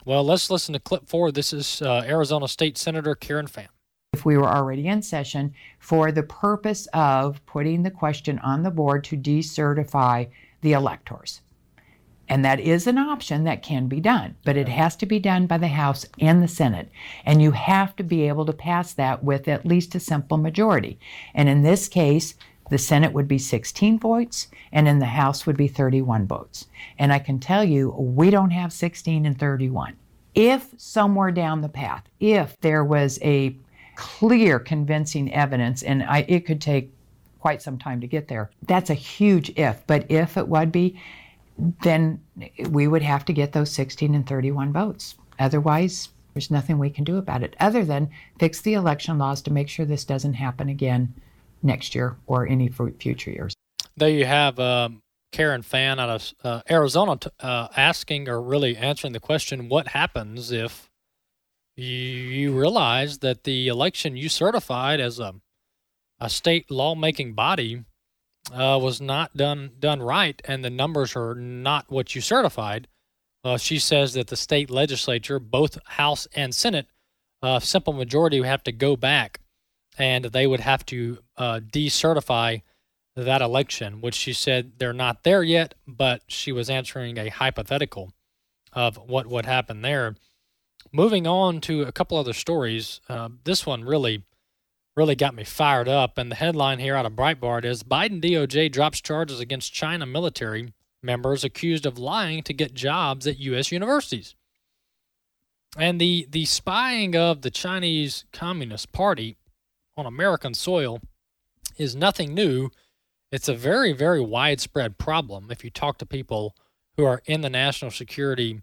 Well, 0.05 0.23
let's 0.23 0.49
listen 0.49 0.73
to 0.73 0.79
clip 0.79 1.09
four. 1.09 1.31
This 1.31 1.51
is 1.51 1.81
uh, 1.81 2.03
Arizona 2.05 2.47
State 2.47 2.77
Senator 2.77 3.15
Karen 3.15 3.47
Fann. 3.47 3.67
If 4.13 4.25
we 4.25 4.37
were 4.37 4.47
already 4.47 4.87
in 4.87 5.01
session 5.01 5.53
for 5.77 6.11
the 6.11 6.23
purpose 6.23 6.87
of 6.93 7.45
putting 7.45 7.83
the 7.83 7.91
question 7.91 8.39
on 8.39 8.63
the 8.63 8.71
board 8.71 9.03
to 9.05 9.17
decertify 9.17 10.29
the 10.61 10.71
electors. 10.71 11.41
And 12.29 12.45
that 12.45 12.59
is 12.59 12.87
an 12.87 12.97
option 12.97 13.43
that 13.43 13.61
can 13.61 13.87
be 13.87 13.99
done, 13.99 14.35
but 14.45 14.55
it 14.55 14.69
has 14.69 14.95
to 14.97 15.05
be 15.05 15.19
done 15.19 15.47
by 15.47 15.57
the 15.57 15.67
House 15.67 16.05
and 16.19 16.41
the 16.41 16.47
Senate. 16.47 16.89
And 17.25 17.41
you 17.41 17.51
have 17.51 17.95
to 17.97 18.03
be 18.03 18.27
able 18.27 18.45
to 18.45 18.53
pass 18.53 18.93
that 18.93 19.23
with 19.23 19.47
at 19.47 19.65
least 19.65 19.95
a 19.95 19.99
simple 19.99 20.37
majority. 20.37 20.99
And 21.33 21.49
in 21.49 21.63
this 21.63 21.87
case, 21.87 22.35
the 22.69 22.77
Senate 22.77 23.13
would 23.13 23.27
be 23.27 23.37
16 23.37 23.99
votes, 23.99 24.47
and 24.71 24.87
in 24.87 24.99
the 24.99 25.05
House 25.05 25.45
would 25.45 25.57
be 25.57 25.67
31 25.67 26.27
votes. 26.27 26.67
And 26.97 27.11
I 27.11 27.19
can 27.19 27.39
tell 27.39 27.63
you, 27.63 27.89
we 27.89 28.29
don't 28.29 28.51
have 28.51 28.71
16 28.71 29.25
and 29.25 29.37
31. 29.37 29.95
If 30.35 30.73
somewhere 30.77 31.31
down 31.31 31.61
the 31.61 31.69
path, 31.69 32.03
if 32.19 32.59
there 32.61 32.83
was 32.83 33.19
a 33.21 33.55
clear, 33.95 34.59
convincing 34.59 35.33
evidence, 35.33 35.83
and 35.83 36.03
I, 36.03 36.25
it 36.27 36.45
could 36.45 36.61
take 36.61 36.93
quite 37.39 37.61
some 37.61 37.77
time 37.77 38.01
to 38.01 38.07
get 38.07 38.27
there, 38.27 38.49
that's 38.63 38.89
a 38.89 38.95
huge 38.95 39.51
if. 39.57 39.85
But 39.87 40.05
if 40.09 40.37
it 40.37 40.47
would 40.47 40.71
be, 40.71 41.01
then 41.83 42.21
we 42.69 42.87
would 42.87 43.01
have 43.01 43.25
to 43.25 43.33
get 43.33 43.51
those 43.51 43.71
16 43.71 44.15
and 44.15 44.25
31 44.25 44.71
votes. 44.71 45.15
Otherwise, 45.39 46.09
there's 46.33 46.51
nothing 46.51 46.77
we 46.77 46.89
can 46.89 47.03
do 47.03 47.17
about 47.17 47.43
it 47.43 47.55
other 47.59 47.83
than 47.83 48.09
fix 48.37 48.61
the 48.61 48.73
election 48.73 49.17
laws 49.17 49.41
to 49.41 49.51
make 49.51 49.67
sure 49.67 49.85
this 49.85 50.05
doesn't 50.05 50.35
happen 50.35 50.69
again 50.69 51.13
next 51.61 51.95
year 51.95 52.17
or 52.27 52.47
any 52.47 52.69
future 52.69 53.31
years. 53.31 53.53
There 53.97 54.09
you 54.09 54.25
have 54.25 54.59
um, 54.59 55.01
Karen 55.31 55.61
Fann 55.61 55.99
out 55.99 56.09
of 56.09 56.33
uh, 56.43 56.61
Arizona 56.69 57.17
t- 57.17 57.29
uh, 57.39 57.67
asking 57.75 58.29
or 58.29 58.41
really 58.41 58.77
answering 58.77 59.13
the 59.13 59.19
question 59.19 59.69
what 59.69 59.89
happens 59.89 60.51
if 60.51 60.89
you, 61.75 61.85
you 61.85 62.59
realize 62.59 63.19
that 63.19 63.43
the 63.43 63.67
election 63.67 64.15
you 64.15 64.29
certified 64.29 64.99
as 64.99 65.19
a, 65.19 65.35
a 66.19 66.29
state 66.29 66.69
lawmaking 66.71 67.33
body 67.33 67.83
uh, 68.53 68.79
was 68.81 68.99
not 68.99 69.35
done 69.35 69.71
done 69.79 70.01
right, 70.01 70.41
and 70.45 70.63
the 70.63 70.69
numbers 70.69 71.15
are 71.15 71.35
not 71.35 71.85
what 71.89 72.15
you 72.15 72.21
certified. 72.21 72.87
Uh, 73.43 73.57
she 73.57 73.79
says 73.79 74.13
that 74.13 74.27
the 74.27 74.35
state 74.35 74.69
legislature, 74.69 75.39
both 75.39 75.77
House 75.85 76.27
and 76.35 76.53
Senate, 76.53 76.87
uh, 77.41 77.59
simple 77.59 77.93
majority 77.93 78.39
would 78.39 78.49
have 78.49 78.63
to 78.63 78.71
go 78.71 78.95
back, 78.95 79.39
and 79.99 80.25
they 80.25 80.47
would 80.47 80.61
have 80.61 80.85
to 80.87 81.19
uh, 81.37 81.59
decertify 81.59 82.63
that 83.15 83.41
election, 83.41 84.01
which 84.01 84.15
she 84.15 84.33
said 84.33 84.73
they're 84.77 84.93
not 84.93 85.23
there 85.23 85.43
yet, 85.43 85.75
but 85.85 86.23
she 86.27 86.51
was 86.51 86.69
answering 86.69 87.17
a 87.17 87.29
hypothetical 87.29 88.13
of 88.71 88.97
what 88.97 89.27
would 89.27 89.45
happen 89.45 89.81
there. 89.81 90.15
Moving 90.91 91.27
on 91.27 91.59
to 91.61 91.83
a 91.83 91.91
couple 91.91 92.17
other 92.17 92.33
stories, 92.33 93.01
uh, 93.09 93.29
this 93.43 93.65
one 93.65 93.83
really 93.83 94.23
really 94.95 95.15
got 95.15 95.33
me 95.33 95.45
fired 95.45 95.87
up. 95.87 96.17
And 96.17 96.29
the 96.29 96.35
headline 96.35 96.79
here 96.79 96.95
out 96.95 97.05
of 97.05 97.13
Breitbart 97.13 97.63
is 97.63 97.83
Biden 97.83 98.21
DOJ 98.21 98.69
drops 98.69 98.99
charges 98.99 99.39
against 99.39 99.73
China 99.73 100.05
military 100.05 100.73
members 101.01 101.45
accused 101.45 101.85
of 101.85 101.97
lying 101.97 102.43
to 102.43 102.53
get 102.53 102.73
jobs 102.73 103.25
at 103.25 103.39
U.S. 103.39 103.71
universities. 103.71 104.35
And 105.77 106.01
the, 106.01 106.27
the 106.29 106.43
spying 106.43 107.15
of 107.15 107.43
the 107.43 107.51
Chinese 107.51 108.25
Communist 108.33 108.91
Party 108.91 109.37
on 109.99 110.05
American 110.05 110.53
soil 110.53 110.99
is 111.77 111.95
nothing 111.95 112.33
new. 112.33 112.69
It's 113.31 113.47
a 113.47 113.53
very, 113.53 113.93
very 113.93 114.21
widespread 114.21 114.97
problem 114.97 115.49
if 115.51 115.63
you 115.63 115.69
talk 115.69 115.97
to 115.99 116.05
people 116.05 116.55
who 116.97 117.05
are 117.05 117.21
in 117.25 117.41
the 117.41 117.49
national 117.49 117.91
security 117.91 118.61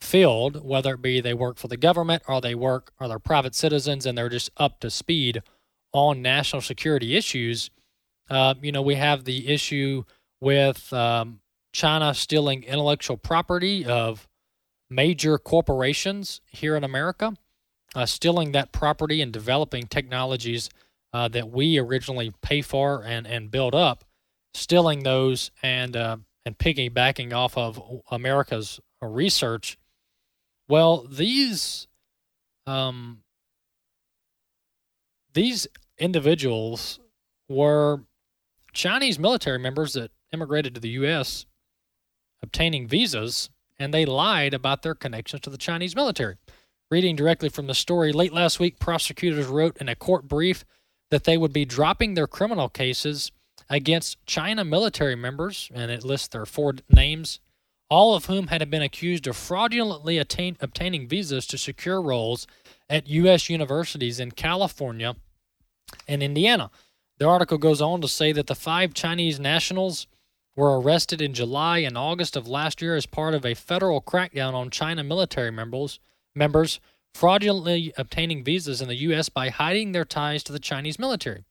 field, 0.00 0.64
whether 0.64 0.94
it 0.94 1.02
be 1.02 1.20
they 1.20 1.34
work 1.34 1.58
for 1.58 1.68
the 1.68 1.76
government 1.76 2.22
or 2.28 2.40
they 2.40 2.54
work 2.54 2.92
or 2.98 3.08
they're 3.08 3.18
private 3.18 3.54
citizens 3.54 4.06
and 4.06 4.16
they're 4.16 4.28
just 4.28 4.50
up 4.56 4.80
to 4.80 4.90
speed 4.90 5.42
on 5.92 6.22
national 6.22 6.62
security 6.62 7.16
issues. 7.16 7.70
Uh, 8.28 8.54
you 8.60 8.72
know, 8.72 8.82
we 8.82 8.96
have 8.96 9.24
the 9.24 9.48
issue 9.48 10.04
with 10.40 10.92
um, 10.92 11.40
China 11.72 12.14
stealing 12.14 12.62
intellectual 12.64 13.16
property 13.16 13.84
of 13.84 14.28
major 14.90 15.38
corporations 15.38 16.40
here 16.50 16.76
in 16.76 16.84
America, 16.84 17.34
uh, 17.96 18.04
stealing 18.04 18.52
that 18.52 18.72
property 18.72 19.22
and 19.22 19.32
developing 19.32 19.86
technologies 19.86 20.68
uh, 21.14 21.28
that 21.28 21.50
we 21.50 21.78
originally 21.78 22.32
pay 22.42 22.60
for 22.60 23.02
and, 23.02 23.26
and 23.26 23.50
build 23.50 23.74
up, 23.74 24.04
stealing 24.52 25.02
those 25.02 25.50
and 25.62 25.96
uh, 25.96 26.18
and 26.44 26.58
piggybacking 26.58 27.32
off 27.32 27.56
of 27.56 27.82
America's 28.10 28.78
research. 29.00 29.78
Well, 30.68 31.06
these 31.10 31.88
um, 32.66 33.22
these 35.32 35.66
individuals 35.98 37.00
were 37.48 38.02
Chinese 38.74 39.18
military 39.18 39.58
members 39.58 39.94
that 39.94 40.10
immigrated 40.34 40.74
to 40.74 40.80
the 40.80 40.90
U.S. 40.90 41.46
obtaining 42.42 42.86
visas, 42.86 43.48
and 43.78 43.94
they 43.94 44.04
lied 44.04 44.52
about 44.52 44.82
their 44.82 44.94
connections 44.94 45.40
to 45.42 45.50
the 45.50 45.56
Chinese 45.56 45.96
military. 45.96 46.36
Reading 46.88 47.16
directly 47.16 47.48
from 47.48 47.66
the 47.66 47.74
story, 47.74 48.12
late 48.12 48.32
last 48.32 48.60
week, 48.60 48.78
prosecutors 48.78 49.46
wrote 49.46 49.76
in 49.78 49.88
a 49.88 49.96
court 49.96 50.28
brief 50.28 50.64
that 51.10 51.24
they 51.24 51.36
would 51.36 51.52
be 51.52 51.64
dropping 51.64 52.14
their 52.14 52.28
criminal 52.28 52.68
cases 52.68 53.32
against 53.68 54.24
China 54.24 54.64
military 54.64 55.16
members, 55.16 55.68
and 55.74 55.90
it 55.90 56.04
lists 56.04 56.28
their 56.28 56.46
four 56.46 56.74
names, 56.88 57.40
all 57.90 58.14
of 58.14 58.26
whom 58.26 58.48
had 58.48 58.70
been 58.70 58.82
accused 58.82 59.26
of 59.26 59.36
fraudulently 59.36 60.16
attain, 60.16 60.56
obtaining 60.60 61.08
visas 61.08 61.44
to 61.48 61.58
secure 61.58 62.00
roles 62.00 62.46
at 62.88 63.08
U.S. 63.08 63.50
universities 63.50 64.20
in 64.20 64.30
California 64.30 65.16
and 66.06 66.22
Indiana. 66.22 66.70
The 67.18 67.26
article 67.26 67.58
goes 67.58 67.80
on 67.80 68.00
to 68.02 68.08
say 68.08 68.30
that 68.30 68.46
the 68.46 68.54
five 68.54 68.94
Chinese 68.94 69.40
nationals 69.40 70.06
were 70.54 70.78
arrested 70.80 71.20
in 71.20 71.34
July 71.34 71.78
and 71.78 71.98
August 71.98 72.36
of 72.36 72.46
last 72.46 72.80
year 72.80 72.94
as 72.94 73.06
part 73.06 73.34
of 73.34 73.44
a 73.44 73.54
federal 73.54 74.00
crackdown 74.00 74.54
on 74.54 74.70
China 74.70 75.02
military 75.02 75.50
members, 75.50 75.98
members 76.36 76.80
fraudulently 77.14 77.92
obtaining 77.96 78.44
visas 78.44 78.82
in 78.82 78.88
the 78.88 78.94
U.S. 78.96 79.28
by 79.28 79.48
hiding 79.48 79.92
their 79.92 80.04
ties 80.04 80.42
to 80.44 80.52
the 80.52 80.58
Chinese 80.58 80.98
military, 80.98 81.44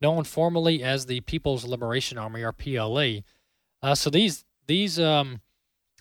known 0.00 0.24
formally 0.24 0.82
as 0.82 1.06
the 1.06 1.20
People's 1.20 1.64
Liberation 1.64 2.18
Army 2.18 2.42
or 2.42 2.52
PLA. 2.52 3.20
Uh, 3.82 3.94
so 3.94 4.10
these 4.10 4.44
these 4.66 4.98
um, 4.98 5.40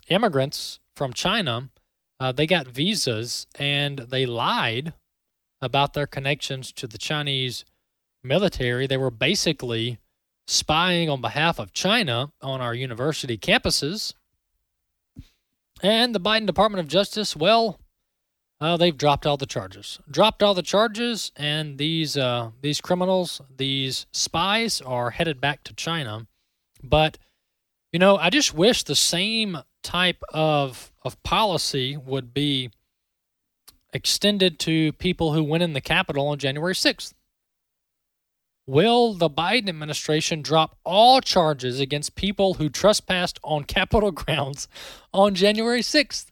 immigrants 0.09 0.79
from 0.95 1.13
China, 1.13 1.69
uh, 2.19 2.31
they 2.31 2.47
got 2.47 2.67
visas 2.67 3.45
and 3.59 3.99
they 3.99 4.25
lied 4.25 4.93
about 5.61 5.93
their 5.93 6.07
connections 6.07 6.71
to 6.71 6.87
the 6.87 6.97
Chinese 6.97 7.63
military. 8.23 8.87
They 8.87 8.97
were 8.97 9.11
basically 9.11 9.99
spying 10.47 11.09
on 11.09 11.21
behalf 11.21 11.59
of 11.59 11.73
China 11.73 12.31
on 12.41 12.61
our 12.61 12.73
university 12.73 13.37
campuses. 13.37 14.13
And 15.81 16.15
the 16.15 16.19
Biden 16.19 16.45
Department 16.45 16.79
of 16.79 16.87
Justice, 16.87 17.35
well, 17.35 17.79
uh, 18.61 18.77
they've 18.77 18.97
dropped 18.97 19.25
all 19.25 19.37
the 19.37 19.45
charges. 19.45 19.99
Dropped 20.09 20.41
all 20.41 20.53
the 20.53 20.61
charges, 20.61 21.31
and 21.35 21.77
these 21.77 22.15
uh, 22.15 22.51
these 22.61 22.79
criminals, 22.79 23.41
these 23.55 24.05
spies, 24.11 24.81
are 24.81 25.11
headed 25.11 25.41
back 25.41 25.63
to 25.65 25.73
China. 25.73 26.27
But 26.83 27.17
you 27.91 27.99
know, 27.99 28.17
I 28.17 28.29
just 28.29 28.53
wish 28.53 28.83
the 28.83 28.95
same 28.95 29.57
type 29.83 30.23
of 30.33 30.91
of 31.03 31.21
policy 31.23 31.97
would 31.97 32.33
be 32.33 32.71
extended 33.93 34.59
to 34.59 34.91
people 34.93 35.33
who 35.33 35.43
went 35.43 35.63
in 35.63 35.73
the 35.73 35.81
Capitol 35.81 36.27
on 36.27 36.37
January 36.37 36.73
6th. 36.73 37.13
Will 38.67 39.13
the 39.13 39.29
Biden 39.29 39.69
administration 39.69 40.41
drop 40.41 40.75
all 40.83 41.21
charges 41.21 41.79
against 41.79 42.15
people 42.15 42.55
who 42.55 42.67
trespassed 42.67 43.39
on 43.43 43.63
Capitol 43.63 44.11
grounds 44.23 44.67
on 45.13 45.35
January 45.35 45.81
6th 45.81 46.25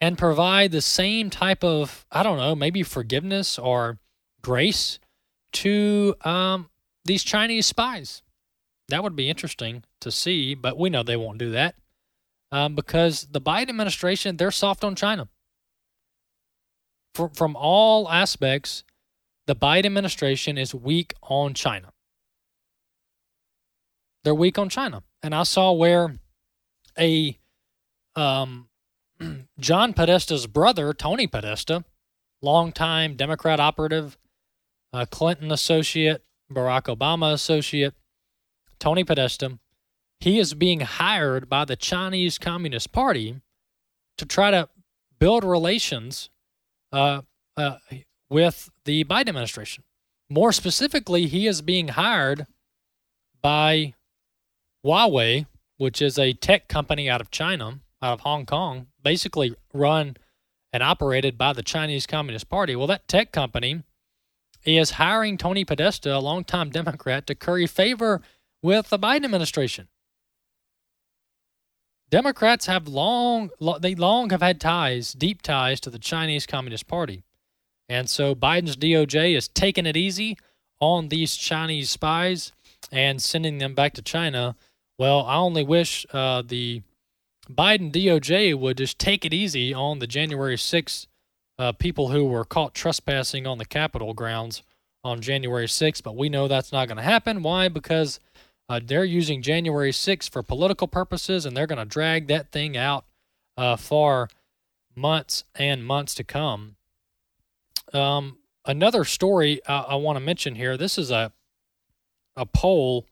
and 0.00 0.18
provide 0.18 0.72
the 0.72 0.82
same 0.82 1.30
type 1.30 1.64
of, 1.64 2.06
I 2.10 2.22
don't 2.22 2.38
know, 2.38 2.54
maybe 2.54 2.82
forgiveness 2.82 3.58
or 3.58 3.98
grace 4.42 4.98
to 5.52 6.14
um, 6.22 6.70
these 7.04 7.24
Chinese 7.24 7.66
spies? 7.66 8.22
That 8.88 9.02
would 9.02 9.16
be 9.16 9.28
interesting 9.28 9.84
to 10.00 10.10
see, 10.10 10.54
but 10.54 10.78
we 10.78 10.90
know 10.90 11.02
they 11.02 11.16
won't 11.16 11.38
do 11.38 11.50
that 11.50 11.74
um, 12.52 12.74
because 12.74 13.26
the 13.30 13.40
Biden 13.40 13.70
administration, 13.70 14.36
they're 14.36 14.50
soft 14.50 14.84
on 14.84 14.94
China 14.94 15.28
from, 17.16 17.30
from 17.30 17.56
all 17.56 18.08
aspects, 18.10 18.84
the 19.46 19.56
Biden 19.56 19.86
administration 19.86 20.58
is 20.58 20.74
weak 20.74 21.14
on 21.22 21.54
China. 21.54 21.92
They're 24.22 24.34
weak 24.34 24.58
on 24.58 24.68
China. 24.68 25.02
And 25.22 25.34
I 25.34 25.44
saw 25.44 25.72
where 25.72 26.14
a 26.98 27.38
um, 28.14 28.68
John 29.58 29.94
Podesta's 29.94 30.46
brother, 30.46 30.92
Tony 30.92 31.26
Podesta, 31.26 31.84
longtime 32.42 33.16
Democrat 33.16 33.60
operative, 33.60 34.16
uh, 34.92 35.06
Clinton 35.10 35.50
associate, 35.50 36.22
Barack 36.52 36.94
Obama 36.94 37.32
associate, 37.32 37.94
Tony 38.78 39.04
Podesta, 39.04 39.58
he 40.20 40.38
is 40.38 40.54
being 40.54 40.80
hired 40.80 41.48
by 41.48 41.64
the 41.64 41.76
Chinese 41.76 42.38
Communist 42.38 42.92
Party 42.92 43.40
to 44.16 44.24
try 44.24 44.50
to 44.50 44.68
build 45.18 45.44
relations 45.44 46.30
uh, 46.92 47.22
uh, 47.56 47.76
with 48.30 48.70
the 48.84 49.04
Biden 49.04 49.28
administration. 49.28 49.84
More 50.28 50.52
specifically, 50.52 51.26
he 51.26 51.46
is 51.46 51.62
being 51.62 51.88
hired 51.88 52.46
by 53.42 53.94
Huawei, 54.84 55.46
which 55.76 56.00
is 56.00 56.18
a 56.18 56.32
tech 56.32 56.68
company 56.68 57.08
out 57.08 57.20
of 57.20 57.30
China, 57.30 57.80
out 58.06 58.14
of 58.14 58.20
Hong 58.20 58.46
Kong, 58.46 58.86
basically 59.02 59.54
run 59.72 60.16
and 60.72 60.82
operated 60.82 61.36
by 61.36 61.52
the 61.52 61.62
Chinese 61.62 62.06
Communist 62.06 62.48
Party. 62.48 62.76
Well, 62.76 62.86
that 62.86 63.08
tech 63.08 63.32
company 63.32 63.82
is 64.64 64.92
hiring 64.92 65.36
Tony 65.36 65.64
Podesta, 65.64 66.16
a 66.16 66.18
longtime 66.18 66.70
Democrat, 66.70 67.26
to 67.26 67.34
curry 67.34 67.66
favor 67.66 68.22
with 68.62 68.90
the 68.90 68.98
Biden 68.98 69.24
administration. 69.24 69.88
Democrats 72.08 72.66
have 72.66 72.86
long 72.86 73.50
they 73.80 73.96
long 73.96 74.30
have 74.30 74.42
had 74.42 74.60
ties, 74.60 75.12
deep 75.12 75.42
ties 75.42 75.80
to 75.80 75.90
the 75.90 75.98
Chinese 75.98 76.46
Communist 76.46 76.86
Party. 76.86 77.24
And 77.88 78.08
so 78.08 78.34
Biden's 78.34 78.76
DOJ 78.76 79.36
is 79.36 79.48
taking 79.48 79.86
it 79.86 79.96
easy 79.96 80.36
on 80.80 81.08
these 81.08 81.36
Chinese 81.36 81.90
spies 81.90 82.52
and 82.92 83.20
sending 83.20 83.58
them 83.58 83.74
back 83.74 83.94
to 83.94 84.02
China. 84.02 84.54
Well, 84.98 85.24
I 85.26 85.36
only 85.36 85.64
wish 85.64 86.06
uh, 86.12 86.42
the 86.42 86.82
Biden 87.50 87.92
DOJ 87.92 88.58
would 88.58 88.78
just 88.78 88.98
take 88.98 89.24
it 89.24 89.32
easy 89.32 89.72
on 89.72 89.98
the 89.98 90.06
January 90.06 90.56
6th 90.56 91.06
uh, 91.58 91.72
people 91.72 92.08
who 92.08 92.26
were 92.26 92.44
caught 92.44 92.74
trespassing 92.74 93.46
on 93.46 93.58
the 93.58 93.64
Capitol 93.64 94.14
grounds 94.14 94.62
on 95.04 95.20
January 95.20 95.66
6th. 95.66 96.02
But 96.02 96.16
we 96.16 96.28
know 96.28 96.48
that's 96.48 96.72
not 96.72 96.88
going 96.88 96.96
to 96.96 97.02
happen. 97.02 97.42
Why? 97.42 97.68
Because 97.68 98.20
uh, 98.68 98.80
they're 98.84 99.04
using 99.04 99.42
January 99.42 99.92
6th 99.92 100.28
for 100.30 100.42
political 100.42 100.88
purposes, 100.88 101.46
and 101.46 101.56
they're 101.56 101.66
going 101.66 101.78
to 101.78 101.84
drag 101.84 102.26
that 102.26 102.50
thing 102.50 102.76
out 102.76 103.04
uh, 103.56 103.76
for 103.76 104.28
months 104.94 105.44
and 105.54 105.84
months 105.84 106.14
to 106.16 106.24
come. 106.24 106.76
Um, 107.92 108.38
another 108.64 109.04
story 109.04 109.60
I, 109.66 109.80
I 109.80 109.94
want 109.94 110.16
to 110.16 110.24
mention 110.24 110.56
here. 110.56 110.76
This 110.76 110.98
is 110.98 111.10
a 111.10 111.32
a 112.36 112.44
poll 112.44 113.06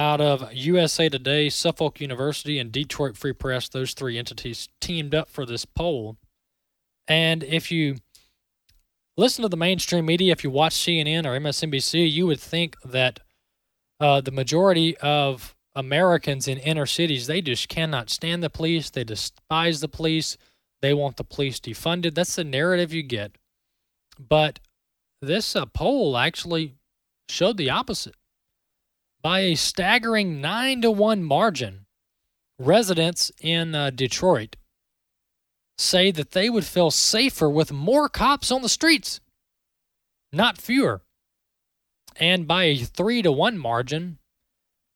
out 0.00 0.20
of 0.22 0.50
USA 0.54 1.10
Today, 1.10 1.50
Suffolk 1.50 2.00
University, 2.00 2.58
and 2.58 2.72
Detroit 2.72 3.18
Free 3.18 3.34
Press. 3.34 3.68
Those 3.68 3.92
three 3.92 4.16
entities 4.16 4.70
teamed 4.80 5.14
up 5.14 5.28
for 5.28 5.44
this 5.44 5.66
poll. 5.66 6.16
And 7.06 7.44
if 7.44 7.70
you 7.70 7.96
listen 9.18 9.42
to 9.42 9.48
the 9.50 9.58
mainstream 9.58 10.06
media, 10.06 10.32
if 10.32 10.42
you 10.42 10.50
watch 10.50 10.74
CNN 10.74 11.26
or 11.26 11.38
MSNBC, 11.38 12.10
you 12.10 12.26
would 12.26 12.40
think 12.40 12.76
that 12.82 13.20
uh, 14.00 14.22
the 14.22 14.30
majority 14.30 14.96
of 14.98 15.54
Americans 15.74 16.48
in 16.48 16.56
inner 16.56 16.86
cities, 16.86 17.26
they 17.26 17.42
just 17.42 17.68
cannot 17.68 18.08
stand 18.08 18.42
the 18.42 18.48
police. 18.48 18.88
They 18.88 19.04
despise 19.04 19.80
the 19.80 19.88
police. 19.88 20.38
They 20.80 20.94
want 20.94 21.18
the 21.18 21.24
police 21.24 21.60
defunded. 21.60 22.14
That's 22.14 22.36
the 22.36 22.44
narrative 22.44 22.94
you 22.94 23.02
get. 23.02 23.36
But 24.18 24.60
this 25.20 25.54
uh, 25.54 25.66
poll 25.66 26.16
actually 26.16 26.76
showed 27.28 27.58
the 27.58 27.68
opposite. 27.68 28.14
By 29.22 29.40
a 29.40 29.54
staggering 29.54 30.40
nine 30.40 30.80
to 30.82 30.90
one 30.90 31.22
margin, 31.22 31.86
residents 32.58 33.30
in 33.40 33.74
uh, 33.74 33.90
Detroit 33.90 34.56
say 35.76 36.10
that 36.10 36.32
they 36.32 36.48
would 36.48 36.64
feel 36.64 36.90
safer 36.90 37.48
with 37.48 37.72
more 37.72 38.08
cops 38.08 38.50
on 38.50 38.62
the 38.62 38.68
streets, 38.68 39.20
not 40.32 40.58
fewer. 40.58 41.02
And 42.16 42.46
by 42.46 42.64
a 42.64 42.76
three 42.76 43.22
to 43.22 43.32
one 43.32 43.58
margin, 43.58 44.18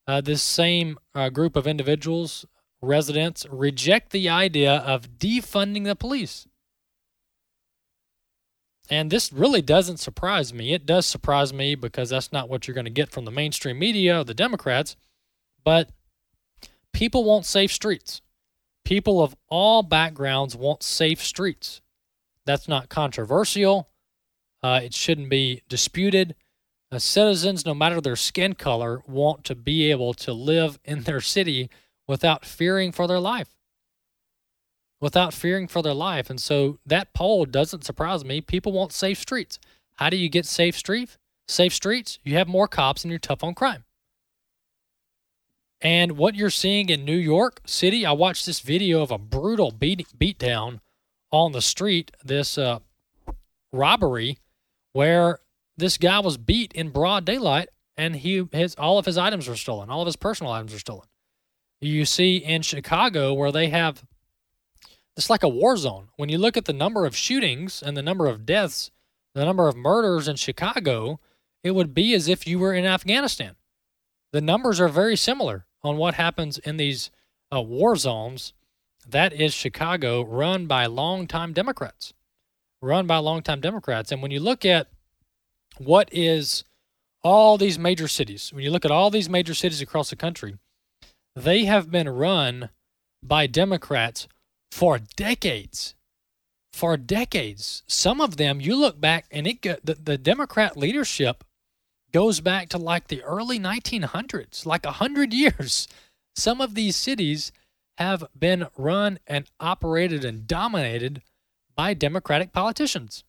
uh, 0.07 0.21
this 0.21 0.43
same 0.43 0.99
uh, 1.15 1.31
group 1.31 1.57
of 1.57 1.67
individuals, 1.67 2.45
residents, 2.83 3.47
reject 3.51 4.11
the 4.11 4.29
idea 4.29 4.73
of 4.73 5.19
defunding 5.19 5.85
the 5.85 5.97
police. 5.97 6.47
And 8.91 9.11
this 9.11 9.33
really 9.33 9.63
doesn't 9.63 9.97
surprise 9.99 10.53
me. 10.53 10.75
It 10.75 10.85
does 10.85 11.07
surprise 11.07 11.53
me 11.53 11.75
because 11.75 12.11
that's 12.11 12.33
not 12.33 12.49
what 12.49 12.67
you're 12.67 12.75
going 12.75 12.85
to 12.85 12.91
get 12.91 13.11
from 13.11 13.25
the 13.25 13.31
mainstream 13.31 13.79
media 13.79 14.21
or 14.21 14.25
the 14.25 14.35
Democrats. 14.35 14.97
But 15.65 15.91
people 16.93 17.25
want 17.25 17.47
safe 17.47 17.73
streets. 17.73 18.21
People 18.85 19.23
of 19.23 19.35
all 19.49 19.83
backgrounds 19.83 20.55
want 20.55 20.83
safe 20.83 21.23
streets. 21.23 21.81
That's 22.45 22.69
not 22.69 22.91
controversial. 22.91 23.89
Uh, 24.63 24.81
it 24.85 24.93
shouldn't 24.93 25.31
be 25.31 25.63
disputed. 25.69 26.35
Uh, 26.93 26.99
citizens, 26.99 27.65
no 27.65 27.75
matter 27.75 28.01
their 28.01 28.17
skin 28.17 28.55
color, 28.55 29.03
want 29.07 29.45
to 29.45 29.55
be 29.55 29.91
able 29.91 30.13
to 30.13 30.35
live 30.35 30.79
in 30.85 31.03
their 31.03 31.23
city 31.23 31.71
without 32.07 32.45
fearing 32.45 32.93
for 32.93 33.07
their 33.07 33.21
life 33.21 33.55
without 35.05 35.35
fearing 35.35 35.69
for 35.69 35.83
their 35.83 35.93
life. 35.93 36.31
And 36.31 36.41
so 36.41 36.79
that 36.87 37.13
poll 37.13 37.45
doesn't 37.45 37.85
surprise 37.85 38.25
me. 38.25 38.41
People 38.41 38.73
want 38.73 38.91
safe 38.91 39.19
streets. 39.19 39.59
How 39.97 40.09
do 40.09 40.17
you 40.17 40.31
get 40.31 40.47
safe 40.47 40.79
street? 40.79 41.19
Safe 41.47 41.75
streets? 41.75 42.19
You 42.25 42.37
have 42.37 42.49
more 42.49 42.67
cops 42.67 43.05
and 43.05 43.11
you're 43.11 43.19
tough 43.19 43.45
on 43.45 43.55
crime. 43.55 43.85
And 45.83 46.13
what 46.13 46.35
you're 46.35 46.49
seeing 46.49 46.89
in 46.89 47.05
New 47.05 47.19
York 47.19 47.61
City, 47.67 48.07
I 48.07 48.13
watched 48.13 48.47
this 48.47 48.61
video 48.61 49.03
of 49.03 49.11
a 49.11 49.19
brutal 49.19 49.73
beat 49.73 50.07
beatdown 50.19 50.81
on 51.31 51.53
the 51.53 51.61
street, 51.61 52.11
this 52.25 52.57
uh, 52.57 52.79
robbery, 53.75 54.39
where 54.95 55.41
this 55.77 55.99
guy 55.99 56.21
was 56.21 56.39
beat 56.39 56.73
in 56.73 56.89
broad 56.89 57.27
daylight, 57.27 57.69
and 57.99 58.17
he 58.17 58.49
his 58.53 58.75
all 58.77 58.97
of 58.97 59.05
his 59.05 59.19
items 59.19 59.49
were 59.49 59.57
stolen, 59.57 59.91
all 59.91 60.01
of 60.01 60.07
his 60.07 60.17
personal 60.17 60.51
items 60.51 60.73
were 60.73 60.79
stolen. 60.79 61.09
You 61.83 62.07
see 62.07 62.39
in 62.39 62.63
Chicago 62.63 63.35
where 63.35 63.53
they 63.53 63.69
have 63.69 64.03
it's 65.17 65.31
like 65.31 65.43
a 65.43 65.49
war 65.49 65.77
zone. 65.77 66.09
When 66.17 66.29
you 66.29 66.39
look 66.39 66.57
at 66.57 66.65
the 66.65 66.73
number 66.73 67.07
of 67.07 67.17
shootings 67.17 67.83
and 67.83 67.97
the 67.97 68.03
number 68.03 68.27
of 68.27 68.47
deaths, 68.47 68.91
the 69.35 69.45
number 69.45 69.69
of 69.69 69.77
murders 69.77 70.29
in 70.29 70.37
Chicago, 70.37 71.21
it 71.63 71.73
would 71.73 71.95
be 71.95 72.15
as 72.15 72.29
if 72.29 72.47
you 72.47 72.59
were 72.59 72.75
in 72.75 72.85
Afghanistan. 72.85 73.57
The 74.33 74.41
numbers 74.41 74.81
are 74.81 74.89
very 74.89 75.17
similar 75.17 75.67
on 75.83 75.97
what 75.97 76.15
happens 76.15 76.59
in 76.59 76.77
these 76.77 77.11
uh, 77.55 77.63
war 77.63 77.97
zones. 77.97 78.53
That 79.07 79.33
is 79.33 79.55
Chicago, 79.55 80.23
run 80.25 80.67
by 80.67 80.87
longtime 80.87 81.53
Democrats. 81.53 82.13
Run 82.83 83.07
by 83.07 83.19
longtime 83.19 83.61
Democrats. 83.61 84.11
And 84.11 84.21
when 84.21 84.31
you 84.31 84.41
look 84.41 84.65
at 84.65 84.89
what 85.79 86.09
is 86.13 86.65
all 87.23 87.57
these 87.57 87.79
major 87.79 88.09
cities, 88.09 88.53
when 88.53 88.65
you 88.65 88.71
look 88.71 88.85
at 88.85 88.91
all 88.91 89.11
these 89.11 89.29
major 89.29 89.55
cities 89.55 89.81
across 89.81 90.11
the 90.11 90.17
country, 90.17 90.57
they 91.37 91.65
have 91.65 91.91
been 91.91 92.09
run 92.09 92.71
by 93.23 93.47
Democrats 93.47 94.29
for 94.75 94.99
decades. 94.99 95.95
For 96.73 96.97
decades. 96.97 97.85
Some 97.87 98.21
of 98.21 98.39
them, 98.39 98.61
you 98.61 98.75
look 98.75 99.01
back 99.01 99.27
and 99.31 99.47
it 99.47 99.63
the, 99.63 99.95
the 99.95 100.19
Democrat 100.19 100.77
leadership 100.77 101.45
goes 102.13 102.41
back 102.41 102.71
to 102.71 102.79
like 102.79 103.07
the 103.07 103.23
early 103.23 103.61
1900s, 103.61 104.67
like 104.67 104.85
100 104.85 105.33
years. 105.33 105.87
Some 106.35 106.61
of 106.61 106.75
these 106.75 106.97
cities 106.97 107.53
have 107.99 108.25
been 108.37 108.67
run 108.77 109.21
and 109.29 109.49
operated 109.61 110.25
and 110.25 110.45
dominated 110.45 111.23
by 111.77 111.95
Democratic 111.95 112.53
politicians. 112.53 113.23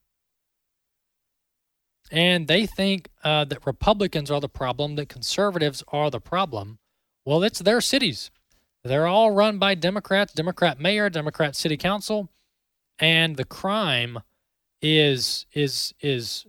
And 2.10 2.48
they 2.48 2.66
think 2.66 3.10
uh, 3.24 3.46
that 3.46 3.68
Republicans 3.68 4.32
are 4.32 4.42
the 4.42 4.50
problem, 4.50 4.96
that 4.96 5.10
conservatives 5.10 5.84
are 5.90 6.10
the 6.10 6.20
problem. 6.20 6.80
Well, 7.24 7.44
it's 7.44 7.60
their 7.60 7.82
cities. 7.82 8.32
They're 8.86 9.08
all 9.08 9.32
run 9.32 9.58
by 9.58 9.74
Democrats, 9.74 10.32
Democrat 10.32 10.80
mayor, 10.80 11.10
Democrat 11.10 11.56
city 11.56 11.76
council, 11.76 12.30
and 13.00 13.36
the 13.36 13.44
crime 13.44 14.20
is 14.80 15.48
is 15.54 15.96
is 16.02 16.46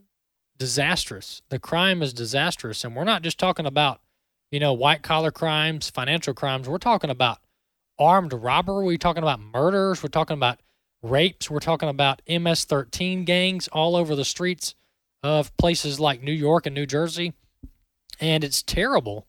disastrous. 0.59 1.41
The 1.49 1.59
crime 1.59 2.03
is 2.03 2.13
disastrous, 2.13 2.85
and 2.85 2.95
we're 2.95 3.05
not 3.05 3.23
just 3.23 3.39
talking 3.39 3.65
about 3.65 4.03
you 4.51 4.61
know 4.61 4.75
white 4.75 5.03
collar 5.03 5.31
crimes, 5.31 5.89
financial 5.89 6.35
crimes. 6.35 6.69
We're 6.69 6.77
talking 6.77 7.09
about 7.09 7.39
armed 7.99 8.35
robbery. 8.35 8.85
We're 8.85 8.99
talking 8.99 9.23
about 9.23 9.41
murders. 9.41 10.03
We're 10.03 10.11
talking 10.11 10.37
about 10.37 10.61
rapes. 11.03 11.51
We're 11.51 11.61
talking 11.61 11.89
about 11.89 12.21
MS-13 12.29 13.25
gangs 13.25 13.67
all 13.69 13.97
over 13.97 14.15
the 14.15 14.27
streets 14.27 14.75
of 15.23 15.57
places 15.57 15.99
like 15.99 16.23
New 16.23 16.33
York 16.33 16.67
and 16.67 16.75
New 16.75 16.85
Jersey, 16.85 17.33
and 18.21 18.45
it's 18.45 18.63
terrible 18.63 19.27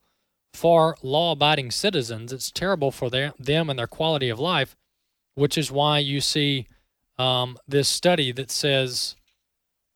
for 0.57 0.97
law 1.03 1.33
abiding 1.33 1.69
citizens. 1.69 2.33
It's 2.33 2.51
terrible 2.51 2.91
for 2.91 3.09
their, 3.11 3.33
them 3.37 3.69
and 3.69 3.77
their 3.77 3.87
quality 3.87 4.29
of 4.29 4.39
life, 4.39 4.75
which 5.35 5.57
is 5.57 5.71
why 5.71 5.99
you 5.99 6.19
see 6.19 6.67
um, 7.19 7.57
this 7.67 7.87
study 7.87 8.31
that 8.31 8.49
says 8.49 9.15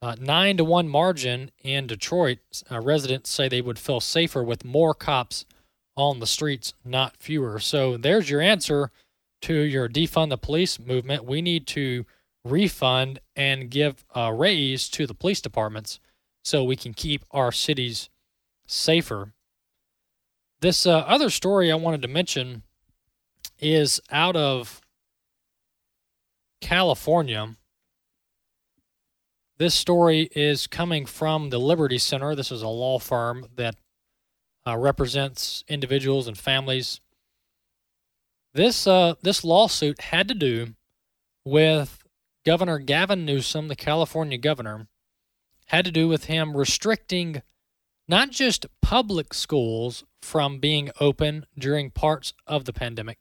uh, 0.03 0.15
nine 0.19 0.57
to 0.57 0.63
one 0.63 0.87
margin 0.87 1.49
in 1.63 1.87
Detroit, 1.87 2.39
uh, 2.71 2.79
residents 2.79 3.29
say 3.29 3.49
they 3.49 3.61
would 3.61 3.79
feel 3.79 3.99
safer 3.99 4.43
with 4.43 4.63
more 4.63 4.93
cops 4.93 5.45
on 5.97 6.19
the 6.19 6.27
streets, 6.27 6.73
not 6.85 7.17
fewer. 7.17 7.59
So 7.59 7.97
there's 7.97 8.29
your 8.29 8.41
answer 8.41 8.91
to 9.41 9.53
your 9.53 9.89
defund 9.89 10.29
the 10.29 10.37
police 10.37 10.79
movement. 10.79 11.25
We 11.25 11.41
need 11.41 11.65
to 11.67 12.05
refund 12.45 13.19
and 13.35 13.69
give 13.69 14.03
a 14.15 14.33
raise 14.33 14.89
to 14.89 15.07
the 15.07 15.13
police 15.13 15.41
departments 15.41 15.99
so 16.43 16.63
we 16.63 16.75
can 16.75 16.93
keep 16.93 17.25
our 17.31 17.51
cities 17.51 18.09
safer. 18.67 19.33
This 20.61 20.85
uh, 20.85 20.99
other 20.99 21.31
story 21.31 21.71
I 21.71 21.75
wanted 21.75 22.03
to 22.03 22.07
mention 22.07 22.61
is 23.59 23.99
out 24.11 24.35
of 24.35 24.79
California. 26.61 27.55
This 29.57 29.73
story 29.73 30.29
is 30.35 30.67
coming 30.67 31.07
from 31.07 31.49
the 31.49 31.57
Liberty 31.57 31.97
Center. 31.97 32.35
This 32.35 32.51
is 32.51 32.61
a 32.61 32.67
law 32.67 32.99
firm 32.99 33.47
that 33.55 33.75
uh, 34.67 34.77
represents 34.77 35.63
individuals 35.67 36.27
and 36.27 36.37
families. 36.37 37.01
This 38.53 38.85
uh, 38.85 39.15
this 39.23 39.43
lawsuit 39.43 39.99
had 40.01 40.27
to 40.27 40.35
do 40.35 40.75
with 41.43 42.03
Governor 42.45 42.77
Gavin 42.77 43.25
Newsom, 43.25 43.67
the 43.67 43.75
California 43.75 44.37
governor, 44.37 44.87
had 45.67 45.85
to 45.85 45.91
do 45.91 46.07
with 46.07 46.25
him 46.25 46.55
restricting 46.55 47.41
not 48.07 48.29
just 48.29 48.67
public 48.81 49.33
schools 49.33 50.03
from 50.21 50.59
being 50.59 50.91
open 50.99 51.45
during 51.57 51.89
parts 51.89 52.33
of 52.47 52.65
the 52.65 52.73
pandemic, 52.73 53.17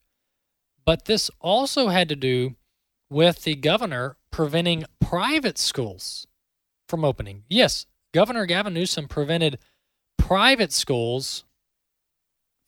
but 0.84 1.06
this 1.06 1.30
also 1.40 1.88
had 1.88 2.08
to 2.08 2.16
do 2.16 2.56
with 3.08 3.42
the 3.42 3.56
governor 3.56 4.16
preventing 4.30 4.84
private 5.00 5.58
schools 5.58 6.26
from 6.88 7.04
opening. 7.04 7.44
Yes, 7.48 7.86
Governor 8.12 8.46
Gavin 8.46 8.74
Newsom 8.74 9.08
prevented 9.08 9.58
private 10.16 10.72
schools 10.72 11.44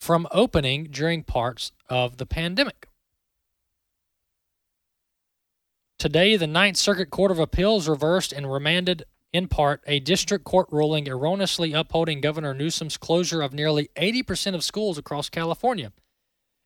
from 0.01 0.27
opening 0.33 0.89
during 0.91 1.23
parts 1.23 1.73
of 1.89 2.17
the 2.17 2.27
pandemic. 2.27 2.89
Today, 5.99 6.37
the 6.37 6.49
Ninth 6.49 6.77
Circuit 6.77 7.11
Court 7.11 7.31
of 7.31 7.39
Appeals 7.39 7.89
reversed 7.89 8.33
and 8.33 8.53
remanded, 8.53 9.05
in 9.33 9.49
part, 9.49 9.83
a 9.87 10.01
district 10.01 10.45
court 10.45 10.67
ruling 10.71 11.09
erroneously 11.09 11.73
upholding 11.73 12.21
Governor 12.21 12.53
Newsom's 12.53 12.97
closure 12.97 13.43
of 13.43 13.53
nearly 13.53 13.89
80% 13.97 14.55
of 14.55 14.63
schools 14.63 14.99
across 14.99 15.31
California. 15.31 15.93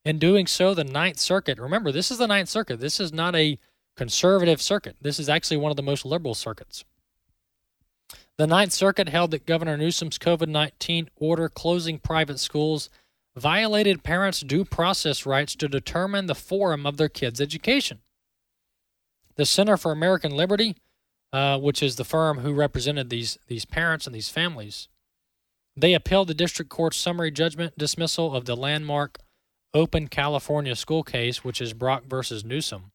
In 0.05 0.19
doing 0.19 0.47
so, 0.47 0.75
the 0.75 0.85
Ninth 0.85 1.19
Circuit, 1.19 1.59
remember, 1.59 1.93
this 1.93 2.11
is 2.11 2.19
the 2.19 2.27
Ninth 2.27 2.49
Circuit. 2.49 2.81
This 2.81 3.01
is 3.01 3.13
not 3.13 3.35
a 3.35 3.59
conservative 3.97 4.61
circuit. 4.61 4.97
This 5.01 5.19
is 5.19 5.29
actually 5.29 5.57
one 5.57 5.71
of 5.71 5.77
the 5.77 5.83
most 5.83 6.05
liberal 6.05 6.35
circuits. 6.35 6.85
The 8.37 8.47
Ninth 8.47 8.73
Circuit 8.73 9.09
held 9.09 9.31
that 9.31 9.47
Governor 9.47 9.77
Newsom's 9.77 10.19
COVID 10.19 10.49
19 10.49 11.09
order 11.17 11.49
closing 11.49 11.99
private 11.99 12.39
schools 12.39 12.91
violated 13.35 14.03
parents' 14.03 14.41
due 14.41 14.65
process 14.65 15.27
rights 15.27 15.55
to 15.57 15.69
determine 15.69 16.27
the 16.27 16.35
forum 16.35 16.87
of 16.87 16.97
their 16.97 17.09
kids' 17.09 17.41
education. 17.41 18.01
The 19.37 19.47
Center 19.47 19.77
for 19.77 19.93
American 19.93 20.33
Liberty, 20.33 20.77
uh, 21.33 21.59
which 21.59 21.83
is 21.83 21.97
the 21.97 22.05
firm 22.05 22.39
who 22.39 22.53
represented 22.53 23.11
these 23.11 23.39
these 23.49 23.65
parents 23.65 24.07
and 24.07 24.15
these 24.15 24.29
families, 24.29 24.89
they 25.77 25.95
appealed 25.95 26.29
the 26.29 26.35
district 26.35 26.71
court's 26.71 26.97
summary 26.97 27.31
judgment 27.31 27.77
dismissal 27.77 28.35
of 28.35 28.45
the 28.45 28.57
landmark 28.57 29.19
Open 29.75 30.09
California 30.09 30.75
school 30.75 31.03
case, 31.03 31.45
which 31.45 31.61
is 31.61 31.75
Brock 31.75 32.05
versus 32.07 32.45
Newsom. 32.45 32.93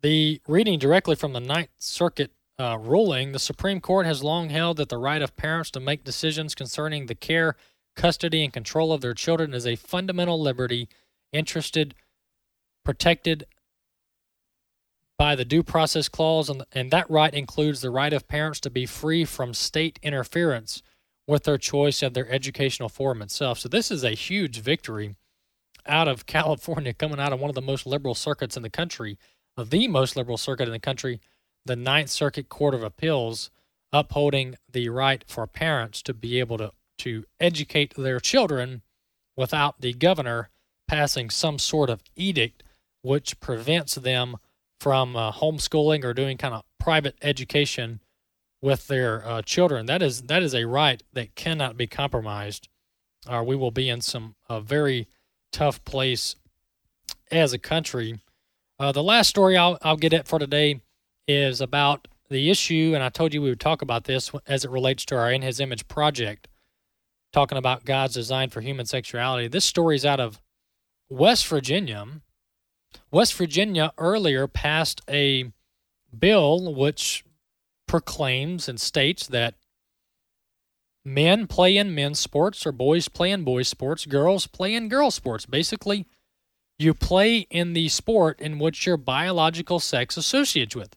The 0.00 0.40
reading 0.46 0.78
directly 0.78 1.16
from 1.16 1.32
the 1.32 1.40
Ninth 1.40 1.70
Circuit 1.78 2.30
uh, 2.56 2.78
ruling, 2.80 3.32
the 3.32 3.40
Supreme 3.40 3.80
Court 3.80 4.06
has 4.06 4.22
long 4.22 4.50
held 4.50 4.76
that 4.76 4.90
the 4.90 4.96
right 4.98 5.22
of 5.22 5.36
parents 5.36 5.72
to 5.72 5.80
make 5.80 6.04
decisions 6.04 6.54
concerning 6.54 7.06
the 7.06 7.16
care, 7.16 7.56
custody, 7.96 8.44
and 8.44 8.52
control 8.52 8.92
of 8.92 9.00
their 9.00 9.14
children 9.14 9.54
is 9.54 9.66
a 9.66 9.74
fundamental 9.74 10.40
liberty 10.40 10.88
interested, 11.32 11.96
protected 12.84 13.44
by 15.18 15.34
the 15.34 15.44
Due 15.44 15.64
Process 15.64 16.08
Clause, 16.08 16.48
and, 16.48 16.64
and 16.72 16.90
that 16.92 17.10
right 17.10 17.34
includes 17.34 17.80
the 17.80 17.90
right 17.90 18.12
of 18.12 18.28
parents 18.28 18.60
to 18.60 18.70
be 18.70 18.86
free 18.86 19.24
from 19.24 19.52
state 19.52 19.98
interference 20.02 20.82
with 21.26 21.44
their 21.44 21.58
choice 21.58 22.02
of 22.02 22.14
their 22.14 22.30
educational 22.30 22.88
forum 22.88 23.20
itself. 23.20 23.58
So, 23.58 23.68
this 23.68 23.90
is 23.90 24.04
a 24.04 24.10
huge 24.10 24.60
victory 24.60 25.16
out 25.86 26.08
of 26.08 26.26
California, 26.26 26.94
coming 26.94 27.20
out 27.20 27.32
of 27.32 27.40
one 27.40 27.50
of 27.50 27.56
the 27.56 27.60
most 27.60 27.84
liberal 27.84 28.14
circuits 28.14 28.56
in 28.56 28.62
the 28.62 28.70
country, 28.70 29.18
the 29.56 29.88
most 29.88 30.16
liberal 30.16 30.38
circuit 30.38 30.68
in 30.68 30.72
the 30.72 30.78
country, 30.78 31.20
the 31.64 31.76
Ninth 31.76 32.10
Circuit 32.10 32.48
Court 32.48 32.74
of 32.74 32.84
Appeals, 32.84 33.50
upholding 33.92 34.54
the 34.70 34.88
right 34.88 35.24
for 35.26 35.46
parents 35.46 36.00
to 36.02 36.14
be 36.14 36.38
able 36.38 36.58
to, 36.58 36.72
to 36.98 37.24
educate 37.40 37.94
their 37.96 38.20
children 38.20 38.82
without 39.36 39.80
the 39.80 39.92
governor 39.92 40.50
passing 40.86 41.28
some 41.28 41.58
sort 41.58 41.90
of 41.90 42.02
edict 42.16 42.62
which 43.02 43.38
prevents 43.40 43.94
them 43.94 44.36
from 44.78 45.16
uh, 45.16 45.32
homeschooling 45.32 46.04
or 46.04 46.14
doing 46.14 46.38
kind 46.38 46.54
of 46.54 46.62
private 46.78 47.16
education 47.22 48.00
with 48.60 48.86
their 48.88 49.26
uh, 49.26 49.42
children. 49.42 49.86
That 49.86 50.02
is 50.02 50.22
that 50.22 50.42
is 50.42 50.54
a 50.54 50.66
right 50.66 51.02
that 51.12 51.34
cannot 51.34 51.76
be 51.76 51.86
compromised, 51.86 52.68
or 53.28 53.44
we 53.44 53.56
will 53.56 53.70
be 53.70 53.88
in 53.88 54.00
some 54.00 54.34
a 54.48 54.60
very 54.60 55.08
tough 55.52 55.84
place 55.84 56.36
as 57.30 57.52
a 57.52 57.58
country. 57.58 58.20
Uh, 58.78 58.92
the 58.92 59.02
last 59.02 59.28
story 59.28 59.56
I'll 59.56 59.78
I'll 59.82 59.96
get 59.96 60.12
at 60.12 60.28
for 60.28 60.38
today 60.38 60.80
is 61.26 61.60
about 61.60 62.08
the 62.30 62.50
issue, 62.50 62.92
and 62.94 63.02
I 63.02 63.08
told 63.08 63.32
you 63.32 63.42
we 63.42 63.48
would 63.48 63.60
talk 63.60 63.82
about 63.82 64.04
this 64.04 64.30
as 64.46 64.64
it 64.64 64.70
relates 64.70 65.04
to 65.06 65.16
our 65.16 65.32
In 65.32 65.42
His 65.42 65.60
Image 65.60 65.88
project, 65.88 66.48
talking 67.32 67.58
about 67.58 67.84
God's 67.84 68.14
design 68.14 68.50
for 68.50 68.60
human 68.60 68.86
sexuality. 68.86 69.48
This 69.48 69.64
story 69.64 69.96
is 69.96 70.04
out 70.04 70.20
of 70.20 70.40
West 71.08 71.46
Virginia 71.46 72.06
West 73.10 73.34
Virginia 73.34 73.92
earlier 73.98 74.46
passed 74.46 75.00
a 75.08 75.52
bill 76.16 76.74
which 76.74 77.24
proclaims 77.86 78.68
and 78.68 78.80
states 78.80 79.26
that 79.26 79.54
men 81.04 81.46
play 81.46 81.76
in 81.76 81.94
men's 81.94 82.18
sports 82.18 82.66
or 82.66 82.72
boys 82.72 83.08
play 83.08 83.30
in 83.30 83.44
boys' 83.44 83.68
sports, 83.68 84.04
girls 84.04 84.46
play 84.46 84.74
in 84.74 84.88
girls' 84.88 85.14
sports. 85.14 85.46
Basically, 85.46 86.06
you 86.78 86.94
play 86.94 87.46
in 87.50 87.72
the 87.72 87.88
sport 87.88 88.40
in 88.40 88.58
which 88.58 88.86
your 88.86 88.96
biological 88.96 89.80
sex 89.80 90.16
associates 90.16 90.76
with. 90.76 90.96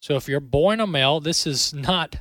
So 0.00 0.16
if 0.16 0.28
you're 0.28 0.40
born 0.40 0.80
a 0.80 0.86
male, 0.86 1.20
this 1.20 1.46
is 1.46 1.72
not 1.72 2.16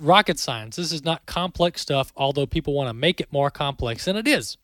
rocket 0.00 0.38
science. 0.38 0.76
This 0.76 0.92
is 0.92 1.04
not 1.04 1.26
complex 1.26 1.80
stuff, 1.80 2.12
although 2.16 2.46
people 2.46 2.74
want 2.74 2.88
to 2.88 2.94
make 2.94 3.20
it 3.20 3.32
more 3.32 3.50
complex 3.50 4.04
than 4.04 4.16
it 4.16 4.28
is. 4.28 4.56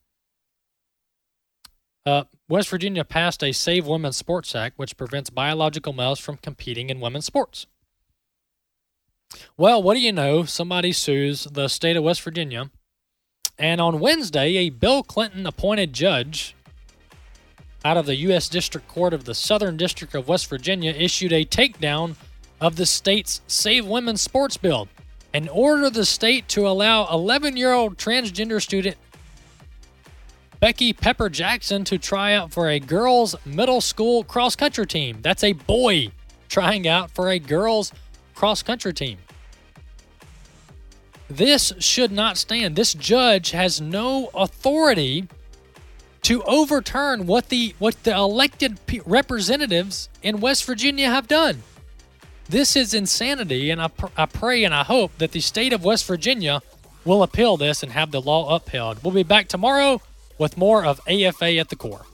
Uh, 2.06 2.24
West 2.48 2.68
Virginia 2.68 3.04
passed 3.04 3.42
a 3.42 3.50
Save 3.50 3.86
Women's 3.86 4.16
Sports 4.16 4.54
Act, 4.54 4.78
which 4.78 4.96
prevents 4.96 5.28
biological 5.28 5.92
males 5.92 6.20
from 6.20 6.36
competing 6.36 6.88
in 6.88 7.00
women's 7.00 7.26
sports. 7.26 7.66
Well, 9.56 9.82
what 9.82 9.94
do 9.94 10.00
you 10.00 10.12
know? 10.12 10.44
Somebody 10.44 10.92
sues 10.92 11.44
the 11.44 11.66
state 11.66 11.96
of 11.96 12.04
West 12.04 12.22
Virginia. 12.22 12.70
And 13.58 13.80
on 13.80 13.98
Wednesday, 13.98 14.56
a 14.56 14.70
Bill 14.70 15.02
Clinton 15.02 15.46
appointed 15.46 15.92
judge 15.92 16.54
out 17.84 17.96
of 17.96 18.06
the 18.06 18.16
U.S. 18.16 18.48
District 18.48 18.86
Court 18.86 19.12
of 19.12 19.24
the 19.24 19.34
Southern 19.34 19.76
District 19.76 20.14
of 20.14 20.28
West 20.28 20.48
Virginia 20.48 20.92
issued 20.92 21.32
a 21.32 21.44
takedown 21.44 22.14
of 22.60 22.76
the 22.76 22.86
state's 22.86 23.40
Save 23.46 23.86
Women's 23.86 24.22
Sports 24.22 24.56
Bill 24.56 24.88
and 25.34 25.48
ordered 25.48 25.94
the 25.94 26.04
state 26.04 26.48
to 26.48 26.68
allow 26.68 27.06
11 27.12 27.56
year 27.56 27.72
old 27.72 27.96
transgender 27.96 28.62
student 28.62 28.96
Becky 30.60 30.92
Pepper 30.92 31.28
Jackson 31.28 31.84
to 31.84 31.98
try 31.98 32.32
out 32.34 32.52
for 32.52 32.68
a 32.68 32.80
girls' 32.80 33.36
middle 33.44 33.80
school 33.80 34.24
cross 34.24 34.56
country 34.56 34.86
team. 34.86 35.18
That's 35.22 35.44
a 35.44 35.52
boy 35.52 36.10
trying 36.48 36.88
out 36.88 37.10
for 37.10 37.28
a 37.28 37.38
girls' 37.38 37.92
cross 38.34 38.62
country 38.62 38.92
team. 38.92 39.18
This 41.28 41.72
should 41.78 42.12
not 42.12 42.36
stand. 42.36 42.76
This 42.76 42.94
judge 42.94 43.50
has 43.50 43.80
no 43.80 44.30
authority 44.34 45.28
to 46.22 46.42
overturn 46.44 47.26
what 47.26 47.48
the 47.50 47.74
what 47.78 48.02
the 48.04 48.14
elected 48.14 48.78
representatives 49.04 50.08
in 50.22 50.40
West 50.40 50.64
Virginia 50.64 51.10
have 51.10 51.28
done. 51.28 51.62
This 52.48 52.76
is 52.76 52.94
insanity, 52.94 53.70
and 53.70 53.82
I, 53.82 53.88
pr- 53.88 54.06
I 54.16 54.26
pray 54.26 54.62
and 54.62 54.72
I 54.72 54.84
hope 54.84 55.18
that 55.18 55.32
the 55.32 55.40
state 55.40 55.72
of 55.72 55.84
West 55.84 56.06
Virginia 56.06 56.62
will 57.04 57.24
appeal 57.24 57.56
this 57.56 57.82
and 57.82 57.92
have 57.92 58.12
the 58.12 58.20
law 58.20 58.54
upheld. 58.54 59.02
We'll 59.02 59.14
be 59.14 59.24
back 59.24 59.48
tomorrow 59.48 60.00
with 60.38 60.56
more 60.56 60.84
of 60.84 61.00
AFA 61.08 61.58
at 61.58 61.68
the 61.68 61.76
core. 61.76 62.06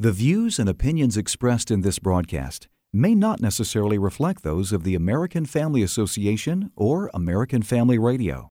The 0.00 0.12
views 0.12 0.60
and 0.60 0.68
opinions 0.68 1.16
expressed 1.16 1.72
in 1.72 1.80
this 1.80 1.98
broadcast 1.98 2.68
may 2.92 3.16
not 3.16 3.40
necessarily 3.40 3.98
reflect 3.98 4.44
those 4.44 4.72
of 4.72 4.84
the 4.84 4.94
American 4.94 5.44
Family 5.44 5.82
Association 5.82 6.70
or 6.76 7.10
American 7.12 7.62
Family 7.62 7.98
Radio. 7.98 8.46